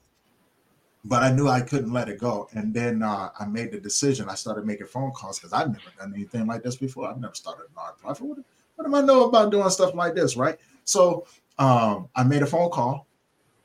but 1.09 1.23
I 1.23 1.31
knew 1.31 1.49
I 1.49 1.61
couldn't 1.61 1.93
let 1.93 2.09
it 2.09 2.19
go. 2.19 2.49
And 2.53 2.75
then 2.75 3.03
uh, 3.03 3.31
I 3.39 3.47
made 3.47 3.71
the 3.71 3.79
decision. 3.79 4.29
I 4.29 4.35
started 4.35 4.67
making 4.67 4.89
phone 4.89 5.13
calls 5.13 5.39
because 5.39 5.53
I've 5.53 5.69
never 5.69 5.91
done 5.99 6.13
anything 6.15 6.47
like 6.47 6.65
this 6.65 6.77
before. 6.77 7.09
I've 7.09 7.21
never 7.21 7.35
started 7.35 7.65
a 7.65 7.79
nonprofit. 7.79 8.23
What, 8.23 8.39
what 8.75 8.87
do 8.87 8.95
I 8.95 9.03
know 9.03 9.25
about 9.25 9.53
doing 9.53 9.71
stuff 9.71 9.95
like 9.95 10.17
this, 10.17 10.37
right? 10.37 10.59
So 10.85 11.27
um, 11.61 12.09
I 12.17 12.25
made 12.25 12.43
a 12.43 12.47
phone 12.47 12.71
call, 12.71 13.07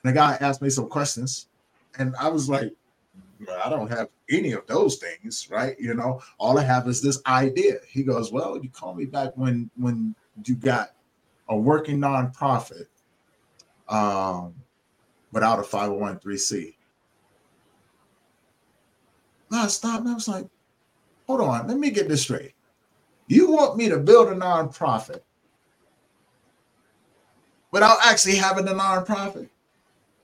and 0.04 0.14
the 0.14 0.16
guy 0.16 0.38
asked 0.40 0.62
me 0.62 0.70
some 0.70 0.88
questions, 0.88 1.48
and 1.98 2.16
I 2.20 2.30
was 2.30 2.48
like, 2.48 2.74
I 3.64 3.70
don't 3.70 3.90
have 3.90 4.10
any 4.30 4.52
of 4.52 4.68
those 4.68 4.98
things, 4.98 5.50
right? 5.50 5.76
You 5.80 5.96
know, 5.96 6.22
all 6.38 6.60
I 6.60 6.64
have 6.64 6.88
is 6.88 7.02
this 7.02 7.20
idea. 7.26 7.78
He 7.88 8.04
goes, 8.04 8.32
Well, 8.32 8.60
you 8.62 8.70
call 8.70 8.94
me 8.94 9.06
back 9.06 9.32
when 9.36 9.72
when 9.78 10.14
you 10.46 10.56
got 10.56 10.92
a 11.50 11.58
working 11.58 11.98
nonprofit 11.98 12.86
um, 13.90 14.54
without 15.32 15.58
a 15.58 15.64
501c. 15.64 16.76
I 19.60 19.68
stopped 19.68 20.02
and 20.02 20.10
I 20.10 20.14
was 20.14 20.28
like, 20.28 20.46
hold 21.28 21.42
on, 21.42 21.68
let 21.68 21.78
me 21.78 21.92
get 21.92 22.08
this 22.08 22.22
straight. 22.22 22.54
You 23.28 23.52
want 23.52 23.78
me 23.78 23.90
to 23.90 23.98
build 23.98 24.30
a 24.30 24.36
nonprofit 24.36 25.22
without 27.72 27.98
actually 28.04 28.36
having 28.36 28.68
a 28.68 28.72
nonprofit? 28.74 29.50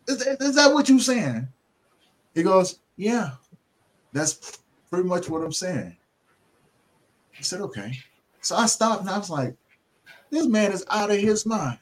Is, 0.07 0.23
that- 0.23 0.41
is 0.41 0.55
that 0.55 0.73
what 0.73 0.89
you're 0.89 0.99
saying? 0.99 1.47
He 2.33 2.43
goes, 2.43 2.79
Yeah, 2.97 3.31
that's 4.13 4.59
pretty 4.91 5.07
much 5.07 5.29
what 5.29 5.43
I'm 5.43 5.51
saying. 5.51 5.95
I 7.37 7.41
said, 7.41 7.61
Okay. 7.61 7.93
So 8.41 8.55
I 8.55 8.65
stopped 8.67 9.01
and 9.01 9.09
I 9.09 9.17
was 9.17 9.29
like, 9.29 9.55
This 10.29 10.45
man 10.47 10.71
is 10.71 10.85
out 10.89 11.11
of 11.11 11.17
his 11.17 11.45
mind. 11.45 11.79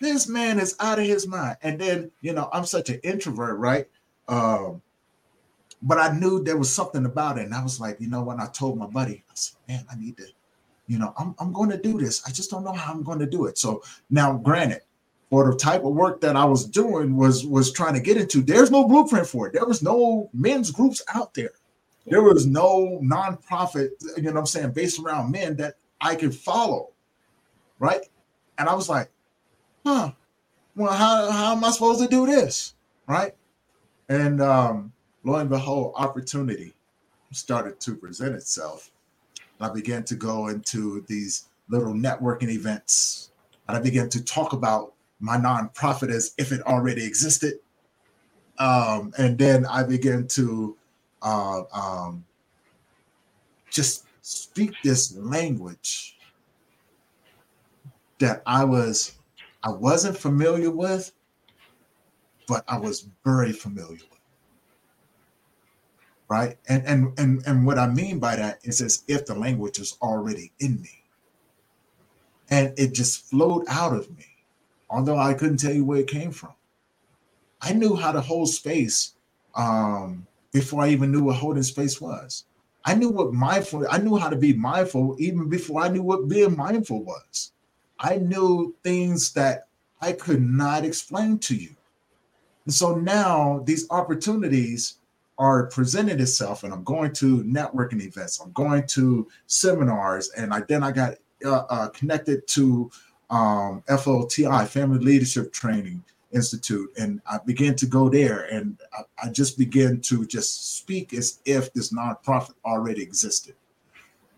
This 0.00 0.28
man 0.28 0.58
is 0.58 0.74
out 0.80 0.98
of 0.98 1.04
his 1.06 1.26
mind. 1.26 1.56
And 1.62 1.80
then, 1.80 2.10
you 2.20 2.32
know, 2.32 2.48
I'm 2.52 2.64
such 2.66 2.90
an 2.90 3.00
introvert, 3.04 3.58
right? 3.58 3.86
Um, 4.28 4.82
but 5.84 5.98
I 5.98 6.16
knew 6.16 6.42
there 6.42 6.56
was 6.56 6.72
something 6.72 7.04
about 7.04 7.38
it. 7.38 7.44
And 7.44 7.54
I 7.54 7.62
was 7.62 7.78
like, 7.78 8.00
you 8.00 8.08
know 8.08 8.22
what? 8.22 8.40
I 8.40 8.46
told 8.46 8.78
my 8.78 8.86
buddy, 8.86 9.22
I 9.28 9.32
said, 9.34 9.56
man, 9.68 9.84
I 9.92 9.96
need 9.96 10.16
to, 10.16 10.26
you 10.86 10.98
know, 10.98 11.12
I'm, 11.18 11.34
I'm 11.38 11.52
going 11.52 11.70
to 11.70 11.76
do 11.76 12.00
this. 12.00 12.26
I 12.26 12.30
just 12.30 12.50
don't 12.50 12.64
know 12.64 12.72
how 12.72 12.90
I'm 12.90 13.02
going 13.02 13.18
to 13.18 13.26
do 13.26 13.44
it. 13.46 13.58
So 13.58 13.82
now, 14.08 14.32
granted, 14.32 14.80
for 15.28 15.50
the 15.50 15.58
type 15.58 15.84
of 15.84 15.92
work 15.92 16.22
that 16.22 16.36
I 16.36 16.44
was 16.44 16.64
doing 16.64 17.16
was 17.16 17.46
was 17.46 17.70
trying 17.70 17.94
to 17.94 18.00
get 18.00 18.16
into, 18.16 18.40
there's 18.40 18.70
no 18.70 18.88
blueprint 18.88 19.26
for 19.26 19.46
it. 19.46 19.52
There 19.52 19.66
was 19.66 19.82
no 19.82 20.30
men's 20.32 20.70
groups 20.70 21.02
out 21.14 21.34
there. 21.34 21.52
There 22.06 22.22
was 22.22 22.46
no 22.46 23.00
nonprofit, 23.02 23.90
you 24.16 24.22
know 24.22 24.32
what 24.32 24.40
I'm 24.40 24.46
saying, 24.46 24.72
based 24.72 25.00
around 25.00 25.30
men 25.30 25.56
that 25.56 25.74
I 26.00 26.14
could 26.14 26.34
follow. 26.34 26.90
Right. 27.78 28.08
And 28.58 28.68
I 28.68 28.74
was 28.74 28.88
like, 28.88 29.10
huh, 29.84 30.12
well, 30.76 30.92
how, 30.92 31.30
how 31.30 31.52
am 31.56 31.64
I 31.64 31.70
supposed 31.70 32.00
to 32.00 32.08
do 32.08 32.26
this? 32.26 32.74
Right. 33.06 33.34
And 34.08 34.40
um, 34.40 34.92
lo 35.24 35.36
and 35.36 35.50
behold, 35.50 35.94
opportunity 35.96 36.74
started 37.32 37.80
to 37.80 37.96
present 37.96 38.34
itself. 38.34 38.90
I 39.60 39.70
began 39.70 40.04
to 40.04 40.14
go 40.14 40.48
into 40.48 41.04
these 41.08 41.48
little 41.68 41.94
networking 41.94 42.50
events. 42.50 43.30
And 43.66 43.76
I 43.76 43.80
began 43.80 44.08
to 44.10 44.22
talk 44.22 44.52
about 44.52 44.92
my 45.20 45.36
nonprofit 45.36 46.10
as 46.10 46.34
if 46.38 46.52
it 46.52 46.60
already 46.62 47.04
existed. 47.04 47.54
Um, 48.58 49.12
and 49.18 49.38
then 49.38 49.66
I 49.66 49.82
began 49.82 50.26
to 50.28 50.76
uh, 51.22 51.62
um, 51.72 52.24
just 53.70 54.04
speak 54.22 54.74
this 54.82 55.16
language 55.16 56.18
that 58.18 58.42
I 58.46 58.64
was 58.64 59.16
I 59.62 59.70
wasn't 59.70 60.16
familiar 60.16 60.70
with, 60.70 61.10
but 62.46 62.64
I 62.68 62.78
was 62.78 63.08
very 63.24 63.52
familiar 63.52 63.98
with. 64.10 64.13
Right. 66.28 66.58
And 66.68 66.84
and 66.86 67.18
and 67.18 67.42
and 67.46 67.66
what 67.66 67.78
I 67.78 67.88
mean 67.88 68.18
by 68.20 68.36
that 68.36 68.60
is 68.64 68.80
as 68.82 69.04
if 69.08 69.26
the 69.26 69.34
language 69.34 69.78
is 69.78 69.96
already 70.02 70.52
in 70.60 70.80
me. 70.82 71.04
And 72.50 72.74
it 72.78 72.94
just 72.94 73.30
flowed 73.30 73.64
out 73.68 73.94
of 73.94 74.10
me. 74.16 74.26
although 74.90 75.18
I 75.18 75.34
couldn't 75.34 75.58
tell 75.58 75.72
you 75.72 75.84
where 75.84 76.00
it 76.00 76.08
came 76.08 76.30
from. 76.30 76.52
I 77.62 77.72
knew 77.74 77.96
how 77.96 78.12
to 78.12 78.20
hold 78.20 78.50
space 78.50 79.14
um, 79.56 80.26
before 80.52 80.82
I 80.84 80.90
even 80.90 81.12
knew 81.12 81.24
what 81.24 81.36
holding 81.36 81.62
space 81.64 82.00
was. 82.00 82.44
I 82.84 82.94
knew 82.94 83.10
what 83.10 83.32
mindful, 83.34 83.86
I 83.90 83.98
knew 83.98 84.16
how 84.16 84.30
to 84.30 84.36
be 84.36 84.54
mindful 84.54 85.16
even 85.18 85.48
before 85.48 85.82
I 85.82 85.88
knew 85.88 86.02
what 86.02 86.28
being 86.28 86.56
mindful 86.56 87.04
was. 87.04 87.52
I 87.98 88.16
knew 88.18 88.74
things 88.84 89.32
that 89.34 89.68
I 90.00 90.12
could 90.12 90.42
not 90.42 90.84
explain 90.84 91.38
to 91.40 91.56
you. 91.56 91.76
And 92.66 92.74
so 92.74 92.96
now 92.96 93.62
these 93.66 93.88
opportunities 93.90 94.96
are 95.38 95.66
presented 95.66 96.20
itself, 96.20 96.62
and 96.62 96.72
I'm 96.72 96.84
going 96.84 97.12
to 97.14 97.42
networking 97.44 98.02
events, 98.02 98.40
I'm 98.40 98.52
going 98.52 98.86
to 98.88 99.28
seminars, 99.46 100.30
and 100.36 100.52
I 100.52 100.60
then 100.68 100.82
I 100.82 100.92
got 100.92 101.14
uh, 101.44 101.64
uh, 101.68 101.88
connected 101.88 102.46
to 102.48 102.90
um, 103.30 103.82
Family 103.82 104.98
Leadership 104.98 105.52
Training 105.52 106.04
Institute, 106.32 106.90
and 106.98 107.20
I 107.30 107.38
began 107.44 107.74
to 107.76 107.86
go 107.86 108.08
there, 108.08 108.42
and 108.52 108.78
I, 108.92 109.26
I 109.26 109.30
just 109.30 109.58
began 109.58 110.00
to 110.02 110.26
just 110.26 110.76
speak 110.76 111.14
as 111.14 111.40
if 111.44 111.72
this 111.72 111.92
nonprofit 111.92 112.54
already 112.64 113.02
existed. 113.02 113.54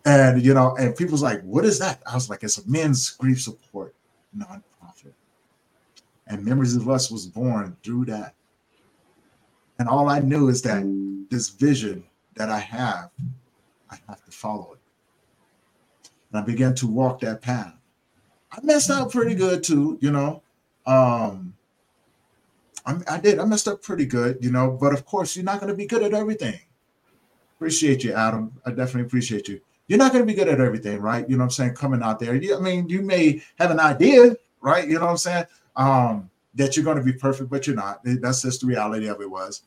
And 0.05 0.43
you 0.43 0.55
know, 0.55 0.77
and 0.77 0.95
people's 0.95 1.23
like, 1.23 1.43
"What 1.43 1.65
is 1.65 1.79
that?" 1.81 2.01
I 2.07 2.15
was 2.15 2.31
like, 2.31 2.45
"It's 2.45 2.59
a 2.59 2.71
men's 2.71 3.11
grief 3.11 3.43
support 3.43 3.95
nonprofit." 4.37 5.15
And 6.29 6.45
Memories 6.45 6.77
of 6.77 6.89
Us 6.89 7.11
was 7.11 7.27
born 7.27 7.77
through 7.83 8.07
that. 8.07 8.36
And 9.79 9.89
all 9.89 10.09
I 10.09 10.21
knew 10.21 10.49
is 10.49 10.63
that 10.63 10.83
this 11.31 11.51
vision 11.51 12.05
that 12.35 12.51
I 12.51 12.59
have, 12.59 13.11
I 13.91 13.99
have 14.09 14.25
to 14.25 14.31
follow 14.31 14.73
it. 14.73 14.81
And 16.31 16.41
I 16.41 16.45
began 16.45 16.75
to 16.77 16.87
walk 16.87 17.21
that 17.21 17.43
path. 17.43 17.75
I 18.53 18.59
messed 18.63 18.91
up 18.91 19.11
pretty 19.11 19.35
good 19.35 19.63
too, 19.63 19.99
you 20.01 20.11
know. 20.11 20.43
Um, 20.87 21.55
I, 22.87 22.97
I 23.09 23.21
did. 23.21 23.39
I 23.39 23.45
messed 23.45 23.69
up 23.69 23.83
pretty 23.83 24.07
good, 24.07 24.39
you 24.41 24.51
know. 24.51 24.71
But 24.71 24.93
of 24.93 25.05
course, 25.05 25.37
you're 25.37 25.45
not 25.45 25.61
going 25.61 25.71
to 25.71 25.77
be 25.77 25.87
good 25.87 26.03
at 26.03 26.15
everything. 26.15 26.59
Appreciate 27.57 28.05
you, 28.05 28.13
Adam. 28.13 28.53
I 28.65 28.71
definitely 28.71 29.03
appreciate 29.03 29.49
you. 29.49 29.61
You're 29.89 29.99
not 29.99 30.13
going 30.13 30.25
to 30.25 30.31
be 30.31 30.37
good 30.37 30.49
at 30.49 30.61
everything, 30.61 31.01
right? 31.01 31.29
You 31.29 31.37
know 31.37 31.43
what 31.43 31.47
I'm 31.47 31.51
saying? 31.51 31.75
Coming 31.75 32.03
out 32.03 32.19
there, 32.19 32.35
you, 32.35 32.57
I 32.57 32.61
mean, 32.61 32.89
you 32.89 33.03
may 33.03 33.43
have 33.59 33.71
an 33.71 33.81
idea, 33.81 34.37
right? 34.61 34.87
You 34.87 34.95
know 34.95 35.07
what 35.07 35.13
I'm 35.13 35.17
saying? 35.17 35.45
Um, 35.77 36.31
that 36.57 36.77
you're 36.77 36.85
going 36.85 36.99
to 36.99 37.05
be 37.05 37.13
perfect, 37.13 37.51
but 37.51 37.67
you're 37.67 37.77
not. 37.77 38.01
That's 38.05 38.43
just 38.43 38.61
the 38.61 38.67
reality 38.67 39.07
of 39.07 39.21
it 39.21 39.31
was. 39.31 39.63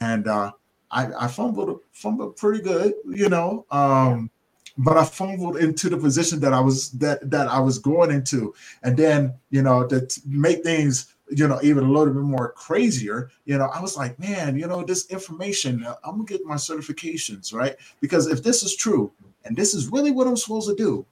And 0.00 0.26
uh, 0.28 0.52
I, 0.90 1.08
I 1.24 1.28
fumbled, 1.28 1.80
fumbled 1.92 2.36
pretty 2.36 2.62
good, 2.62 2.94
you 3.08 3.28
know. 3.28 3.66
Um, 3.70 4.30
but 4.78 4.96
I 4.96 5.04
fumbled 5.04 5.58
into 5.58 5.88
the 5.88 5.96
position 5.96 6.40
that 6.40 6.52
I 6.52 6.60
was 6.60 6.90
that 6.92 7.30
that 7.30 7.46
I 7.48 7.60
was 7.60 7.78
going 7.78 8.10
into, 8.10 8.54
and 8.82 8.96
then 8.96 9.34
you 9.50 9.62
know 9.62 9.86
to 9.88 10.08
make 10.26 10.64
things 10.64 11.14
you 11.30 11.46
know 11.46 11.60
even 11.62 11.84
a 11.84 11.90
little 11.90 12.12
bit 12.14 12.22
more 12.22 12.52
crazier. 12.52 13.30
You 13.44 13.58
know, 13.58 13.66
I 13.66 13.80
was 13.80 13.96
like, 13.96 14.18
man, 14.18 14.56
you 14.58 14.66
know, 14.66 14.82
this 14.82 15.06
information, 15.10 15.84
uh, 15.84 15.96
I'm 16.04 16.12
gonna 16.12 16.24
get 16.24 16.44
my 16.44 16.54
certifications 16.54 17.52
right 17.52 17.76
because 18.00 18.26
if 18.28 18.42
this 18.42 18.62
is 18.62 18.74
true 18.74 19.12
and 19.44 19.56
this 19.56 19.74
is 19.74 19.88
really 19.88 20.10
what 20.10 20.26
I'm 20.26 20.36
supposed 20.36 20.68
to 20.68 20.74
do, 20.74 21.04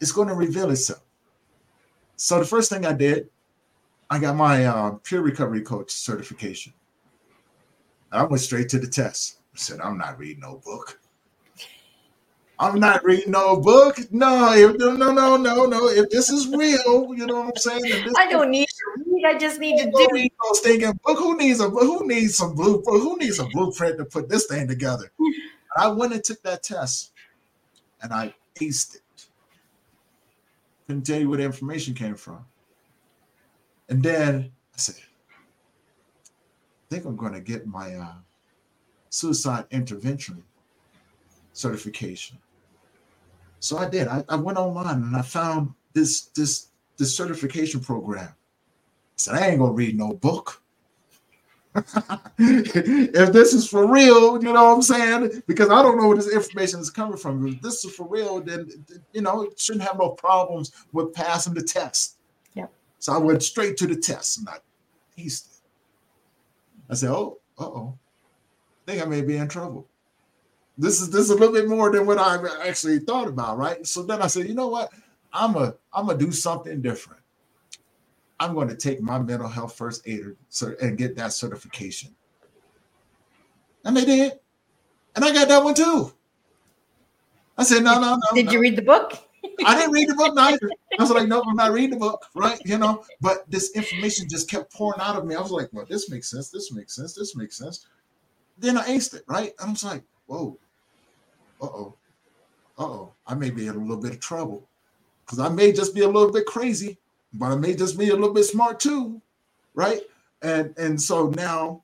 it's 0.00 0.12
going 0.12 0.28
to 0.28 0.34
reveal 0.34 0.70
itself. 0.70 1.02
So 2.16 2.38
the 2.38 2.44
first 2.44 2.70
thing 2.70 2.84
I 2.84 2.92
did, 2.92 3.28
I 4.10 4.18
got 4.18 4.36
my 4.36 4.64
uh, 4.64 4.92
peer 4.92 5.20
recovery 5.20 5.62
coach 5.62 5.90
certification. 5.90 6.72
I 8.10 8.24
went 8.24 8.40
straight 8.40 8.68
to 8.70 8.78
the 8.78 8.86
test. 8.86 9.38
I 9.54 9.58
said, 9.58 9.80
I'm 9.80 9.98
not 9.98 10.18
reading 10.18 10.40
no 10.40 10.60
book. 10.64 10.98
I'm 12.60 12.80
not 12.80 13.04
reading 13.04 13.32
no 13.32 13.60
book. 13.60 13.98
No, 14.10 14.52
if, 14.52 14.76
no, 14.78 14.96
no, 14.96 15.12
no, 15.12 15.36
no, 15.36 15.66
no. 15.66 15.88
If 15.88 16.10
this 16.10 16.28
is 16.28 16.48
real, 16.48 17.14
you 17.14 17.26
know 17.26 17.42
what 17.42 17.46
I'm 17.48 17.56
saying. 17.56 18.12
I 18.16 18.28
don't 18.28 18.50
need 18.50 18.66
to 18.68 19.04
read. 19.04 19.24
I 19.26 19.38
just 19.38 19.60
need 19.60 19.78
to 19.78 19.90
do. 19.90 20.08
Need 20.12 20.32
no 20.42 20.52
stinking 20.54 20.98
book. 21.04 21.18
Who 21.18 21.36
needs 21.36 21.60
a 21.60 21.68
who 21.68 22.06
needs 22.08 22.36
some 22.36 22.54
blueprint? 22.56 23.02
Who 23.02 23.16
needs 23.18 23.38
a 23.38 23.44
blueprint 23.44 23.98
to 23.98 24.06
put 24.06 24.28
this 24.28 24.46
thing 24.46 24.66
together? 24.66 25.12
I 25.76 25.86
went 25.88 26.14
and 26.14 26.24
took 26.24 26.42
that 26.42 26.64
test, 26.64 27.12
and 28.02 28.12
I 28.12 28.34
aced 28.60 28.96
it. 28.96 29.02
Couldn't 30.88 31.06
tell 31.06 31.20
you 31.20 31.28
where 31.28 31.38
the 31.38 31.44
information 31.44 31.94
came 31.94 32.16
from. 32.16 32.44
And 33.88 34.02
then 34.02 34.52
I 34.74 34.76
said, 34.76 34.96
I 34.98 36.94
think 36.94 37.04
I'm 37.04 37.16
going 37.16 37.32
to 37.32 37.40
get 37.40 37.66
my 37.66 37.94
uh, 37.94 38.14
suicide 39.10 39.64
intervention 39.70 40.42
certification. 41.52 42.38
So 43.60 43.78
I 43.78 43.88
did. 43.88 44.08
I, 44.08 44.24
I 44.28 44.36
went 44.36 44.58
online 44.58 45.02
and 45.02 45.16
I 45.16 45.22
found 45.22 45.74
this 45.92 46.26
this 46.36 46.68
this 46.96 47.16
certification 47.16 47.80
program. 47.80 48.28
I 48.28 48.32
said, 49.16 49.34
I 49.34 49.48
ain't 49.48 49.58
gonna 49.58 49.72
read 49.72 49.98
no 49.98 50.14
book. 50.14 50.62
if 52.38 53.32
this 53.32 53.52
is 53.52 53.68
for 53.68 53.92
real, 53.92 54.42
you 54.42 54.52
know 54.52 54.64
what 54.64 54.74
I'm 54.74 54.82
saying? 54.82 55.42
Because 55.46 55.70
I 55.70 55.82
don't 55.82 55.98
know 55.98 56.08
where 56.08 56.16
this 56.16 56.32
information 56.32 56.80
is 56.80 56.90
coming 56.90 57.16
from. 57.16 57.46
If 57.46 57.60
this 57.60 57.84
is 57.84 57.94
for 57.94 58.08
real, 58.08 58.40
then 58.40 58.68
you 59.12 59.22
know, 59.22 59.42
it 59.42 59.58
shouldn't 59.58 59.84
have 59.84 59.98
no 59.98 60.10
problems 60.10 60.72
with 60.92 61.12
passing 61.12 61.54
the 61.54 61.62
test. 61.62 62.17
So 62.98 63.12
I 63.12 63.18
went 63.18 63.42
straight 63.42 63.76
to 63.78 63.86
the 63.86 63.96
test 63.96 64.38
and 64.38 64.48
I 64.48 64.58
aced 65.18 65.46
it. 65.46 65.60
I 66.90 66.94
said, 66.94 67.10
Oh, 67.10 67.38
uh-oh. 67.58 67.98
I 68.86 68.90
think 68.90 69.02
I 69.02 69.06
may 69.06 69.22
be 69.22 69.36
in 69.36 69.48
trouble 69.48 69.86
this 70.78 71.00
is 71.00 71.10
this 71.10 71.22
is 71.22 71.30
a 71.30 71.34
little 71.34 71.52
bit 71.52 71.68
more 71.68 71.90
than 71.90 72.06
what 72.06 72.18
I 72.18 72.38
actually 72.66 73.00
thought 73.00 73.26
about, 73.26 73.58
right? 73.58 73.84
So 73.84 74.04
then 74.04 74.22
I 74.22 74.28
said, 74.28 74.46
you 74.46 74.54
know 74.54 74.68
what? 74.68 74.92
I'm 75.32 75.56
a 75.56 75.74
I'm 75.92 76.06
gonna 76.06 76.18
do 76.18 76.30
something 76.30 76.80
different. 76.80 77.20
I'm 78.40 78.54
going 78.54 78.68
to 78.68 78.76
take 78.76 79.00
my 79.00 79.18
mental 79.18 79.48
health 79.48 79.74
first 79.76 80.06
aider 80.06 80.36
and 80.80 80.96
get 80.96 81.16
that 81.16 81.32
certification. 81.32 82.14
And 83.84 83.96
they 83.96 84.04
did. 84.04 84.32
And 85.16 85.24
I 85.24 85.32
got 85.32 85.48
that 85.48 85.64
one 85.64 85.74
too. 85.74 86.12
I 87.56 87.64
said, 87.64 87.82
no, 87.82 87.94
no, 87.98 88.14
no. 88.14 88.20
Did 88.34 88.46
no. 88.46 88.52
you 88.52 88.60
read 88.60 88.76
the 88.76 88.82
book? 88.82 89.18
I 89.64 89.76
didn't 89.76 89.92
read 89.92 90.08
the 90.08 90.14
book 90.14 90.34
neither. 90.34 90.70
I 90.98 91.02
was 91.02 91.10
like, 91.10 91.28
no, 91.28 91.42
I'm 91.42 91.56
not 91.56 91.72
reading 91.72 91.90
the 91.90 91.96
book, 91.96 92.24
right? 92.34 92.60
You 92.64 92.78
know, 92.78 93.04
but 93.20 93.48
this 93.50 93.72
information 93.72 94.28
just 94.28 94.50
kept 94.50 94.72
pouring 94.72 95.00
out 95.00 95.16
of 95.16 95.26
me. 95.26 95.34
I 95.34 95.40
was 95.40 95.50
like, 95.50 95.68
well, 95.72 95.86
this 95.88 96.10
makes 96.10 96.30
sense. 96.30 96.50
This 96.50 96.72
makes 96.72 96.94
sense. 96.94 97.14
This 97.14 97.36
makes 97.36 97.56
sense. 97.56 97.86
Then 98.58 98.76
I 98.76 98.84
aced 98.88 99.14
it, 99.14 99.24
right? 99.28 99.52
I 99.62 99.70
was 99.70 99.84
like, 99.84 100.02
whoa, 100.26 100.58
uh-oh, 101.60 101.94
uh-oh, 102.78 103.12
I 103.26 103.34
may 103.34 103.50
be 103.50 103.66
in 103.66 103.74
a 103.74 103.78
little 103.78 104.02
bit 104.02 104.12
of 104.12 104.20
trouble. 104.20 104.68
Because 105.24 105.38
I 105.38 105.48
may 105.48 105.72
just 105.72 105.94
be 105.94 106.02
a 106.02 106.08
little 106.08 106.32
bit 106.32 106.46
crazy, 106.46 106.98
but 107.34 107.52
I 107.52 107.56
may 107.56 107.74
just 107.74 107.98
be 107.98 108.08
a 108.08 108.14
little 108.14 108.32
bit 108.32 108.44
smart 108.44 108.80
too, 108.80 109.20
right? 109.74 110.00
And 110.42 110.74
and 110.78 111.00
so 111.00 111.28
now 111.30 111.82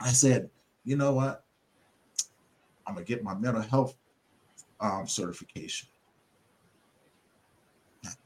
I 0.00 0.10
said, 0.10 0.50
you 0.84 0.96
know 0.96 1.12
what? 1.12 1.44
I'm 2.86 2.94
gonna 2.94 3.06
get 3.06 3.22
my 3.22 3.34
mental 3.34 3.62
health 3.62 3.94
um, 4.80 5.06
certification. 5.06 5.88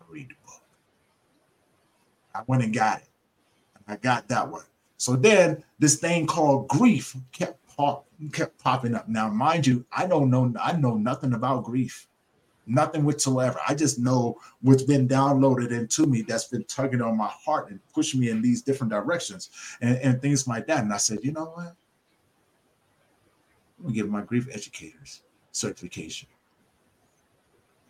Read 0.09 0.29
the 0.31 0.35
book. 0.45 0.63
I 2.35 2.43
went 2.47 2.63
and 2.65 2.75
got 2.75 3.01
it. 3.01 3.09
I 3.89 3.97
got 3.97 4.29
that 4.29 4.51
one. 4.51 4.65
So 4.97 5.17
then 5.17 5.63
this 5.79 5.97
thing 5.97 6.27
called 6.27 6.69
grief 6.69 7.17
kept 7.33 7.61
pop, 7.77 8.07
kept 8.33 8.63
popping 8.63 8.95
up. 8.95 9.09
Now, 9.09 9.29
mind 9.29 9.67
you, 9.67 9.85
I 9.93 10.07
don't 10.07 10.31
know, 10.31 10.53
I 10.63 10.73
know 10.73 10.97
nothing 10.97 11.35
about 11.35 11.65
grief, 11.65 12.09
nothing 12.67 13.05
whatsoever. 13.05 13.59
I 13.69 13.75
just 13.75 13.99
know 13.99 14.41
what's 14.63 14.83
been 14.83 15.09
downloaded 15.09 15.71
into 15.71 16.07
me 16.07 16.23
that's 16.23 16.49
been 16.49 16.65
tugging 16.65 17.03
on 17.03 17.17
my 17.17 17.29
heart 17.29 17.71
and 17.71 17.81
pushing 17.95 18.21
me 18.21 18.31
in 18.31 18.43
these 18.43 18.63
different 18.63 18.93
directions 18.93 19.51
and, 19.81 19.99
and 19.99 20.23
things 20.23 20.49
like 20.49 20.67
that. 20.69 20.83
And 20.83 20.93
I 20.93 20.99
said, 20.99 21.21
you 21.23 21.33
know 21.33 21.47
what? 21.47 21.75
I'm 23.79 23.85
gonna 23.85 23.95
give 23.95 24.09
my 24.09 24.23
grief 24.23 24.49
educators 24.53 25.23
certification. 25.53 26.29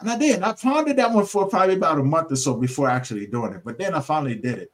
And 0.01 0.11
I 0.11 0.19
did. 0.19 0.43
I 0.43 0.53
pondered 0.53 0.97
that 0.97 1.11
one 1.11 1.25
for 1.25 1.49
probably 1.49 1.77
about 1.77 1.99
a 1.99 2.05
month 2.05 2.31
or 2.31 2.37
so 2.37 2.55
before 2.55 2.89
actually 2.89 3.27
doing 3.27 3.55
it. 3.55 3.63
But 3.65 3.79
then 3.79 3.95
I 3.95 4.01
finally 4.01 4.35
did 4.35 4.59
it. 4.59 4.73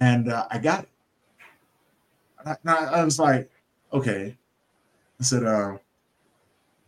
And 0.00 0.30
uh, 0.30 0.46
I 0.50 0.58
got 0.58 0.84
it. 0.84 0.88
And 2.44 2.56
I, 2.66 2.84
I 2.84 3.04
was 3.04 3.18
like, 3.18 3.50
okay. 3.92 4.36
I 5.20 5.22
said, 5.24 5.44
uh, 5.44 5.76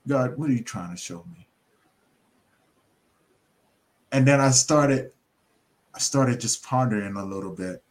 God, 0.07 0.37
what 0.37 0.51
are 0.51 0.53
you 0.53 0.63
trying 0.63 0.91
to 0.91 0.97
show 0.97 1.25
me? 1.37 1.47
And 4.13 4.27
then 4.27 4.41
I 4.41 4.51
started, 4.51 5.11
I 5.95 5.99
started 5.99 6.41
just 6.41 6.65
pondering 6.65 7.17
a 7.17 7.25
little 7.25 7.53
bit. 7.53 7.83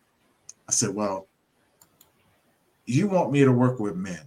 I 0.67 0.71
said, 0.71 0.95
well, 0.95 1.27
you 2.85 3.07
want 3.07 3.31
me 3.31 3.43
to 3.43 3.51
work 3.51 3.79
with 3.79 3.95
men. 3.95 4.21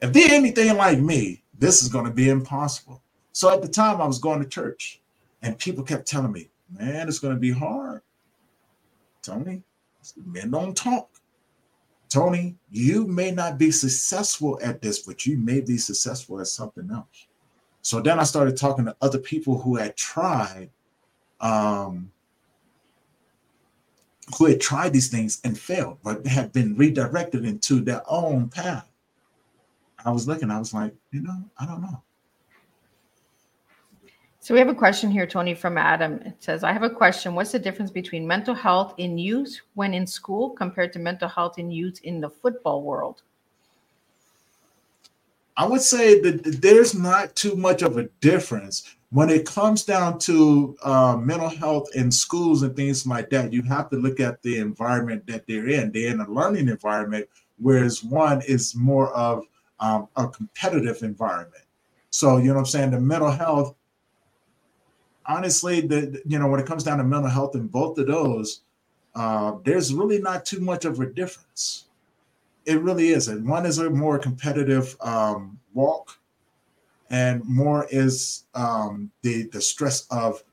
If 0.00 0.12
they're 0.12 0.32
anything 0.32 0.76
like 0.76 0.98
me, 0.98 1.42
this 1.56 1.82
is 1.82 1.88
going 1.88 2.04
to 2.04 2.12
be 2.12 2.28
impossible. 2.28 3.02
So 3.38 3.54
at 3.54 3.62
the 3.62 3.68
time 3.68 4.00
I 4.00 4.04
was 4.04 4.18
going 4.18 4.42
to 4.42 4.48
church 4.48 5.00
and 5.42 5.56
people 5.56 5.84
kept 5.84 6.08
telling 6.08 6.32
me, 6.32 6.48
man, 6.76 7.06
it's 7.06 7.20
going 7.20 7.36
to 7.36 7.40
be 7.40 7.52
hard. 7.52 8.02
Tony, 9.22 9.62
men 10.26 10.50
don't 10.50 10.76
talk. 10.76 11.08
Tony, 12.08 12.56
you 12.72 13.06
may 13.06 13.30
not 13.30 13.56
be 13.56 13.70
successful 13.70 14.58
at 14.60 14.82
this, 14.82 14.98
but 14.98 15.24
you 15.24 15.38
may 15.38 15.60
be 15.60 15.78
successful 15.78 16.40
at 16.40 16.48
something 16.48 16.90
else. 16.92 17.28
So 17.80 18.00
then 18.00 18.18
I 18.18 18.24
started 18.24 18.56
talking 18.56 18.86
to 18.86 18.96
other 19.00 19.20
people 19.20 19.56
who 19.60 19.76
had 19.76 19.96
tried 19.96 20.70
um, 21.40 22.10
who 24.36 24.46
had 24.46 24.60
tried 24.60 24.92
these 24.92 25.10
things 25.10 25.40
and 25.44 25.56
failed, 25.56 25.98
but 26.02 26.26
had 26.26 26.52
been 26.52 26.76
redirected 26.76 27.44
into 27.44 27.82
their 27.82 28.02
own 28.08 28.48
path. 28.48 28.90
I 30.04 30.10
was 30.10 30.26
looking, 30.26 30.50
I 30.50 30.58
was 30.58 30.74
like, 30.74 30.92
you 31.12 31.22
know, 31.22 31.44
I 31.56 31.66
don't 31.66 31.82
know. 31.82 32.02
So 34.48 34.54
we 34.54 34.60
have 34.60 34.70
a 34.70 34.74
question 34.74 35.10
here, 35.10 35.26
Tony, 35.26 35.52
from 35.52 35.76
Adam. 35.76 36.22
It 36.24 36.42
says, 36.42 36.64
I 36.64 36.72
have 36.72 36.82
a 36.82 36.88
question. 36.88 37.34
What's 37.34 37.52
the 37.52 37.58
difference 37.58 37.90
between 37.90 38.26
mental 38.26 38.54
health 38.54 38.94
in 38.96 39.18
youth 39.18 39.60
when 39.74 39.92
in 39.92 40.06
school 40.06 40.48
compared 40.48 40.90
to 40.94 40.98
mental 40.98 41.28
health 41.28 41.58
in 41.58 41.70
youth 41.70 42.00
in 42.02 42.18
the 42.18 42.30
football 42.30 42.82
world? 42.82 43.20
I 45.58 45.66
would 45.66 45.82
say 45.82 46.18
that 46.22 46.62
there's 46.62 46.94
not 46.94 47.36
too 47.36 47.56
much 47.56 47.82
of 47.82 47.98
a 47.98 48.04
difference 48.22 48.96
when 49.10 49.28
it 49.28 49.44
comes 49.44 49.84
down 49.84 50.18
to 50.20 50.78
uh, 50.82 51.18
mental 51.18 51.50
health 51.50 51.90
in 51.94 52.10
schools 52.10 52.62
and 52.62 52.74
things 52.74 53.06
like 53.06 53.28
that. 53.28 53.52
You 53.52 53.60
have 53.64 53.90
to 53.90 53.96
look 53.96 54.18
at 54.18 54.40
the 54.40 54.60
environment 54.60 55.26
that 55.26 55.46
they're 55.46 55.68
in. 55.68 55.92
They're 55.92 56.10
in 56.10 56.20
a 56.20 56.30
learning 56.30 56.68
environment, 56.68 57.28
whereas 57.58 58.02
one 58.02 58.40
is 58.48 58.74
more 58.74 59.12
of 59.12 59.44
um, 59.78 60.08
a 60.16 60.26
competitive 60.26 61.02
environment. 61.02 61.64
So 62.08 62.38
you 62.38 62.46
know 62.46 62.54
what 62.54 62.60
I'm 62.60 62.66
saying. 62.66 62.90
The 62.92 63.00
mental 63.00 63.30
health, 63.30 63.74
honestly, 65.28 65.80
the 65.80 66.20
you 66.26 66.38
know 66.38 66.48
when 66.48 66.60
it 66.60 66.66
comes 66.66 66.82
down 66.82 66.98
to 66.98 67.04
mental 67.04 67.30
health 67.30 67.54
in 67.54 67.68
both 67.68 67.98
of 67.98 68.06
those, 68.06 68.62
uh, 69.14 69.56
there's 69.64 69.94
really 69.94 70.20
not 70.20 70.44
too 70.44 70.60
much 70.60 70.84
of 70.84 70.98
a 71.00 71.06
difference 71.06 71.88
it 72.68 72.82
really 72.82 73.08
isn't. 73.08 73.46
One 73.46 73.64
is 73.64 73.78
a 73.78 73.88
more 73.88 74.18
competitive 74.18 74.94
um, 75.00 75.58
walk, 75.72 76.18
and 77.08 77.42
more 77.46 77.86
is 77.90 78.44
um, 78.54 79.10
the 79.22 79.44
the 79.44 79.60
stress 79.60 80.06
of 80.10 80.44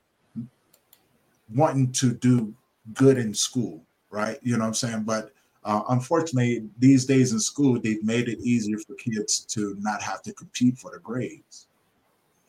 wanting 1.54 1.92
to 1.92 2.14
do 2.14 2.54
good 2.94 3.18
in 3.18 3.34
school, 3.34 3.82
right? 4.08 4.38
You 4.42 4.54
know 4.54 4.60
what 4.60 4.68
I'm 4.68 4.74
saying? 4.74 5.02
But 5.02 5.32
uh, 5.64 5.82
unfortunately, 5.90 6.66
these 6.78 7.04
days 7.04 7.32
in 7.32 7.38
school, 7.38 7.78
they've 7.78 8.02
made 8.02 8.28
it 8.28 8.40
easier 8.40 8.78
for 8.78 8.94
kids 8.94 9.40
to 9.50 9.76
not 9.80 10.00
have 10.00 10.22
to 10.22 10.32
compete 10.32 10.78
for 10.78 10.90
the 10.92 11.00
grades. 11.00 11.66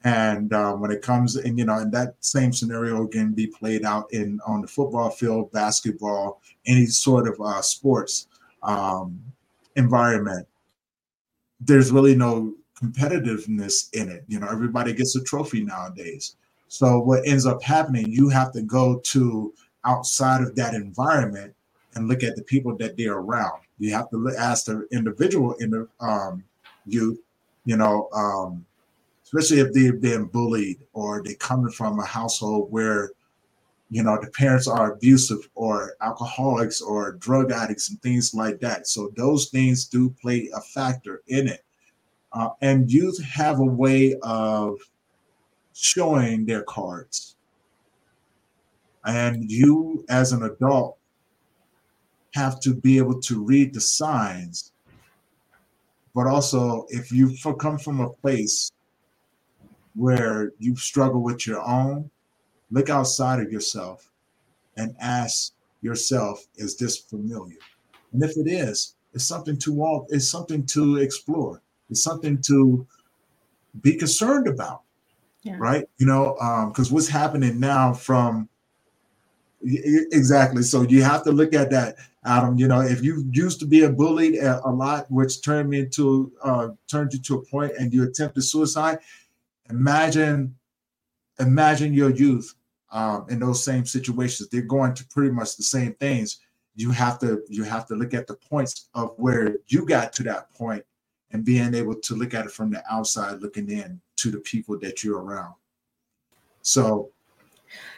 And 0.07 0.53
uh, 0.53 0.71
when 0.71 0.89
it 0.89 1.01
comes, 1.01 1.35
and 1.35 1.59
you 1.59 1.65
know, 1.65 1.79
and 1.79 1.91
that 1.91 2.15
same 2.21 2.53
scenario 2.53 3.05
can 3.07 3.33
be 3.33 3.47
played 3.47 3.83
out 3.83 4.05
in 4.13 4.39
on 4.47 4.61
the 4.61 4.67
football 4.67 5.09
field, 5.09 5.51
basketball, 5.51 6.41
any 6.65 6.85
sort 6.85 7.27
of 7.27 7.35
uh, 7.41 7.61
sports. 7.61 8.27
Um, 8.63 9.21
environment, 9.75 10.47
there's 11.59 11.91
really 11.91 12.15
no 12.15 12.53
competitiveness 12.81 13.93
in 13.93 14.07
it. 14.07 14.23
You 14.29 14.39
know, 14.39 14.47
everybody 14.47 14.93
gets 14.93 15.17
a 15.17 15.23
trophy 15.23 15.65
nowadays. 15.65 16.37
So 16.69 16.99
what 16.99 17.27
ends 17.27 17.45
up 17.45 17.61
happening, 17.61 18.09
you 18.09 18.29
have 18.29 18.53
to 18.53 18.61
go 18.61 19.01
to 19.11 19.53
outside 19.83 20.41
of 20.41 20.55
that 20.55 20.73
environment 20.73 21.53
and 21.95 22.07
look 22.07 22.23
at 22.23 22.37
the 22.37 22.43
people 22.43 22.77
that 22.77 22.95
they're 22.95 23.17
around. 23.17 23.59
You 23.77 23.91
have 23.91 24.09
to 24.11 24.33
ask 24.39 24.67
the 24.67 24.87
individual 24.93 25.51
in 25.55 25.71
the 25.71 25.87
um, 25.99 26.45
youth, 26.85 27.19
you 27.65 27.75
know, 27.75 28.07
um, 28.13 28.65
especially 29.27 29.59
if 29.59 29.73
they've 29.73 29.99
been 29.99 30.23
bullied 30.23 30.79
or 30.93 31.21
they 31.21 31.35
coming 31.35 31.71
from 31.71 31.99
a 31.99 32.05
household 32.05 32.71
where 32.71 33.11
you 33.89 34.01
know 34.01 34.17
the 34.21 34.29
parents 34.31 34.67
are 34.67 34.93
abusive 34.93 35.49
or 35.53 35.95
alcoholics 36.01 36.81
or 36.81 37.13
drug 37.13 37.51
addicts 37.51 37.89
and 37.89 38.01
things 38.01 38.33
like 38.33 38.59
that. 38.61 38.87
So 38.87 39.11
those 39.17 39.49
things 39.49 39.85
do 39.85 40.15
play 40.21 40.49
a 40.55 40.61
factor 40.61 41.23
in 41.27 41.49
it. 41.49 41.65
Uh, 42.31 42.49
and 42.61 42.89
youth 42.89 43.21
have 43.23 43.59
a 43.59 43.65
way 43.65 44.15
of 44.23 44.79
showing 45.73 46.45
their 46.45 46.63
cards. 46.63 47.35
And 49.05 49.49
you 49.51 50.05
as 50.09 50.31
an 50.31 50.43
adult 50.43 50.97
have 52.33 52.61
to 52.61 52.73
be 52.73 52.97
able 52.97 53.19
to 53.21 53.43
read 53.43 53.73
the 53.73 53.81
signs. 53.81 54.71
But 56.15 56.27
also 56.27 56.85
if 56.89 57.11
you 57.11 57.35
come 57.59 57.77
from 57.77 57.99
a 57.99 58.09
place 58.09 58.71
where 59.97 60.53
you 60.59 60.75
struggle 60.75 61.21
with 61.21 61.45
your 61.47 61.61
own 61.61 62.09
Look 62.69 62.89
outside 62.89 63.39
of 63.39 63.51
yourself 63.51 64.11
and 64.75 64.95
ask 64.99 65.53
yourself, 65.81 66.45
is 66.55 66.75
this 66.75 66.97
familiar? 66.97 67.57
And 68.11 68.23
if 68.23 68.35
it 68.37 68.47
is, 68.47 68.95
it's 69.13 69.23
something 69.23 69.57
to 69.59 69.73
walk, 69.73 70.07
it's 70.09 70.27
something 70.27 70.65
to 70.67 70.97
explore, 70.97 71.61
it's 71.89 72.03
something 72.03 72.41
to 72.43 72.85
be 73.81 73.95
concerned 73.95 74.47
about. 74.47 74.81
Yeah. 75.43 75.55
Right. 75.59 75.85
You 75.97 76.07
know, 76.07 76.33
because 76.67 76.89
um, 76.89 76.95
what's 76.95 77.07
happening 77.07 77.59
now 77.59 77.93
from 77.93 78.49
exactly 79.63 80.61
so 80.61 80.83
you 80.83 81.01
have 81.01 81.23
to 81.23 81.31
look 81.31 81.51
at 81.51 81.71
that 81.71 81.95
adam 82.25 82.59
you 82.59 82.67
know 82.67 82.79
if 82.79 83.03
you 83.03 83.25
used 83.31 83.59
to 83.59 83.65
be 83.65 83.83
a 83.83 83.89
bullied 83.89 84.35
a, 84.35 84.63
a 84.63 84.69
lot 84.69 85.09
which 85.09 85.43
turned 85.43 85.67
me 85.67 85.79
into 85.79 86.31
uh 86.43 86.67
turned 86.87 87.11
you 87.11 87.19
to 87.19 87.37
a 87.37 87.45
point 87.47 87.71
and 87.79 87.91
you 87.91 88.03
attempted 88.03 88.43
suicide 88.43 88.99
imagine 89.69 90.55
imagine 91.39 91.93
your 91.93 92.09
youth 92.09 92.55
um, 92.91 93.25
in 93.29 93.39
those 93.39 93.63
same 93.63 93.85
situations. 93.85 94.49
They're 94.49 94.61
going 94.61 94.93
to 94.95 95.05
pretty 95.07 95.31
much 95.31 95.55
the 95.55 95.63
same 95.63 95.93
things. 95.95 96.39
You 96.75 96.91
have 96.91 97.19
to 97.19 97.41
you 97.49 97.63
have 97.63 97.87
to 97.87 97.95
look 97.95 98.13
at 98.13 98.27
the 98.27 98.35
points 98.35 98.89
of 98.93 99.13
where 99.17 99.57
you 99.67 99.85
got 99.85 100.13
to 100.13 100.23
that 100.23 100.53
point 100.53 100.83
and 101.31 101.43
being 101.43 101.73
able 101.73 101.95
to 101.95 102.15
look 102.15 102.33
at 102.33 102.45
it 102.45 102.51
from 102.51 102.71
the 102.71 102.83
outside, 102.89 103.41
looking 103.41 103.69
in 103.69 103.99
to 104.17 104.31
the 104.31 104.39
people 104.39 104.79
that 104.79 105.03
you're 105.03 105.21
around. 105.21 105.53
So, 106.61 107.11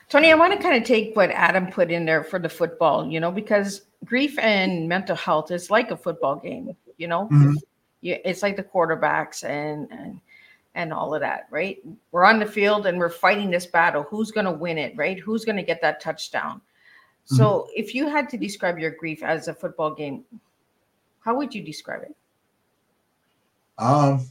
Tony, 0.09 0.31
I 0.31 0.35
want 0.35 0.53
to 0.53 0.59
kind 0.59 0.75
of 0.75 0.83
take 0.83 1.15
what 1.15 1.29
Adam 1.31 1.67
put 1.67 1.91
in 1.91 2.05
there 2.05 2.23
for 2.23 2.39
the 2.39 2.49
football, 2.49 3.07
you 3.07 3.19
know, 3.19 3.31
because 3.31 3.83
grief 4.05 4.37
and 4.39 4.87
mental 4.87 5.15
health 5.15 5.51
is 5.51 5.69
like 5.69 5.91
a 5.91 5.97
football 5.97 6.37
game, 6.37 6.75
you 6.97 7.07
know. 7.07 7.27
Mm-hmm. 7.31 7.55
it's 8.01 8.41
like 8.41 8.55
the 8.55 8.63
quarterbacks 8.63 9.43
and 9.43 9.91
and 9.91 10.21
and 10.75 10.93
all 10.93 11.13
of 11.13 11.21
that, 11.21 11.47
right? 11.49 11.79
We're 12.11 12.25
on 12.25 12.39
the 12.39 12.45
field 12.45 12.85
and 12.85 12.97
we're 12.97 13.09
fighting 13.09 13.49
this 13.49 13.65
battle. 13.65 14.03
Who's 14.03 14.31
going 14.31 14.45
to 14.45 14.51
win 14.51 14.77
it, 14.77 14.95
right? 14.95 15.19
Who's 15.19 15.45
going 15.45 15.57
to 15.57 15.63
get 15.63 15.81
that 15.81 16.01
touchdown? 16.01 16.57
Mm-hmm. 16.57 17.35
So, 17.35 17.67
if 17.75 17.93
you 17.93 18.07
had 18.07 18.29
to 18.29 18.37
describe 18.37 18.79
your 18.79 18.91
grief 18.91 19.23
as 19.23 19.47
a 19.47 19.53
football 19.53 19.93
game, 19.93 20.23
how 21.19 21.35
would 21.35 21.53
you 21.53 21.61
describe 21.61 22.03
it? 22.03 22.15
Um, 23.77 24.25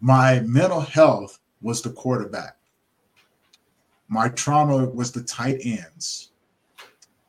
my 0.00 0.40
mental 0.40 0.80
health 0.80 1.38
was 1.60 1.80
the 1.80 1.90
quarterback. 1.90 2.56
My 4.08 4.28
trauma 4.28 4.84
was 4.86 5.12
the 5.12 5.22
tight 5.22 5.60
ends. 5.64 6.30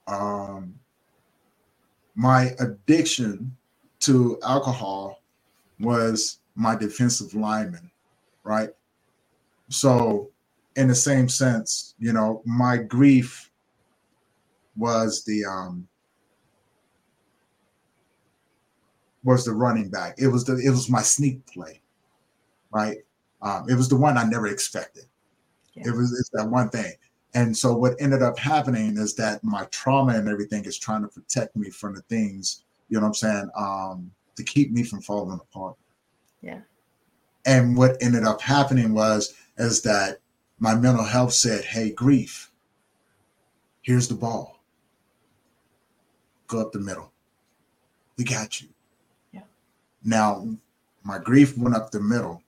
Um, 0.07 0.73
my 2.15 2.51
addiction 2.59 3.55
to 4.01 4.37
alcohol 4.43 5.22
was 5.79 6.39
my 6.55 6.75
defensive 6.75 7.33
lineman, 7.33 7.91
right? 8.43 8.69
So, 9.69 10.29
in 10.75 10.87
the 10.87 10.95
same 10.95 11.29
sense, 11.29 11.95
you 11.99 12.13
know, 12.13 12.41
my 12.45 12.77
grief 12.77 13.49
was 14.75 15.23
the 15.23 15.45
um 15.45 15.87
was 19.23 19.45
the 19.45 19.53
running 19.53 19.89
back. 19.89 20.15
It 20.17 20.27
was 20.27 20.43
the 20.43 20.57
it 20.57 20.69
was 20.69 20.89
my 20.89 21.01
sneak 21.01 21.45
play, 21.47 21.81
right? 22.71 22.97
Um, 23.41 23.69
it 23.69 23.75
was 23.75 23.89
the 23.89 23.95
one 23.95 24.17
I 24.17 24.23
never 24.23 24.47
expected. 24.47 25.05
Yeah. 25.73 25.89
It 25.89 25.95
was 25.95 26.17
it's 26.19 26.29
that 26.33 26.49
one 26.49 26.69
thing. 26.69 26.93
And 27.35 27.55
so 27.55 27.75
what 27.75 27.95
ended 27.99 28.21
up 28.21 28.37
happening 28.37 28.97
is 28.97 29.15
that 29.15 29.43
my 29.43 29.65
trauma 29.65 30.13
and 30.13 30.29
everything 30.29 30.65
is 30.65 30.77
trying 30.77 31.01
to 31.01 31.07
protect 31.07 31.55
me 31.55 31.71
from 31.71 31.95
the 31.95 32.01
things, 32.03 32.63
you 32.89 32.97
know 32.97 33.01
what 33.01 33.07
I'm 33.07 33.13
saying, 33.15 33.49
um, 33.57 34.11
to 34.35 34.43
keep 34.43 34.71
me 34.71 34.83
from 34.83 35.01
falling 35.01 35.39
apart. 35.39 35.75
Yeah. 36.41 36.61
And 37.45 37.75
what 37.77 38.01
ended 38.01 38.23
up 38.23 38.41
happening 38.41 38.93
was 38.93 39.33
is 39.57 39.81
that 39.83 40.19
my 40.59 40.75
mental 40.75 41.03
health 41.03 41.33
said, 41.33 41.65
"Hey, 41.65 41.91
grief. 41.91 42.51
Here's 43.81 44.07
the 44.07 44.15
ball. 44.15 44.63
Go 46.47 46.61
up 46.61 46.71
the 46.71 46.79
middle. 46.79 47.11
We 48.17 48.23
got 48.23 48.61
you." 48.61 48.69
Yeah. 49.31 49.43
Now, 50.03 50.47
my 51.03 51.19
grief 51.19 51.57
went 51.57 51.75
up 51.75 51.91
the 51.91 51.99
middle, 51.99 52.41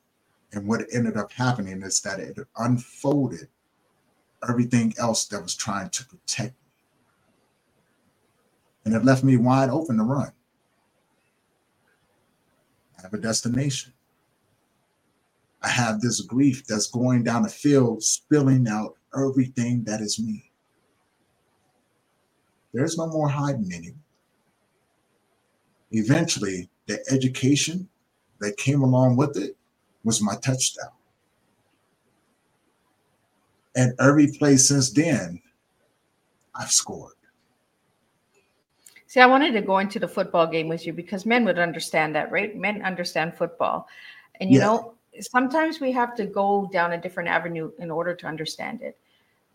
and 0.53 0.67
what 0.67 0.86
ended 0.91 1.17
up 1.17 1.31
happening 1.33 1.81
is 1.81 1.99
that 2.01 2.19
it 2.19 2.38
unfolded 2.57 3.49
everything 4.47 4.93
else 4.97 5.25
that 5.25 5.41
was 5.41 5.55
trying 5.55 5.89
to 5.89 6.05
protect 6.05 6.53
me. 6.53 6.69
And 8.86 8.93
it 8.93 9.03
left 9.03 9.23
me 9.23 9.36
wide 9.36 9.69
open 9.69 9.97
to 9.97 10.03
run 10.03 10.31
have 13.05 13.13
a 13.13 13.19
destination. 13.19 13.93
I 15.63 15.69
have 15.69 16.01
this 16.01 16.21
grief 16.21 16.65
that's 16.67 16.87
going 16.87 17.23
down 17.23 17.43
the 17.43 17.49
field, 17.49 18.03
spilling 18.03 18.67
out 18.67 18.97
everything 19.17 19.83
that 19.85 20.01
is 20.01 20.19
me. 20.19 20.51
There's 22.73 22.97
no 22.97 23.07
more 23.07 23.29
hiding 23.29 23.71
anymore. 23.73 23.97
Eventually, 25.91 26.69
the 26.87 26.99
education 27.11 27.89
that 28.41 28.57
came 28.57 28.81
along 28.83 29.17
with 29.17 29.37
it 29.37 29.55
was 30.03 30.21
my 30.21 30.35
touchdown. 30.37 30.91
And 33.75 33.93
every 33.99 34.27
place 34.27 34.69
since 34.69 34.91
then 34.91 35.41
I've 36.55 36.71
scored. 36.71 37.14
See, 39.16 39.22
I 39.22 39.28
wanted 39.28 39.53
to 39.53 39.61
go 39.61 39.78
into 39.78 39.97
the 39.97 40.09
football 40.09 40.45
game 40.45 40.68
with 40.68 40.86
you 40.86 40.91
because 40.91 41.26
men 41.26 41.45
would 41.45 41.57
understand 41.57 42.13
that, 42.16 42.34
right? 42.34 42.53
Men 42.53 42.82
understand 42.82 43.34
football. 43.34 43.88
And 44.41 44.51
you 44.51 44.59
Yeah. 44.59 44.66
know, 44.66 44.95
sometimes 45.22 45.80
we 45.80 45.93
have 45.93 46.16
to 46.18 46.26
go 46.26 46.70
down 46.74 46.91
a 46.91 46.97
different 47.01 47.30
avenue 47.30 47.72
in 47.80 47.89
order 47.91 48.13
to 48.13 48.28
understand 48.28 48.82
it. 48.82 48.97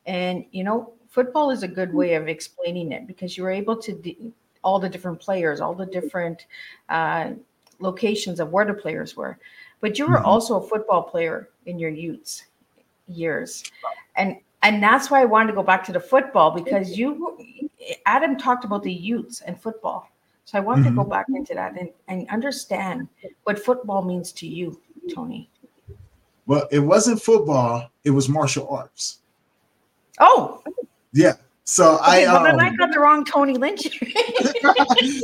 And 0.07 0.47
you 0.51 0.65
know, 0.65 0.95
football 1.11 1.51
is 1.51 1.63
a 1.63 1.69
good 1.69 1.93
way 1.93 2.15
of 2.15 2.27
explaining 2.27 2.93
it 2.93 3.07
because 3.07 3.37
you 3.37 3.43
were 3.43 3.51
able 3.51 3.77
to 3.83 3.93
d- 3.93 4.33
all 4.65 4.79
the 4.81 4.89
different 4.89 5.21
players, 5.21 5.61
all 5.61 5.75
the 5.75 5.85
different 5.85 6.47
uh, 6.89 7.33
locations 7.81 8.41
of 8.41 8.53
where 8.53 8.65
the 8.65 8.73
players 8.73 9.15
were. 9.15 9.39
But 9.83 9.99
you 9.99 10.07
were 10.07 10.21
Mhm. 10.21 10.25
also 10.25 10.57
a 10.57 10.67
football 10.67 11.03
player 11.03 11.51
in 11.67 11.79
your 11.79 11.91
youth 11.91 12.45
years, 13.09 13.67
and 14.17 14.39
and 14.63 14.83
that's 14.83 15.11
why 15.11 15.21
I 15.21 15.27
wanted 15.27 15.49
to 15.49 15.55
go 15.57 15.63
back 15.63 15.85
to 15.85 15.93
the 15.93 16.01
football 16.01 16.51
because 16.51 16.97
you, 16.97 17.70
Adam 18.07 18.37
talked 18.37 18.65
about 18.65 18.83
the 18.83 18.93
youths 18.93 19.41
and 19.43 19.61
football. 19.61 20.11
So 20.45 20.59
I 20.59 20.61
wanted 20.61 20.85
to 20.85 20.91
go 20.91 21.05
back 21.05 21.27
into 21.29 21.55
that 21.55 21.79
and, 21.79 21.91
and 22.09 22.29
understand 22.29 23.09
what 23.45 23.59
football 23.59 24.03
means 24.03 24.33
to 24.33 24.47
you, 24.47 24.81
Tony. 25.15 25.49
Well, 26.47 26.67
it 26.73 26.81
wasn't 26.81 27.23
football, 27.23 27.89
it 28.03 28.11
was 28.11 28.29
martial 28.29 28.69
arts. 28.69 29.19
Oh, 30.19 30.63
Yeah. 31.13 31.35
So 31.71 31.99
okay, 31.99 32.27
I 32.27 32.33
well, 32.33 32.43
then 32.43 32.55
um, 32.55 32.61
I 32.61 32.75
got 32.75 32.93
the 32.93 32.99
wrong 32.99 33.25
Tony 33.25 33.57
Lynch. 33.57 33.87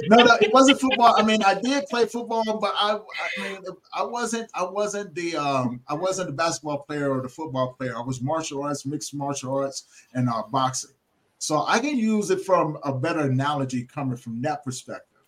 no, 0.08 0.16
no, 0.18 0.36
it 0.40 0.52
wasn't 0.52 0.80
football. 0.80 1.16
I 1.18 1.24
mean, 1.24 1.42
I 1.42 1.54
did 1.60 1.86
play 1.86 2.06
football, 2.06 2.44
but 2.60 2.72
I, 2.78 3.00
I 3.00 3.42
mean, 3.42 3.58
I 3.92 4.04
wasn't, 4.04 4.48
I 4.54 4.62
wasn't 4.62 5.12
the, 5.16 5.36
um, 5.36 5.80
I 5.88 5.94
wasn't 5.94 6.28
the 6.28 6.34
basketball 6.34 6.78
player 6.78 7.10
or 7.10 7.20
the 7.20 7.28
football 7.28 7.72
player. 7.72 7.96
I 7.96 8.00
was 8.00 8.22
martial 8.22 8.62
arts, 8.62 8.86
mixed 8.86 9.12
martial 9.12 9.58
arts, 9.58 9.86
and 10.14 10.28
uh, 10.28 10.44
boxing. 10.48 10.90
So 11.38 11.64
I 11.66 11.78
can 11.78 11.96
use 11.96 12.30
it 12.30 12.42
from 12.42 12.78
a 12.82 12.92
better 12.92 13.20
analogy 13.20 13.84
coming 13.84 14.16
from 14.16 14.40
that 14.42 14.64
perspective, 14.64 15.22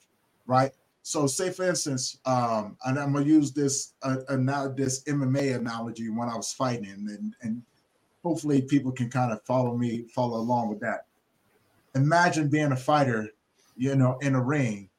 right? 0.47 0.73
So, 1.03 1.27
say 1.27 1.51
for 1.51 1.69
instance, 1.69 2.19
um, 2.27 2.77
and 2.85 2.99
I'm 2.99 3.13
gonna 3.13 3.25
use 3.25 3.53
this 3.53 3.95
uh, 4.03 4.19
now 4.37 4.69
this 4.69 5.05
MMA 5.05 5.57
analogy 5.57 6.11
when 6.11 6.29
I 6.29 6.37
was 6.37 6.53
fighting, 6.53 7.09
and 7.09 7.35
and 7.43 7.63
hopefully 8.23 8.63
people 8.63 8.93
can 8.93 9.09
kind 9.09 9.33
of 9.33 9.43
follow 9.45 9.77
me, 9.77 10.07
follow 10.15 10.39
along 10.39 10.69
with 10.69 10.81
that. 10.81 11.07
Imagine 11.95 12.49
being 12.49 12.73
a 12.73 12.77
fighter 12.77 13.31
you 13.79 13.95
know, 13.95 14.19
in 14.21 14.35
a 14.35 14.43
ring, 14.43 14.91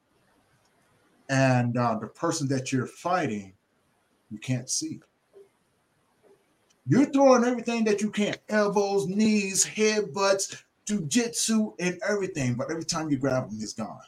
and 1.29 1.77
uh, 1.77 1.99
the 1.99 2.07
person 2.07 2.47
that 2.47 2.71
you're 2.71 2.87
fighting, 2.87 3.53
you 4.31 4.39
can't 4.39 4.69
see. 4.69 5.01
You're 6.87 7.11
throwing 7.11 7.43
everything 7.43 7.83
that 7.83 8.01
you 8.01 8.09
can 8.09 8.35
elbows, 8.47 9.05
knees, 9.05 9.65
headbutts, 9.65 10.63
jujitsu, 10.89 11.73
and 11.79 11.99
everything. 12.07 12.55
But 12.55 12.71
every 12.71 12.85
time 12.85 13.09
you 13.09 13.17
grab 13.17 13.49
him, 13.49 13.59
he's 13.59 13.73
gone. 13.73 13.99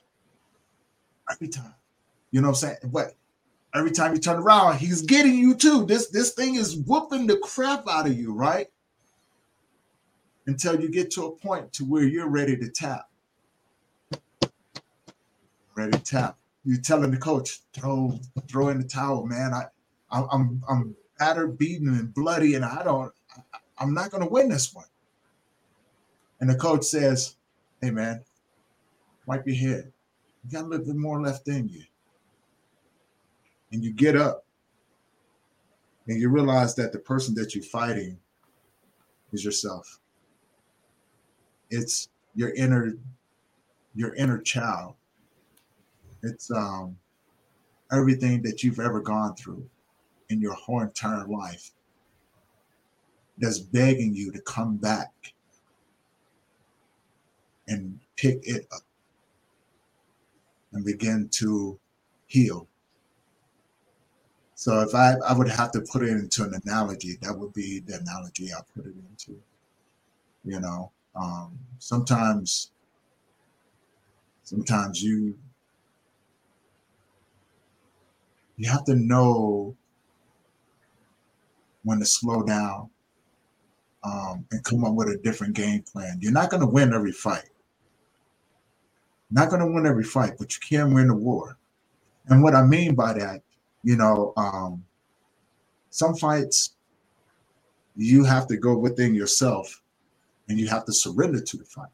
Every 1.31 1.47
time. 1.47 1.75
You 2.31 2.41
know 2.41 2.49
what 2.49 2.63
I'm 2.63 2.69
saying? 2.69 2.77
But 2.85 3.15
every 3.75 3.91
time 3.91 4.13
you 4.13 4.19
turn 4.19 4.37
around, 4.39 4.77
he's 4.77 5.01
getting 5.01 5.35
you 5.35 5.55
too. 5.55 5.85
This 5.85 6.07
this 6.09 6.31
thing 6.33 6.55
is 6.55 6.75
whooping 6.75 7.27
the 7.27 7.37
crap 7.37 7.87
out 7.87 8.07
of 8.07 8.17
you, 8.17 8.33
right? 8.33 8.67
Until 10.47 10.81
you 10.81 10.89
get 10.89 11.11
to 11.11 11.25
a 11.25 11.31
point 11.31 11.71
to 11.73 11.85
where 11.85 12.03
you're 12.03 12.29
ready 12.29 12.57
to 12.57 12.69
tap 12.69 13.11
ready 15.75 15.91
to 15.91 16.03
tap. 16.03 16.37
You're 16.63 16.81
telling 16.81 17.11
the 17.11 17.17
coach, 17.17 17.59
throw, 17.73 18.19
throw 18.47 18.69
in 18.69 18.77
the 18.77 18.87
towel, 18.87 19.25
man. 19.25 19.53
I, 19.53 19.65
I'm, 20.11 20.61
I'm 20.69 20.95
battered, 21.17 21.57
beaten, 21.57 21.89
and 21.89 22.13
bloody, 22.13 22.55
and 22.55 22.63
I 22.63 22.83
don't, 22.83 23.11
I'm 23.79 23.93
not 23.93 24.11
to 24.11 24.27
win 24.27 24.49
this 24.49 24.73
one. 24.73 24.85
And 26.41 26.49
the 26.49 26.55
coach 26.55 26.83
says, 26.83 27.37
"Hey, 27.81 27.91
man, 27.91 28.25
wipe 29.25 29.47
your 29.47 29.55
head. 29.55 29.93
You 30.43 30.51
got 30.51 30.65
a 30.65 30.67
little 30.67 30.85
bit 30.85 30.95
more 30.95 31.21
left 31.21 31.47
in 31.47 31.69
you." 31.69 31.83
And 33.71 33.83
you 33.83 33.93
get 33.93 34.17
up, 34.17 34.45
and 36.07 36.19
you 36.19 36.29
realize 36.29 36.75
that 36.75 36.91
the 36.91 36.99
person 36.99 37.33
that 37.35 37.55
you're 37.55 37.63
fighting 37.63 38.19
is 39.31 39.45
yourself. 39.45 39.99
It's 41.69 42.09
your 42.35 42.49
inner, 42.55 42.97
your 43.95 44.13
inner 44.15 44.39
child 44.41 44.95
it's 46.23 46.51
um, 46.51 46.97
everything 47.91 48.41
that 48.43 48.63
you've 48.63 48.79
ever 48.79 48.99
gone 48.99 49.35
through 49.35 49.67
in 50.29 50.39
your 50.39 50.53
whole 50.53 50.81
entire 50.81 51.25
life 51.25 51.71
that's 53.37 53.59
begging 53.59 54.13
you 54.13 54.31
to 54.31 54.41
come 54.41 54.77
back 54.77 55.30
and 57.71 57.99
pick 58.17 58.39
it 58.43 58.67
up 58.71 58.81
and 60.73 60.85
begin 60.85 61.29
to 61.31 61.79
heal. 62.27 62.67
So 64.55 64.81
if 64.81 64.93
I, 64.93 65.15
I 65.27 65.33
would 65.33 65.49
have 65.49 65.71
to 65.71 65.81
put 65.91 66.03
it 66.03 66.09
into 66.09 66.43
an 66.43 66.53
analogy, 66.63 67.17
that 67.21 67.37
would 67.37 67.53
be 67.53 67.79
the 67.79 67.95
analogy 67.95 68.49
I 68.53 68.61
put 68.75 68.85
it 68.85 68.93
into. 69.09 69.41
You 70.43 70.59
know, 70.59 70.91
um, 71.15 71.57
sometimes 71.79 72.71
sometimes 74.43 75.01
you 75.01 75.37
you 78.57 78.69
have 78.69 78.85
to 78.85 78.95
know 78.95 79.75
when 81.83 81.99
to 81.99 82.05
slow 82.05 82.43
down 82.43 82.89
um, 84.03 84.45
and 84.51 84.63
come 84.63 84.83
up 84.83 84.93
with 84.93 85.09
a 85.09 85.17
different 85.17 85.55
game 85.55 85.83
plan. 85.83 86.17
You're 86.21 86.31
not 86.31 86.49
going 86.49 86.61
to 86.61 86.67
win 86.67 86.93
every 86.93 87.11
fight. 87.11 87.50
Not 89.31 89.49
going 89.49 89.61
to 89.61 89.67
win 89.67 89.85
every 89.85 90.03
fight, 90.03 90.33
but 90.37 90.53
you 90.53 90.59
can 90.67 90.93
win 90.93 91.07
the 91.07 91.15
war. 91.15 91.57
And 92.27 92.43
what 92.43 92.53
I 92.53 92.63
mean 92.63 92.95
by 92.95 93.13
that, 93.13 93.41
you 93.83 93.95
know, 93.95 94.33
um, 94.37 94.83
some 95.89 96.15
fights 96.15 96.73
you 97.95 98.23
have 98.23 98.47
to 98.47 98.57
go 98.57 98.77
within 98.77 99.13
yourself 99.13 99.81
and 100.49 100.59
you 100.59 100.67
have 100.67 100.85
to 100.85 100.93
surrender 100.93 101.41
to 101.41 101.57
the 101.57 101.65
fight. 101.65 101.89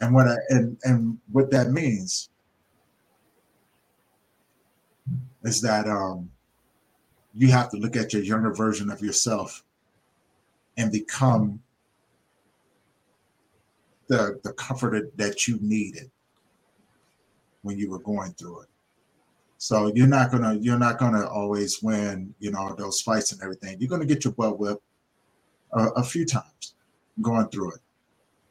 And 0.00 0.14
what 0.14 0.28
I 0.28 0.36
and 0.50 0.76
and 0.84 1.18
what 1.32 1.50
that 1.52 1.70
means 1.70 2.28
is 5.44 5.60
that 5.62 5.86
um, 5.86 6.30
you 7.34 7.48
have 7.48 7.70
to 7.70 7.76
look 7.76 7.96
at 7.96 8.12
your 8.12 8.22
younger 8.22 8.52
version 8.52 8.90
of 8.90 9.00
yourself 9.00 9.64
and 10.76 10.92
become 10.92 11.60
the 14.08 14.40
the 14.44 14.52
comforter 14.52 15.10
that 15.16 15.46
you 15.48 15.58
needed 15.60 16.10
when 17.62 17.78
you 17.78 17.90
were 17.90 17.98
going 18.00 18.32
through 18.32 18.62
it. 18.62 18.68
So 19.58 19.92
you're 19.94 20.06
not 20.06 20.30
gonna 20.30 20.54
you're 20.54 20.78
not 20.78 20.98
gonna 20.98 21.26
always 21.26 21.82
win, 21.82 22.34
you 22.38 22.50
know, 22.50 22.74
those 22.76 23.00
fights 23.00 23.32
and 23.32 23.42
everything. 23.42 23.78
You're 23.80 23.88
gonna 23.88 24.06
get 24.06 24.24
your 24.24 24.34
butt 24.34 24.58
whipped 24.58 24.82
a, 25.72 25.86
a 25.96 26.02
few 26.02 26.26
times 26.26 26.74
going 27.22 27.48
through 27.48 27.72
it. 27.72 27.80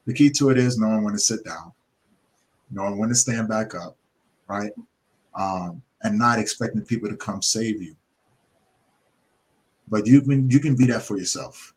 The 0.05 0.13
key 0.13 0.29
to 0.31 0.49
it 0.49 0.57
is 0.57 0.79
knowing 0.79 1.03
when 1.03 1.13
to 1.13 1.19
sit 1.19 1.43
down, 1.45 1.71
knowing 2.71 2.97
when 2.97 3.09
to 3.09 3.15
stand 3.15 3.47
back 3.47 3.75
up, 3.75 3.97
right? 4.47 4.71
Um, 5.33 5.81
and 6.03 6.17
not 6.17 6.39
expecting 6.39 6.81
people 6.81 7.09
to 7.09 7.15
come 7.15 7.41
save 7.41 7.81
you. 7.81 7.95
But 9.87 10.07
you 10.07 10.21
can 10.21 10.49
you 10.49 10.59
can 10.59 10.75
be 10.75 10.87
that 10.87 11.03
for 11.03 11.17
yourself. 11.17 11.74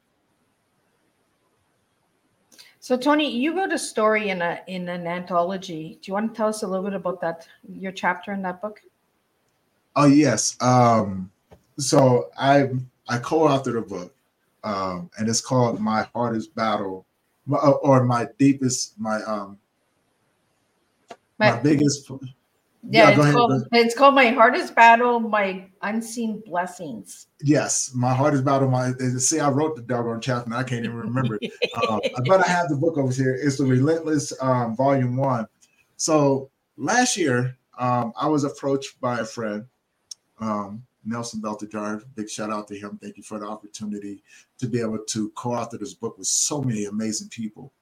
So 2.88 2.96
Tony, 2.96 3.30
you 3.30 3.54
wrote 3.54 3.70
a 3.74 3.78
story 3.78 4.30
in 4.30 4.40
a 4.40 4.62
in 4.66 4.88
an 4.88 5.06
anthology. 5.06 5.98
Do 6.00 6.08
you 6.08 6.14
want 6.14 6.32
to 6.32 6.34
tell 6.34 6.48
us 6.48 6.62
a 6.62 6.66
little 6.66 6.86
bit 6.86 6.94
about 6.94 7.20
that 7.20 7.46
your 7.70 7.92
chapter 7.92 8.32
in 8.32 8.40
that 8.40 8.62
book? 8.62 8.80
Oh 9.94 10.06
yes. 10.06 10.56
Um, 10.62 11.30
so 11.76 12.30
I 12.38 12.70
I 13.06 13.18
co-authored 13.18 13.76
a 13.76 13.82
book, 13.82 14.14
um, 14.64 15.10
and 15.18 15.28
it's 15.28 15.42
called 15.42 15.78
My 15.80 16.08
Hardest 16.14 16.54
Battle, 16.54 17.04
or 17.50 18.04
My 18.04 18.26
Deepest, 18.38 18.98
My 18.98 19.20
um, 19.24 19.58
my, 21.38 21.50
my 21.50 21.60
biggest. 21.60 22.10
Yeah, 22.88 23.10
it's, 23.10 23.34
called, 23.34 23.66
it's 23.72 23.94
called 23.94 24.14
My 24.14 24.28
Hardest 24.28 24.74
Battle, 24.74 25.18
My 25.20 25.66
Unseen 25.82 26.42
Blessings. 26.46 27.26
Yes, 27.42 27.92
My 27.94 28.14
Hardest 28.14 28.44
Battle, 28.44 28.68
My 28.68 28.92
see, 29.18 29.40
I 29.40 29.50
wrote 29.50 29.76
the 29.76 29.82
doggone 29.82 30.20
chapter 30.20 30.44
and 30.44 30.54
I 30.54 30.62
can't 30.62 30.84
even 30.84 30.96
remember 30.96 31.38
it. 31.40 31.52
um, 31.88 32.00
but 32.26 32.46
I 32.46 32.50
have 32.50 32.68
the 32.68 32.76
book 32.76 32.96
over 32.96 33.12
here. 33.12 33.34
It's 33.34 33.58
the 33.58 33.64
Relentless 33.64 34.32
um, 34.40 34.76
Volume 34.76 35.16
One. 35.16 35.46
So 35.96 36.50
last 36.76 37.16
year, 37.16 37.56
um, 37.78 38.12
I 38.16 38.28
was 38.28 38.44
approached 38.44 39.00
by 39.00 39.20
a 39.20 39.24
friend, 39.24 39.66
um, 40.40 40.84
Nelson 41.04 41.40
Beltajar. 41.40 42.02
Big 42.14 42.30
shout 42.30 42.50
out 42.50 42.68
to 42.68 42.78
him. 42.78 42.98
Thank 43.02 43.16
you 43.16 43.22
for 43.22 43.38
the 43.38 43.46
opportunity 43.46 44.22
to 44.58 44.66
be 44.66 44.80
able 44.80 44.98
to 44.98 45.30
co-author 45.30 45.78
this 45.78 45.94
book 45.94 46.18
with 46.18 46.26
so 46.28 46.62
many 46.62 46.84
amazing 46.84 47.28
people. 47.28 47.72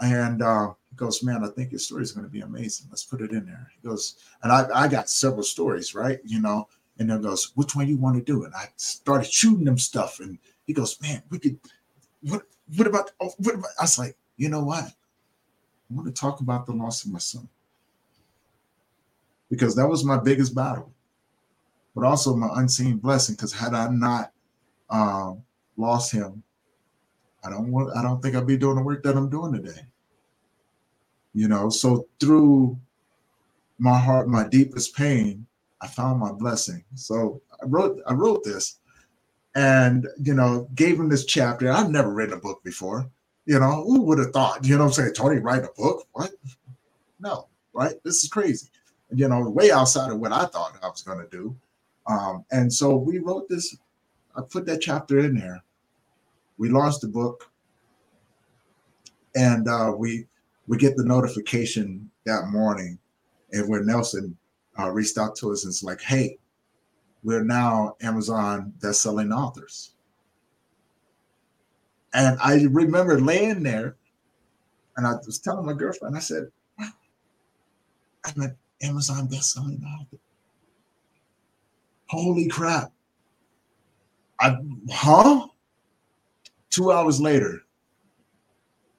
And 0.00 0.42
uh, 0.42 0.72
he 0.90 0.96
goes, 0.96 1.22
man, 1.22 1.44
I 1.44 1.48
think 1.48 1.72
your 1.72 1.78
story 1.78 2.02
is 2.02 2.12
going 2.12 2.26
to 2.26 2.32
be 2.32 2.40
amazing. 2.40 2.88
Let's 2.90 3.04
put 3.04 3.20
it 3.20 3.30
in 3.30 3.46
there. 3.46 3.70
He 3.80 3.88
goes, 3.88 4.16
and 4.42 4.52
I, 4.52 4.66
I 4.74 4.88
got 4.88 5.08
several 5.08 5.42
stories, 5.42 5.94
right? 5.94 6.20
You 6.24 6.40
know, 6.40 6.68
and 6.98 7.10
then 7.10 7.22
goes, 7.22 7.52
which 7.54 7.74
one 7.74 7.86
do 7.86 7.92
you 7.92 7.98
want 7.98 8.16
to 8.16 8.22
do? 8.22 8.44
And 8.44 8.54
I 8.54 8.68
started 8.76 9.30
shooting 9.30 9.64
them 9.64 9.78
stuff. 9.78 10.20
And 10.20 10.38
he 10.66 10.72
goes, 10.72 11.00
man, 11.00 11.22
we 11.30 11.38
could, 11.38 11.58
what, 12.22 12.42
what 12.76 12.86
about, 12.86 13.10
oh, 13.20 13.30
what 13.38 13.54
about? 13.54 13.70
I 13.78 13.84
was 13.84 13.98
like, 13.98 14.16
you 14.36 14.48
know 14.48 14.62
what? 14.64 14.84
I 14.84 15.94
want 15.94 16.06
to 16.06 16.20
talk 16.20 16.40
about 16.40 16.66
the 16.66 16.72
loss 16.72 17.04
of 17.04 17.12
my 17.12 17.18
son 17.18 17.48
because 19.50 19.76
that 19.76 19.88
was 19.88 20.04
my 20.04 20.18
biggest 20.18 20.54
battle, 20.54 20.92
but 21.94 22.04
also 22.04 22.34
my 22.34 22.48
unseen 22.54 22.96
blessing. 22.96 23.34
Because 23.34 23.52
had 23.52 23.74
I 23.74 23.88
not 23.88 24.32
um, 24.90 25.42
lost 25.76 26.12
him, 26.12 26.42
I 27.44 27.50
don't 27.50 27.70
want. 27.70 27.96
I 27.96 28.02
don't 28.02 28.22
think 28.22 28.36
I'd 28.36 28.46
be 28.46 28.56
doing 28.56 28.76
the 28.76 28.82
work 28.82 29.02
that 29.02 29.16
I'm 29.16 29.30
doing 29.30 29.52
today. 29.52 29.86
You 31.34 31.48
know, 31.48 31.68
so 31.68 32.06
through 32.20 32.78
my 33.78 33.98
heart, 33.98 34.28
my 34.28 34.46
deepest 34.48 34.96
pain, 34.96 35.46
I 35.80 35.88
found 35.88 36.20
my 36.20 36.32
blessing. 36.32 36.84
So 36.94 37.40
I 37.62 37.66
wrote. 37.66 38.00
I 38.06 38.14
wrote 38.14 38.44
this, 38.44 38.78
and 39.54 40.08
you 40.22 40.34
know, 40.34 40.68
gave 40.74 40.98
him 40.98 41.08
this 41.08 41.24
chapter. 41.24 41.70
I've 41.70 41.90
never 41.90 42.12
written 42.12 42.34
a 42.34 42.40
book 42.40 42.62
before. 42.64 43.10
You 43.46 43.58
know, 43.58 43.84
who 43.84 44.02
would 44.02 44.18
have 44.18 44.30
thought? 44.30 44.64
You 44.64 44.78
know, 44.78 44.84
I'm 44.84 44.92
saying 44.92 45.12
Tony 45.14 45.38
write 45.38 45.64
a 45.64 45.70
book? 45.76 46.06
What? 46.12 46.30
No, 47.20 47.48
right? 47.74 47.94
This 48.04 48.22
is 48.22 48.30
crazy 48.30 48.68
you 49.14 49.28
know, 49.28 49.48
way 49.48 49.70
outside 49.70 50.10
of 50.10 50.18
what 50.18 50.32
I 50.32 50.46
thought 50.46 50.78
I 50.82 50.88
was 50.88 51.02
to 51.02 51.26
do. 51.30 51.56
Um, 52.06 52.44
and 52.50 52.72
so 52.72 52.96
we 52.96 53.18
wrote 53.18 53.48
this, 53.48 53.76
I 54.36 54.42
put 54.42 54.66
that 54.66 54.80
chapter 54.80 55.20
in 55.20 55.36
there. 55.36 55.62
We 56.58 56.68
launched 56.68 57.00
the 57.00 57.08
book, 57.08 57.50
and 59.34 59.68
uh, 59.68 59.92
we 59.96 60.26
we 60.66 60.78
get 60.78 60.96
the 60.96 61.04
notification 61.04 62.10
that 62.24 62.48
morning, 62.48 62.98
and 63.52 63.68
where 63.68 63.82
Nelson 63.82 64.36
uh, 64.78 64.90
reached 64.90 65.18
out 65.18 65.36
to 65.36 65.52
us 65.52 65.64
and 65.64 65.70
it's 65.70 65.82
like, 65.82 66.00
"Hey, 66.00 66.38
we're 67.22 67.44
now 67.44 67.96
Amazon 68.02 68.72
best-selling 68.80 69.32
authors." 69.32 69.92
And 72.12 72.38
I 72.40 72.64
remember 72.70 73.20
laying 73.20 73.62
there, 73.62 73.96
and 74.96 75.06
I 75.06 75.14
was 75.26 75.38
telling 75.38 75.66
my 75.66 75.72
girlfriend, 75.72 76.16
I 76.16 76.20
said, 76.20 76.50
"Wow, 76.78 76.90
I'm 78.24 78.40
an 78.40 78.56
Amazon 78.82 79.26
best-selling 79.26 79.82
author. 79.82 80.18
Holy 82.08 82.48
crap. 82.48 82.92
I 84.40 84.56
huh? 84.90 85.46
Two 86.74 86.90
hours 86.90 87.20
later, 87.20 87.62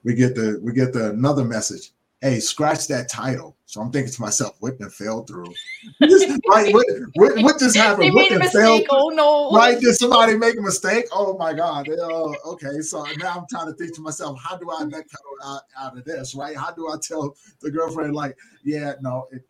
we 0.02 0.14
get 0.14 0.34
the 0.34 0.58
we 0.62 0.72
get 0.72 0.94
the 0.94 1.10
another 1.10 1.44
message. 1.44 1.90
Hey, 2.22 2.40
scratch 2.40 2.88
that 2.88 3.10
title. 3.10 3.54
So 3.66 3.82
I'm 3.82 3.92
thinking 3.92 4.14
to 4.14 4.22
myself, 4.22 4.56
what 4.60 4.78
the 4.78 4.88
fell 4.88 5.24
through? 5.24 5.52
right, 6.00 6.72
what, 6.72 6.86
what, 7.16 7.38
what, 7.42 7.58
just 7.58 7.76
happened? 7.76 8.04
They 8.04 8.10
what 8.10 8.30
made 8.30 8.36
a 8.36 8.38
mistake. 8.38 8.86
Oh 8.88 9.10
no! 9.10 9.50
Right? 9.50 9.78
Did 9.78 9.94
somebody 9.94 10.38
make 10.38 10.56
a 10.56 10.62
mistake? 10.62 11.04
Oh 11.12 11.36
my 11.36 11.52
God! 11.52 11.86
Uh, 11.86 12.32
okay, 12.46 12.80
so 12.80 13.04
now 13.18 13.34
I'm 13.36 13.44
trying 13.50 13.66
to 13.66 13.74
think 13.74 13.94
to 13.96 14.00
myself, 14.00 14.40
how 14.42 14.56
do 14.56 14.70
I 14.70 14.84
backpedal 14.84 15.44
out, 15.44 15.62
out 15.78 15.98
of 15.98 16.04
this? 16.06 16.34
Right? 16.34 16.56
How 16.56 16.70
do 16.70 16.88
I 16.88 16.96
tell 17.02 17.36
the 17.60 17.70
girlfriend 17.70 18.14
like, 18.14 18.38
yeah, 18.64 18.94
no, 19.02 19.28
it, 19.30 19.42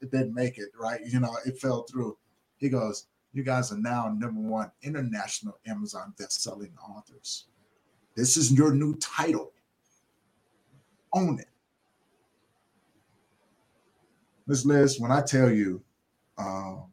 it 0.00 0.10
didn't 0.10 0.32
make 0.32 0.56
it, 0.56 0.68
right? 0.80 1.02
You 1.04 1.20
know, 1.20 1.36
it 1.44 1.58
fell 1.58 1.82
through. 1.82 2.16
He 2.56 2.70
goes, 2.70 3.08
You 3.34 3.42
guys 3.42 3.72
are 3.72 3.78
now 3.78 4.08
number 4.16 4.40
one 4.40 4.72
international 4.80 5.58
Amazon 5.66 6.14
best-selling 6.18 6.72
authors. 6.82 7.44
This 8.18 8.36
is 8.36 8.50
your 8.50 8.74
new 8.74 8.96
title. 8.96 9.52
Own 11.12 11.38
it. 11.38 11.46
Ms. 14.48 14.66
Liz, 14.66 14.98
when 14.98 15.12
I 15.12 15.22
tell 15.22 15.48
you 15.52 15.80
um, 16.36 16.90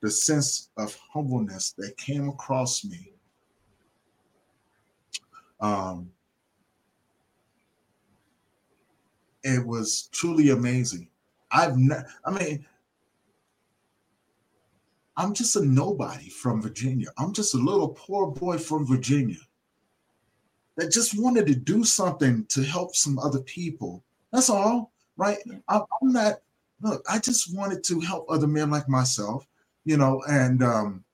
the 0.00 0.10
sense 0.10 0.70
of 0.76 0.98
humbleness 1.12 1.70
that 1.78 1.96
came 1.98 2.28
across 2.28 2.84
me, 2.84 3.12
um, 5.60 6.10
it 9.44 9.64
was 9.64 10.08
truly 10.10 10.50
amazing. 10.50 11.06
I've 11.52 11.76
I 12.24 12.30
mean, 12.32 12.66
I'm 15.16 15.32
just 15.32 15.54
a 15.54 15.64
nobody 15.64 16.28
from 16.28 16.60
Virginia. 16.60 17.10
I'm 17.18 17.32
just 17.32 17.54
a 17.54 17.58
little 17.58 17.90
poor 17.90 18.32
boy 18.32 18.58
from 18.58 18.84
Virginia 18.84 19.38
that 20.76 20.92
just 20.92 21.20
wanted 21.20 21.46
to 21.46 21.54
do 21.54 21.84
something 21.84 22.44
to 22.46 22.62
help 22.62 22.96
some 22.96 23.18
other 23.18 23.40
people. 23.40 24.02
That's 24.32 24.50
all, 24.50 24.92
right? 25.16 25.38
I'm 25.68 25.84
not, 26.02 26.40
look, 26.82 27.04
I 27.08 27.18
just 27.18 27.54
wanted 27.54 27.84
to 27.84 28.00
help 28.00 28.26
other 28.28 28.48
men 28.48 28.70
like 28.70 28.88
myself, 28.88 29.46
you 29.84 29.96
know, 29.96 30.22
and 30.28 30.62
um, 30.62 31.04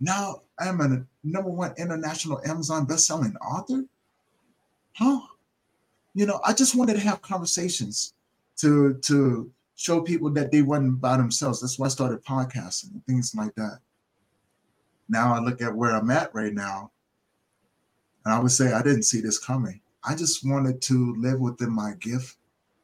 now 0.00 0.42
I'm 0.58 0.80
a 0.80 1.04
number 1.22 1.50
one 1.50 1.74
international 1.76 2.40
Amazon 2.46 2.86
best-selling 2.86 3.36
author. 3.36 3.84
Huh? 4.92 5.20
You 6.14 6.26
know, 6.26 6.40
I 6.44 6.52
just 6.52 6.74
wanted 6.74 6.94
to 6.94 7.00
have 7.00 7.20
conversations 7.22 8.14
to 8.58 8.94
to 9.02 9.50
show 9.74 10.00
people 10.00 10.30
that 10.30 10.52
they 10.52 10.62
wasn't 10.62 11.00
by 11.00 11.16
themselves. 11.16 11.60
That's 11.60 11.78
why 11.78 11.86
I 11.86 11.90
started 11.90 12.24
podcasting 12.24 12.92
and 12.92 13.04
things 13.06 13.34
like 13.34 13.54
that. 13.56 13.80
Now 15.08 15.34
I 15.34 15.40
look 15.40 15.60
at 15.60 15.74
where 15.74 15.90
I'm 15.90 16.10
at 16.10 16.32
right 16.32 16.54
now, 16.54 16.92
and 18.24 18.34
I 18.34 18.38
would 18.38 18.52
say 18.52 18.72
I 18.72 18.82
didn't 18.82 19.04
see 19.04 19.20
this 19.20 19.38
coming. 19.38 19.80
I 20.04 20.14
just 20.14 20.46
wanted 20.46 20.80
to 20.82 21.14
live 21.18 21.40
within 21.40 21.72
my 21.72 21.92
gift. 22.00 22.36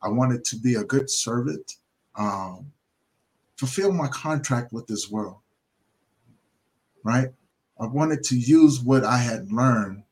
I 0.03 0.09
wanted 0.09 0.45
to 0.45 0.57
be 0.57 0.76
a 0.76 0.84
good 0.84 1.11
servant, 1.11 1.76
um, 2.16 2.72
fulfill 3.57 3.93
my 3.93 4.09
contract 4.09 4.72
with 4.72 4.86
this 4.86 5.11
world. 5.11 5.38
Right? 7.05 7.28
I 7.78 7.86
wanted 7.86 8.22
to 8.24 8.36
use 8.38 8.80
what 8.80 9.05
I 9.05 9.16
had 9.16 9.51
learned 9.53 10.03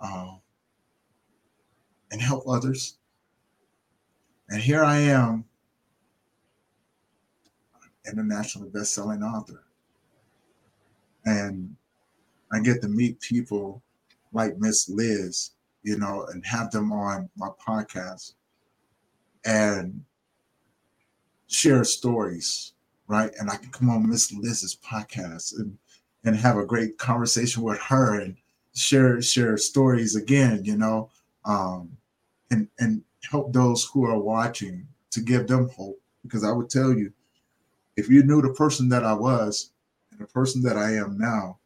uh, 0.00 0.34
and 2.10 2.20
help 2.20 2.44
others 2.48 2.96
and 4.48 4.60
here 4.60 4.84
I 4.84 4.98
am, 4.98 5.44
internationally 8.06 8.68
best-selling 8.68 9.22
author. 9.22 9.64
And 11.24 11.74
I 12.54 12.60
get 12.60 12.80
to 12.82 12.88
meet 12.88 13.20
people 13.20 13.82
like 14.32 14.58
Miss 14.58 14.88
Liz, 14.88 15.50
you 15.82 15.98
know, 15.98 16.26
and 16.32 16.44
have 16.46 16.70
them 16.70 16.92
on 16.92 17.28
my 17.36 17.48
podcast 17.66 18.34
and 19.44 20.04
share 21.46 21.84
stories, 21.84 22.74
right? 23.06 23.30
And 23.38 23.50
I 23.50 23.56
can 23.56 23.70
come 23.70 23.90
on 23.90 24.08
Miss 24.08 24.32
Liz's 24.32 24.76
podcast 24.76 25.58
and 25.58 25.76
and 26.26 26.34
have 26.36 26.56
a 26.56 26.64
great 26.64 26.96
conversation 26.96 27.62
with 27.62 27.78
her 27.80 28.20
and 28.20 28.36
share 28.74 29.20
share 29.20 29.56
stories 29.56 30.16
again, 30.16 30.64
you 30.64 30.76
know, 30.76 31.10
um, 31.44 31.96
and 32.50 32.68
and 32.78 33.02
help 33.30 33.52
those 33.52 33.84
who 33.84 34.04
are 34.04 34.18
watching 34.18 34.86
to 35.10 35.20
give 35.20 35.46
them 35.46 35.68
hope. 35.70 36.00
Because 36.22 36.44
I 36.44 36.52
would 36.52 36.70
tell 36.70 36.92
you, 36.92 37.12
if 37.96 38.08
you 38.08 38.22
knew 38.22 38.40
the 38.40 38.54
person 38.54 38.88
that 38.88 39.04
I 39.04 39.12
was 39.12 39.70
and 40.10 40.20
the 40.20 40.26
person 40.26 40.62
that 40.62 40.76
I 40.76 40.94
am 40.94 41.18
now, 41.18 41.58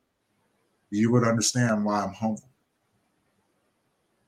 you 0.90 1.12
would 1.12 1.24
understand 1.24 1.84
why 1.84 2.02
I'm 2.02 2.14
humble. 2.14 2.48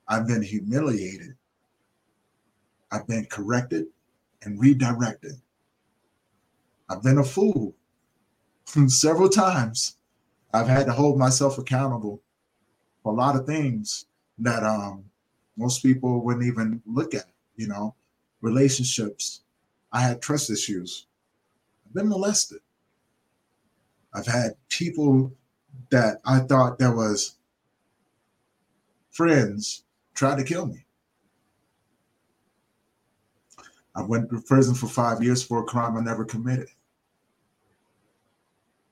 I've 0.09 0.27
been 0.27 0.43
humiliated. 0.43 1.37
I've 2.91 3.07
been 3.07 3.27
corrected 3.27 3.87
and 4.43 4.61
redirected. 4.61 5.35
I've 6.89 7.03
been 7.03 7.19
a 7.19 7.25
fool 7.25 7.75
several 8.89 9.29
times. 9.29 9.97
I've 10.53 10.67
had 10.67 10.87
to 10.87 10.93
hold 10.93 11.19
myself 11.19 11.59
accountable 11.59 12.21
for 13.03 13.13
a 13.13 13.17
lot 13.17 13.37
of 13.37 13.47
things 13.47 14.07
that 14.39 14.65
um, 14.65 15.05
most 15.57 15.83
people 15.83 16.25
wouldn't 16.25 16.45
even 16.45 16.83
look 16.87 17.15
at, 17.15 17.27
you 17.57 17.69
know, 17.69 17.95
relationships. 18.41 19.43
I 19.93 20.01
had 20.01 20.21
trust 20.21 20.51
issues. 20.51 21.07
I've 21.87 21.95
been 21.95 22.09
molested. 22.09 22.61
I've 24.13 24.27
had 24.27 24.53
people 24.69 25.33
that 25.91 26.21
I 26.25 26.41
thought 26.41 26.79
that 26.79 26.95
was 26.95 27.37
friends 29.11 29.85
tried 30.15 30.39
to 30.39 30.45
kill 30.45 30.67
me. 30.67 30.85
I 33.95 34.03
went 34.03 34.31
to 34.31 34.41
prison 34.41 34.75
for 34.75 34.87
five 34.87 35.23
years 35.23 35.43
for 35.43 35.61
a 35.61 35.65
crime 35.65 35.97
I 35.97 36.01
never 36.01 36.25
committed. 36.25 36.69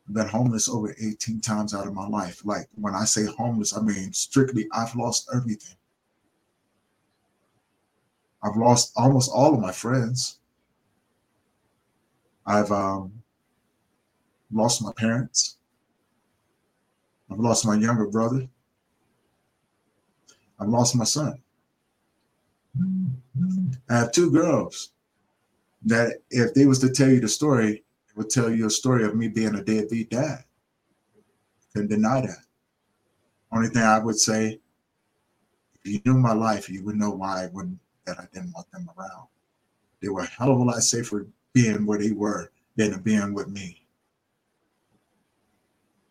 I've 0.09 0.15
been 0.15 0.29
homeless 0.29 0.69
over 0.69 0.95
18 1.01 1.41
times 1.41 1.75
out 1.75 1.87
of 1.87 1.95
my 1.95 2.09
life. 2.09 2.45
Like 2.45 2.69
when 2.75 2.95
I 2.95 3.05
say 3.05 3.27
homeless, 3.27 3.77
I 3.77 3.83
mean 3.83 4.13
strictly 4.13 4.67
I've 4.73 4.95
lost 4.97 5.29
everything. 5.35 5.77
I've 8.43 8.57
lost 8.57 8.93
almost 8.97 9.31
all 9.35 9.55
of 9.55 9.61
my 9.61 9.73
friends. 9.73 10.39
I've 12.47 12.73
um, 12.73 13.23
lost 14.51 14.83
my 14.83 14.93
parents. 14.97 15.58
I've 17.31 17.39
lost 17.39 17.67
my 17.67 17.75
younger 17.75 18.07
brother. 18.07 18.49
I've 20.59 20.69
lost 20.69 20.97
my 20.97 21.05
son. 21.05 21.41
I 23.89 23.99
have 23.99 24.13
two 24.13 24.31
girls 24.31 24.91
that, 25.85 26.19
if 26.31 26.55
they 26.55 26.67
was 26.67 26.79
to 26.81 26.91
tell 26.91 27.09
you 27.09 27.21
the 27.21 27.29
story, 27.29 27.85
it 28.09 28.17
would 28.17 28.31
tell 28.31 28.51
you 28.51 28.67
a 28.67 28.71
story 28.71 29.05
of 29.05 29.15
me 29.15 29.29
being 29.29 29.55
a 29.55 29.63
deadbeat 29.63 30.11
dad. 30.11 30.45
Couldn't 31.73 31.91
deny 31.91 32.23
that. 32.23 32.39
Only 33.53 33.69
thing 33.69 33.83
I 33.83 33.99
would 33.99 34.19
say, 34.19 34.59
if 35.75 35.93
you 35.93 36.01
knew 36.05 36.19
my 36.19 36.33
life, 36.33 36.69
you 36.69 36.85
would 36.85 36.97
know 36.97 37.11
why 37.11 37.45
I 37.45 37.47
wouldn't 37.49 37.79
that 38.05 38.19
I 38.19 38.27
didn't 38.33 38.53
want 38.53 38.71
them 38.73 38.89
around. 38.99 39.29
They 40.01 40.09
were 40.09 40.23
a 40.23 40.27
hell 40.27 40.51
of 40.51 40.59
a 40.59 40.63
lot 40.63 40.83
safer 40.83 41.27
being 41.53 41.87
where 41.87 41.99
they 41.99 42.13
were 42.13 42.51
than 42.77 43.01
being 43.01 43.35
with 43.35 43.49
me. 43.49 43.78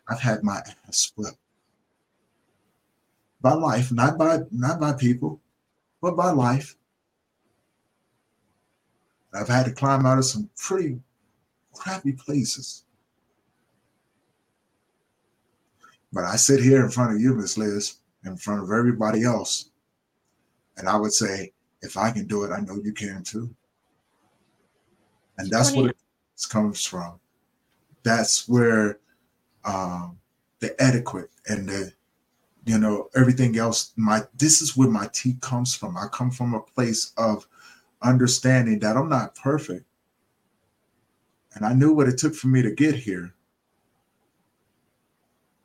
I've 0.09 0.19
had 0.19 0.43
my 0.43 0.61
ass 0.87 1.11
whipped 1.15 1.37
by 3.41 3.53
life, 3.53 3.91
not 3.91 4.17
by 4.17 4.39
not 4.51 4.79
by 4.79 4.93
people, 4.93 5.39
but 6.01 6.15
by 6.15 6.31
life. 6.31 6.75
I've 9.33 9.47
had 9.47 9.65
to 9.65 9.71
climb 9.71 10.05
out 10.05 10.17
of 10.17 10.25
some 10.25 10.49
pretty 10.55 10.99
crappy 11.73 12.13
places. 12.13 12.85
But 16.13 16.23
I 16.23 16.37
sit 16.37 16.63
here 16.63 16.83
in 16.83 16.89
front 16.89 17.13
of 17.13 17.21
you, 17.21 17.35
Miss 17.35 17.57
Liz, 17.57 17.97
in 18.25 18.37
front 18.37 18.63
of 18.63 18.71
everybody 18.71 19.23
else, 19.23 19.69
and 20.77 20.87
I 20.87 20.95
would 20.95 21.13
say, 21.13 21.51
if 21.81 21.97
I 21.97 22.11
can 22.11 22.25
do 22.25 22.43
it, 22.43 22.51
I 22.51 22.61
know 22.61 22.75
you 22.75 22.93
can 22.93 23.23
too. 23.23 23.53
And 25.37 25.49
that's 25.51 25.73
what 25.73 25.91
it 25.91 25.97
comes 26.49 26.83
from. 26.83 27.19
That's 28.03 28.47
where 28.49 28.99
um, 29.65 30.17
the 30.59 30.75
etiquette 30.81 31.29
and 31.47 31.67
the 31.69 31.93
you 32.65 32.77
know 32.77 33.09
everything 33.15 33.57
else. 33.57 33.93
My 33.95 34.23
this 34.37 34.61
is 34.61 34.75
where 34.75 34.89
my 34.89 35.07
tea 35.13 35.37
comes 35.41 35.73
from. 35.75 35.97
I 35.97 36.07
come 36.11 36.31
from 36.31 36.53
a 36.53 36.61
place 36.61 37.13
of 37.17 37.47
understanding 38.01 38.79
that 38.79 38.95
i'm 38.97 39.09
not 39.09 39.35
perfect. 39.35 39.85
And 41.55 41.65
i 41.65 41.73
knew 41.73 41.93
what 41.93 42.07
it 42.07 42.17
took 42.17 42.35
for 42.35 42.47
me 42.47 42.61
to 42.61 42.71
get 42.71 42.95
here. 42.95 43.33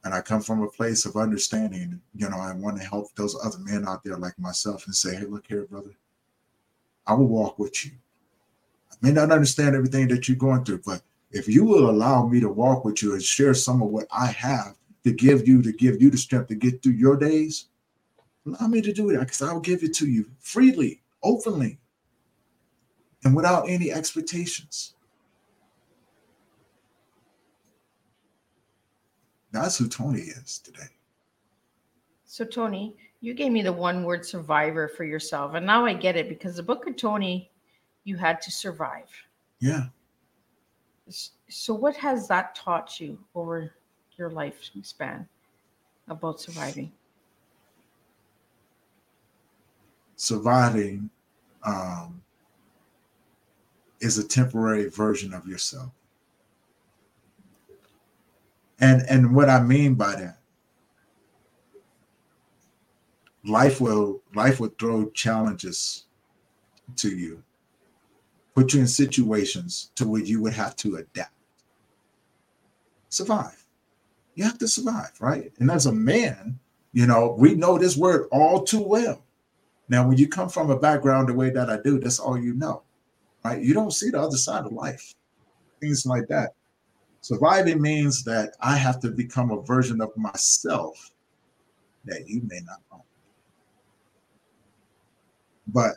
And 0.04 0.14
i 0.14 0.20
come 0.20 0.40
from 0.40 0.62
a 0.62 0.68
place 0.68 1.04
of 1.04 1.16
understanding 1.16 2.00
you 2.14 2.28
know 2.28 2.38
i 2.38 2.52
want 2.54 2.80
to 2.80 2.86
help 2.86 3.14
those 3.14 3.36
other 3.44 3.58
men 3.58 3.86
out 3.86 4.02
there 4.02 4.16
like 4.16 4.38
myself 4.38 4.86
and 4.86 4.94
say 4.94 5.14
hey 5.16 5.26
look 5.26 5.46
here 5.46 5.64
brother. 5.64 5.94
I 7.06 7.14
will 7.14 7.26
walk 7.26 7.58
with 7.58 7.84
you. 7.84 7.92
I 8.90 8.94
may 9.00 9.12
not 9.12 9.32
understand 9.32 9.74
everything 9.74 10.06
that 10.08 10.28
you're 10.28 10.36
going 10.36 10.64
through 10.64 10.82
but 10.86 11.02
if 11.32 11.48
you 11.48 11.64
will 11.64 11.90
allow 11.90 12.26
me 12.26 12.40
to 12.40 12.48
walk 12.48 12.84
with 12.84 13.02
you 13.02 13.14
and 13.14 13.22
share 13.22 13.54
some 13.54 13.82
of 13.82 13.88
what 13.88 14.06
i 14.12 14.26
have 14.26 14.76
to 15.04 15.12
give 15.12 15.46
you 15.48 15.62
to 15.62 15.72
give 15.72 16.00
you 16.00 16.10
the 16.10 16.16
strength 16.16 16.48
to 16.48 16.54
get 16.54 16.82
through 16.82 16.92
your 16.92 17.16
days, 17.16 17.66
allow 18.46 18.66
me 18.68 18.80
to 18.80 18.92
do 18.92 19.10
that 19.12 19.20
because 19.20 19.42
I 19.42 19.52
will 19.52 19.60
give 19.60 19.82
it 19.82 19.94
to 19.94 20.06
you 20.06 20.30
freely, 20.40 21.02
openly, 21.22 21.78
and 23.24 23.34
without 23.34 23.68
any 23.68 23.92
expectations. 23.92 24.94
That's 29.50 29.76
who 29.76 29.88
Tony 29.88 30.20
is 30.20 30.58
today. 30.58 30.88
So, 32.24 32.44
Tony, 32.44 32.96
you 33.20 33.34
gave 33.34 33.52
me 33.52 33.60
the 33.60 33.72
one 33.72 34.04
word 34.04 34.24
survivor 34.24 34.88
for 34.88 35.04
yourself. 35.04 35.54
And 35.54 35.66
now 35.66 35.84
I 35.84 35.92
get 35.92 36.16
it 36.16 36.28
because 36.28 36.56
the 36.56 36.62
book 36.62 36.86
of 36.86 36.96
Tony, 36.96 37.50
you 38.04 38.16
had 38.16 38.40
to 38.40 38.50
survive. 38.50 39.10
Yeah. 39.60 39.86
So, 41.08 41.74
what 41.74 41.96
has 41.96 42.28
that 42.28 42.54
taught 42.54 43.00
you 43.00 43.18
over 43.34 43.72
your 44.16 44.30
lifespan 44.30 45.26
about 46.08 46.40
surviving? 46.40 46.92
Surviving 50.16 51.10
um, 51.64 52.22
is 54.00 54.18
a 54.18 54.26
temporary 54.26 54.88
version 54.88 55.34
of 55.34 55.46
yourself. 55.46 55.90
And 58.80 59.02
and 59.08 59.34
what 59.34 59.48
I 59.48 59.62
mean 59.62 59.94
by 59.94 60.16
that, 60.16 60.38
life 63.44 63.80
will 63.80 64.22
life 64.34 64.60
will 64.60 64.72
throw 64.78 65.10
challenges 65.10 66.04
to 66.96 67.08
you, 67.08 67.42
put 68.54 68.74
you 68.74 68.80
in 68.80 68.86
situations 68.86 69.90
to 69.94 70.06
where 70.06 70.22
you 70.22 70.42
would 70.42 70.52
have 70.52 70.76
to 70.76 70.96
adapt, 70.96 71.32
survive 73.08 73.62
you 74.34 74.44
have 74.44 74.58
to 74.58 74.68
survive, 74.68 75.12
right? 75.20 75.52
And 75.58 75.70
as 75.70 75.86
a 75.86 75.92
man, 75.92 76.58
you 76.92 77.06
know, 77.06 77.34
we 77.38 77.54
know 77.54 77.78
this 77.78 77.96
word 77.96 78.28
all 78.32 78.62
too 78.62 78.82
well. 78.82 79.22
Now, 79.88 80.06
when 80.06 80.16
you 80.16 80.28
come 80.28 80.48
from 80.48 80.70
a 80.70 80.78
background 80.78 81.28
the 81.28 81.34
way 81.34 81.50
that 81.50 81.68
I 81.68 81.78
do, 81.82 81.98
that's 81.98 82.18
all 82.18 82.38
you 82.38 82.54
know, 82.54 82.82
right? 83.44 83.60
You 83.60 83.74
don't 83.74 83.92
see 83.92 84.10
the 84.10 84.20
other 84.20 84.36
side 84.36 84.64
of 84.64 84.72
life, 84.72 85.14
things 85.80 86.06
like 86.06 86.28
that. 86.28 86.54
Surviving 87.20 87.80
means 87.80 88.24
that 88.24 88.54
I 88.60 88.76
have 88.76 89.00
to 89.00 89.10
become 89.10 89.50
a 89.50 89.62
version 89.62 90.00
of 90.00 90.16
myself 90.16 91.10
that 92.04 92.28
you 92.28 92.42
may 92.46 92.60
not 92.64 92.80
know. 92.90 93.04
But 95.68 95.96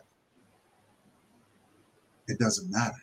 it 2.28 2.39
doesn't 2.39 2.71
matter. 2.71 2.97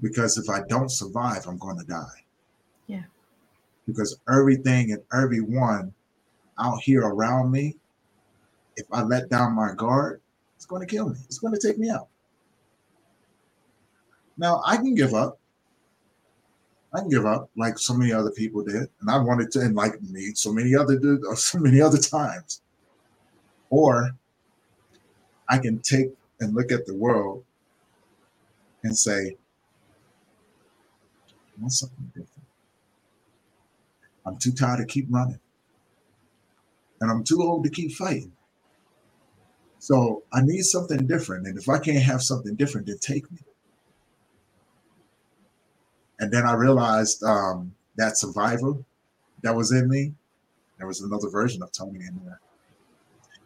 Because 0.00 0.36
if 0.36 0.50
I 0.50 0.60
don't 0.68 0.90
survive, 0.90 1.46
I'm 1.46 1.58
going 1.58 1.78
to 1.78 1.84
die 1.86 2.24
Yeah. 2.86 3.04
because 3.86 4.18
everything 4.28 4.92
and 4.92 5.02
everyone 5.12 5.92
out 6.58 6.80
here 6.82 7.02
around 7.02 7.50
me, 7.50 7.76
if 8.76 8.86
I 8.92 9.02
let 9.02 9.30
down 9.30 9.54
my 9.54 9.72
guard, 9.74 10.20
it's 10.56 10.66
going 10.66 10.80
to 10.80 10.86
kill 10.86 11.08
me. 11.08 11.16
It's 11.24 11.38
going 11.38 11.54
to 11.54 11.60
take 11.60 11.78
me 11.78 11.88
out. 11.90 12.08
Now 14.36 14.62
I 14.66 14.76
can 14.76 14.94
give 14.94 15.14
up. 15.14 15.38
I 16.92 17.00
can 17.00 17.08
give 17.08 17.26
up 17.26 17.50
like 17.56 17.78
so 17.78 17.94
many 17.94 18.12
other 18.12 18.30
people 18.30 18.62
did, 18.62 18.88
and 19.00 19.10
I 19.10 19.18
wanted 19.18 19.50
to, 19.52 19.60
like 19.70 20.00
me, 20.02 20.32
so 20.34 20.52
many 20.52 20.74
other 20.74 20.98
so 21.36 21.58
many 21.58 21.80
other 21.80 21.98
times. 21.98 22.60
Or 23.70 24.10
I 25.48 25.58
can 25.58 25.78
take 25.80 26.10
and 26.40 26.54
look 26.54 26.72
at 26.72 26.86
the 26.86 26.94
world 26.94 27.44
and 28.82 28.96
say, 28.96 29.36
I 31.28 31.60
want 31.60 31.72
something 31.72 32.06
different. 32.08 32.30
I'm 34.24 34.36
too 34.38 34.52
tired 34.52 34.78
to 34.78 34.86
keep 34.86 35.06
running. 35.10 35.40
And 37.00 37.10
I'm 37.10 37.24
too 37.24 37.42
old 37.42 37.64
to 37.64 37.70
keep 37.70 37.92
fighting. 37.92 38.32
So 39.78 40.24
I 40.32 40.40
need 40.42 40.62
something 40.62 41.06
different. 41.06 41.46
And 41.46 41.58
if 41.58 41.68
I 41.68 41.78
can't 41.78 42.02
have 42.02 42.22
something 42.22 42.54
different, 42.56 42.86
then 42.86 42.98
take 42.98 43.30
me. 43.30 43.38
And 46.18 46.32
then 46.32 46.44
I 46.44 46.54
realized 46.54 47.22
um, 47.22 47.74
that 47.96 48.16
survival 48.16 48.84
that 49.42 49.54
was 49.54 49.70
in 49.72 49.88
me, 49.88 50.14
there 50.78 50.86
was 50.86 51.02
another 51.02 51.28
version 51.28 51.62
of 51.62 51.72
Tony 51.72 52.00
in 52.00 52.20
there. 52.24 52.40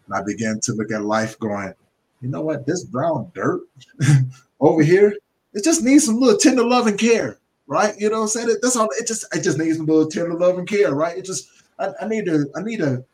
And 0.06 0.14
I 0.14 0.22
began 0.24 0.60
to 0.60 0.72
look 0.72 0.90
at 0.92 1.04
life 1.04 1.38
going, 1.38 1.74
you 2.20 2.28
know 2.30 2.42
what? 2.42 2.66
This 2.66 2.84
brown 2.84 3.30
dirt 3.34 3.62
over 4.60 4.82
here, 4.82 5.16
it 5.54 5.64
just 5.64 5.82
needs 5.84 6.06
some 6.06 6.20
little 6.20 6.38
tender 6.38 6.64
love 6.64 6.86
and 6.88 6.98
care 6.98 7.38
right? 7.66 7.94
You 7.98 8.10
know 8.10 8.18
what 8.18 8.22
I'm 8.24 8.28
saying? 8.28 8.58
That's 8.62 8.76
all. 8.76 8.88
It 9.00 9.06
just 9.06 9.24
it 9.34 9.42
just 9.42 9.58
needs 9.58 9.78
a 9.78 9.82
little 9.82 10.08
tender 10.08 10.34
love 10.34 10.58
and 10.58 10.68
care, 10.68 10.94
right? 10.94 11.16
It 11.16 11.24
just 11.24 11.48
I, 11.78 11.90
I 12.02 12.08
need 12.08 12.26
to 12.26 12.46
I 12.56 12.62
need 12.62 12.78
to 12.78 13.04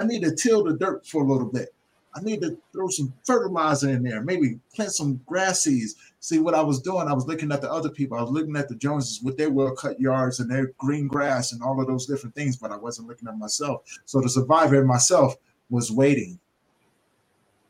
I 0.00 0.06
need 0.06 0.22
to 0.24 0.34
till 0.36 0.64
the 0.64 0.74
dirt 0.74 1.06
for 1.06 1.24
a 1.24 1.26
little 1.26 1.48
bit. 1.52 1.70
I 2.16 2.22
need 2.22 2.42
to 2.42 2.58
throw 2.72 2.88
some 2.88 3.14
fertilizer 3.26 3.90
in 3.90 4.02
there, 4.02 4.22
maybe 4.22 4.60
plant 4.74 4.92
some 4.92 5.20
grass 5.26 5.62
seeds. 5.64 5.96
See 6.20 6.40
what 6.40 6.54
I 6.54 6.62
was 6.62 6.80
doing? 6.80 7.08
I 7.08 7.14
was 7.14 7.26
looking 7.26 7.52
at 7.52 7.60
the 7.62 7.70
other 7.72 7.90
people. 7.90 8.18
I 8.18 8.22
was 8.22 8.30
looking 8.32 8.56
at 8.56 8.68
the 8.68 8.76
Joneses 8.76 9.22
with 9.22 9.36
their 9.36 9.50
well 9.50 9.74
cut 9.76 10.00
yards 10.00 10.40
and 10.40 10.50
their 10.50 10.72
green 10.78 11.08
grass 11.08 11.52
and 11.52 11.62
all 11.62 11.80
of 11.80 11.88
those 11.88 12.06
different 12.06 12.34
things, 12.34 12.56
but 12.56 12.72
I 12.72 12.76
wasn't 12.78 13.08
looking 13.08 13.28
at 13.28 13.38
myself. 13.38 13.82
So 14.06 14.20
the 14.20 14.30
survivor 14.30 14.80
in 14.80 14.86
myself 14.88 15.36
was 15.70 15.92
waiting 15.92 16.40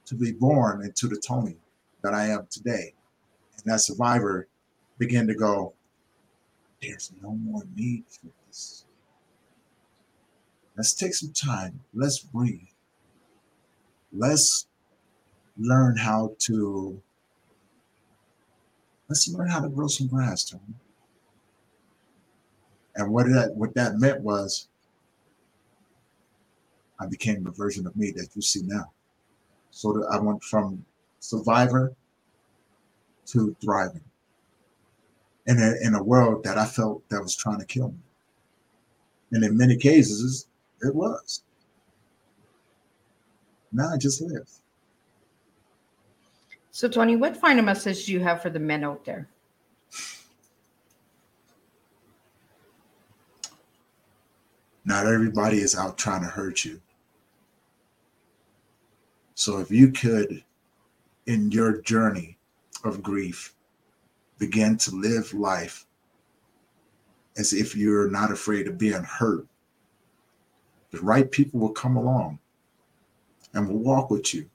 to 0.06 0.14
be 0.14 0.32
born 0.32 0.84
into 0.84 1.08
the 1.08 1.16
Tony 1.16 1.56
that 2.02 2.14
I 2.14 2.26
am 2.26 2.46
today. 2.50 2.92
And 3.56 3.72
that 3.72 3.80
survivor 3.80 4.48
began 4.98 5.26
to 5.26 5.34
go, 5.34 5.72
there's 6.82 7.12
no 7.22 7.30
more 7.30 7.62
need 7.74 8.04
for 8.08 8.28
this. 8.46 8.84
Let's 10.76 10.92
take 10.92 11.14
some 11.14 11.32
time. 11.32 11.80
Let's 11.94 12.18
breathe. 12.18 12.60
Let's 14.12 14.66
learn 15.56 15.96
how 15.96 16.34
to 16.40 17.00
let's 19.08 19.28
learn 19.28 19.48
how 19.48 19.60
to 19.60 19.68
grow 19.68 19.86
some 19.86 20.08
grass, 20.08 20.44
Tony. 20.44 20.62
And 22.96 23.12
what 23.12 23.26
that 23.26 23.54
what 23.54 23.74
that 23.74 23.96
meant 23.96 24.20
was 24.20 24.68
I 27.00 27.06
became 27.06 27.44
the 27.44 27.50
version 27.50 27.86
of 27.86 27.96
me 27.96 28.10
that 28.12 28.28
you 28.34 28.42
see 28.42 28.62
now. 28.64 28.93
So 29.74 29.92
that 29.92 30.06
I 30.08 30.20
went 30.20 30.40
from 30.44 30.84
survivor 31.18 31.92
to 33.26 33.56
thriving 33.60 34.04
in 35.48 35.58
a, 35.58 35.84
in 35.84 35.96
a 35.96 36.02
world 36.02 36.44
that 36.44 36.56
I 36.56 36.64
felt 36.64 37.02
that 37.08 37.20
was 37.20 37.34
trying 37.34 37.58
to 37.58 37.64
kill 37.64 37.88
me. 37.88 37.98
And 39.32 39.42
in 39.42 39.56
many 39.56 39.76
cases, 39.76 40.46
it 40.80 40.94
was. 40.94 41.42
Now 43.72 43.90
I 43.92 43.96
just 43.96 44.22
live. 44.22 44.48
So, 46.70 46.86
Tony, 46.86 47.16
what 47.16 47.36
final 47.36 47.64
message 47.64 48.06
do 48.06 48.12
you 48.12 48.20
have 48.20 48.42
for 48.42 48.50
the 48.50 48.60
men 48.60 48.84
out 48.84 49.04
there? 49.04 49.28
Not 54.84 55.08
everybody 55.08 55.58
is 55.58 55.74
out 55.74 55.98
trying 55.98 56.22
to 56.22 56.28
hurt 56.28 56.64
you. 56.64 56.80
So 59.44 59.58
if 59.58 59.70
you 59.70 59.92
could, 59.92 60.42
in 61.26 61.50
your 61.50 61.82
journey 61.82 62.38
of 62.82 63.02
grief, 63.02 63.54
begin 64.38 64.78
to 64.78 64.90
live 64.90 65.34
life 65.34 65.84
as 67.36 67.52
if 67.52 67.76
you're 67.76 68.10
not 68.10 68.32
afraid 68.32 68.66
of 68.68 68.78
being 68.78 69.02
hurt, 69.02 69.46
the 70.92 71.00
right 71.02 71.30
people 71.30 71.60
will 71.60 71.74
come 71.74 71.98
along 71.98 72.38
and 73.52 73.68
will 73.68 73.80
walk 73.80 74.08
with 74.08 74.32
you 74.32 74.48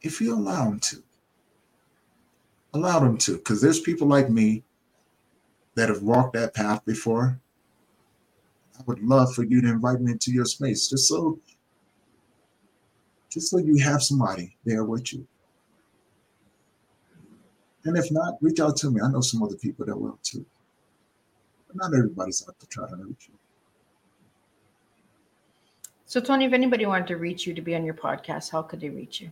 if 0.00 0.18
you 0.22 0.34
allow 0.34 0.64
them 0.64 0.80
to. 0.80 1.02
Allow 2.72 3.00
them 3.00 3.18
to, 3.18 3.36
because 3.36 3.60
there's 3.60 3.80
people 3.80 4.08
like 4.08 4.30
me 4.30 4.64
that 5.74 5.90
have 5.90 6.00
walked 6.00 6.32
that 6.32 6.54
path 6.54 6.82
before. 6.86 7.38
I 8.78 8.82
would 8.86 9.02
love 9.02 9.34
for 9.34 9.42
you 9.42 9.60
to 9.60 9.68
invite 9.68 10.00
me 10.00 10.12
into 10.12 10.32
your 10.32 10.46
space 10.46 10.88
just 10.88 11.06
so 11.06 11.38
just 13.32 13.50
so 13.50 13.58
you 13.58 13.78
have 13.78 14.02
somebody 14.02 14.56
there 14.64 14.84
with 14.84 15.12
you. 15.12 15.26
And 17.84 17.96
if 17.96 18.12
not, 18.12 18.34
reach 18.40 18.60
out 18.60 18.76
to 18.78 18.90
me. 18.90 19.00
I 19.00 19.10
know 19.10 19.20
some 19.20 19.42
other 19.42 19.56
people 19.56 19.86
that 19.86 19.96
will 19.96 20.18
too. 20.22 20.44
But 21.66 21.76
not 21.76 21.96
everybody's 21.96 22.46
out 22.46 22.58
to 22.60 22.66
try 22.66 22.88
to 22.88 22.96
hurt 22.96 23.16
you. 23.28 23.34
So, 26.04 26.20
Tony, 26.20 26.44
if 26.44 26.52
anybody 26.52 26.84
wanted 26.84 27.06
to 27.08 27.16
reach 27.16 27.46
you 27.46 27.54
to 27.54 27.62
be 27.62 27.74
on 27.74 27.84
your 27.84 27.94
podcast, 27.94 28.50
how 28.50 28.62
could 28.62 28.80
they 28.80 28.90
reach 28.90 29.22
you? 29.22 29.30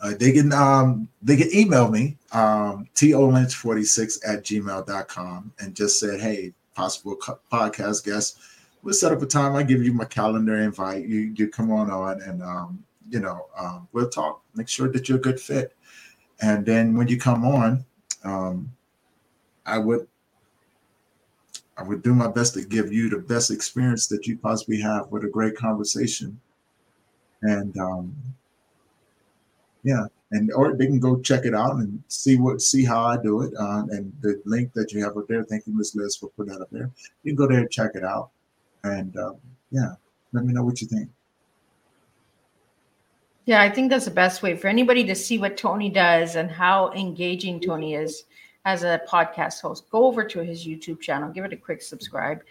Uh, 0.00 0.14
they 0.18 0.32
can 0.32 0.52
um, 0.52 1.08
they 1.22 1.36
can 1.36 1.48
email 1.54 1.88
me 1.90 2.16
um, 2.32 2.88
tolynch46 2.94 4.20
at 4.26 4.44
gmail.com 4.44 5.52
and 5.58 5.74
just 5.74 6.00
say, 6.00 6.18
hey, 6.18 6.52
possible 6.74 7.16
co- 7.16 7.38
podcast 7.52 8.04
guest. 8.04 8.38
We'll 8.82 8.94
set 8.94 9.12
up 9.12 9.22
a 9.22 9.26
time. 9.26 9.54
I 9.54 9.62
give 9.62 9.82
you 9.82 9.92
my 9.92 10.04
calendar 10.04 10.56
invite. 10.56 11.06
You 11.06 11.32
you 11.36 11.48
come 11.48 11.70
on 11.70 11.90
on 11.90 12.22
and 12.22 12.42
um, 12.42 12.84
you 13.12 13.20
know 13.20 13.46
um, 13.56 13.86
we'll 13.92 14.08
talk. 14.08 14.42
Make 14.54 14.68
sure 14.68 14.88
that 14.90 15.08
you're 15.08 15.18
a 15.18 15.20
good 15.28 15.38
fit. 15.38 15.76
And 16.40 16.66
then 16.66 16.96
when 16.96 17.06
you 17.08 17.18
come 17.18 17.44
on, 17.44 17.84
um, 18.24 18.72
I 19.66 19.78
would 19.78 20.08
I 21.76 21.82
would 21.82 22.02
do 22.02 22.14
my 22.14 22.28
best 22.28 22.54
to 22.54 22.64
give 22.64 22.92
you 22.92 23.10
the 23.10 23.18
best 23.18 23.50
experience 23.50 24.06
that 24.08 24.26
you 24.26 24.38
possibly 24.38 24.80
have 24.80 25.08
with 25.10 25.24
a 25.24 25.28
great 25.28 25.56
conversation. 25.56 26.40
And 27.42 27.76
um, 27.78 28.16
yeah, 29.82 30.06
and 30.30 30.50
or 30.52 30.74
they 30.74 30.86
can 30.86 31.00
go 31.00 31.20
check 31.20 31.44
it 31.44 31.54
out 31.54 31.76
and 31.76 32.02
see 32.08 32.36
what 32.38 32.62
see 32.62 32.84
how 32.84 33.04
I 33.04 33.22
do 33.22 33.42
it. 33.42 33.52
Uh, 33.58 33.84
and 33.90 34.12
the 34.22 34.40
link 34.46 34.72
that 34.72 34.92
you 34.92 35.04
have 35.04 35.16
up 35.18 35.28
there, 35.28 35.44
thank 35.44 35.66
you, 35.66 35.76
Miss 35.76 35.94
Liz, 35.94 36.16
for 36.16 36.30
putting 36.30 36.54
that 36.54 36.62
up 36.62 36.70
there. 36.70 36.90
You 37.24 37.32
can 37.32 37.36
go 37.36 37.46
there 37.46 37.60
and 37.60 37.70
check 37.70 37.90
it 37.94 38.04
out, 38.04 38.30
and 38.84 39.14
um, 39.18 39.36
yeah, 39.70 39.94
let 40.32 40.44
me 40.44 40.54
know 40.54 40.64
what 40.64 40.80
you 40.80 40.86
think. 40.86 41.10
Yeah, 43.44 43.60
I 43.60 43.70
think 43.70 43.90
that's 43.90 44.04
the 44.04 44.12
best 44.12 44.42
way 44.42 44.56
for 44.56 44.68
anybody 44.68 45.04
to 45.04 45.14
see 45.14 45.38
what 45.38 45.56
Tony 45.56 45.90
does 45.90 46.36
and 46.36 46.50
how 46.50 46.92
engaging 46.92 47.60
Tony 47.60 47.94
is 47.94 48.24
as 48.64 48.84
a 48.84 49.00
podcast 49.08 49.60
host. 49.60 49.90
Go 49.90 50.06
over 50.06 50.22
to 50.24 50.44
his 50.44 50.66
YouTube 50.66 51.00
channel, 51.00 51.32
give 51.32 51.44
it 51.44 51.52
a 51.52 51.56
quick 51.56 51.82
subscribe. 51.82 52.42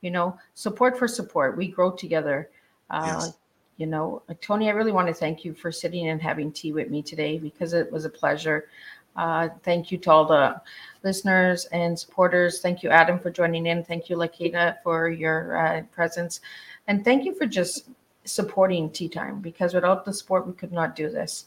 You 0.00 0.10
know, 0.10 0.36
support 0.54 0.98
for 0.98 1.06
support. 1.06 1.56
We 1.56 1.68
grow 1.68 1.92
together. 1.92 2.50
Uh, 2.88 3.20
Yes. 3.20 3.32
You 3.76 3.86
know, 3.86 4.22
Tony, 4.42 4.68
I 4.68 4.72
really 4.72 4.92
want 4.92 5.08
to 5.08 5.14
thank 5.14 5.42
you 5.42 5.54
for 5.54 5.72
sitting 5.72 6.08
and 6.08 6.20
having 6.20 6.52
tea 6.52 6.70
with 6.70 6.90
me 6.90 7.00
today 7.00 7.38
because 7.38 7.72
it 7.72 7.90
was 7.90 8.04
a 8.04 8.10
pleasure. 8.10 8.68
Uh, 9.16 9.48
thank 9.62 9.90
you 9.90 9.96
to 9.96 10.10
all 10.10 10.26
the 10.26 10.60
listeners 11.02 11.64
and 11.72 11.98
supporters. 11.98 12.60
Thank 12.60 12.82
you, 12.82 12.90
Adam, 12.90 13.18
for 13.18 13.30
joining 13.30 13.64
in. 13.64 13.82
Thank 13.82 14.10
you, 14.10 14.16
Lakita, 14.16 14.76
for 14.82 15.08
your 15.08 15.56
uh, 15.56 15.82
presence. 15.92 16.42
And 16.88 17.02
thank 17.06 17.24
you 17.24 17.34
for 17.34 17.46
just 17.46 17.88
supporting 18.24 18.90
Tea 18.90 19.08
Time 19.08 19.40
because 19.40 19.74
without 19.74 20.04
the 20.04 20.12
support, 20.12 20.46
we 20.46 20.52
could 20.52 20.72
not 20.72 20.94
do 20.96 21.10
this. 21.10 21.46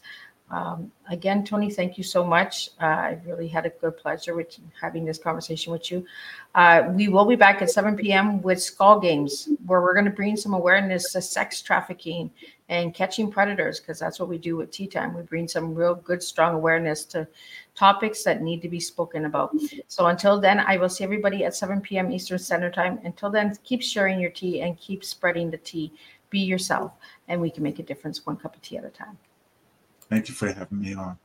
Um, 0.50 0.92
again, 1.10 1.44
Tony, 1.44 1.70
thank 1.70 1.96
you 1.96 2.04
so 2.04 2.22
much. 2.22 2.68
Uh, 2.80 2.84
I 2.84 3.20
really 3.24 3.48
had 3.48 3.64
a 3.64 3.70
good 3.70 3.96
pleasure 3.96 4.34
with 4.34 4.56
having 4.80 5.04
this 5.04 5.18
conversation 5.18 5.72
with 5.72 5.90
you. 5.90 6.04
Uh, 6.54 6.84
we 6.90 7.08
will 7.08 7.24
be 7.24 7.34
back 7.34 7.62
at 7.62 7.70
7 7.70 7.96
p.m. 7.96 8.42
with 8.42 8.62
Skull 8.62 9.00
Games, 9.00 9.48
where 9.66 9.80
we're 9.80 9.94
going 9.94 10.04
to 10.04 10.10
bring 10.10 10.36
some 10.36 10.52
awareness 10.54 11.12
to 11.12 11.22
sex 11.22 11.62
trafficking 11.62 12.30
and 12.68 12.94
catching 12.94 13.30
predators, 13.30 13.80
because 13.80 13.98
that's 13.98 14.20
what 14.20 14.28
we 14.28 14.38
do 14.38 14.56
with 14.56 14.70
Tea 14.70 14.86
Time. 14.86 15.14
We 15.14 15.22
bring 15.22 15.48
some 15.48 15.74
real 15.74 15.94
good, 15.94 16.22
strong 16.22 16.54
awareness 16.54 17.04
to 17.06 17.26
topics 17.74 18.22
that 18.22 18.42
need 18.42 18.62
to 18.62 18.68
be 18.68 18.80
spoken 18.80 19.24
about. 19.24 19.54
So 19.88 20.06
until 20.06 20.40
then, 20.40 20.60
I 20.60 20.76
will 20.76 20.88
see 20.88 21.04
everybody 21.04 21.44
at 21.44 21.56
7 21.56 21.80
p.m. 21.80 22.12
Eastern 22.12 22.38
Standard 22.38 22.74
Time. 22.74 23.00
Until 23.04 23.30
then, 23.30 23.56
keep 23.64 23.82
sharing 23.82 24.20
your 24.20 24.30
tea 24.30 24.60
and 24.60 24.78
keep 24.78 25.04
spreading 25.04 25.50
the 25.50 25.58
tea. 25.58 25.92
Be 26.34 26.40
yourself, 26.40 26.90
and 27.28 27.40
we 27.40 27.48
can 27.48 27.62
make 27.62 27.78
a 27.78 27.84
difference 27.84 28.26
one 28.26 28.36
cup 28.36 28.56
of 28.56 28.60
tea 28.60 28.76
at 28.76 28.84
a 28.84 28.88
time. 28.88 29.18
Thank 30.10 30.28
you 30.28 30.34
for 30.34 30.52
having 30.52 30.80
me 30.80 30.92
on. 30.92 31.16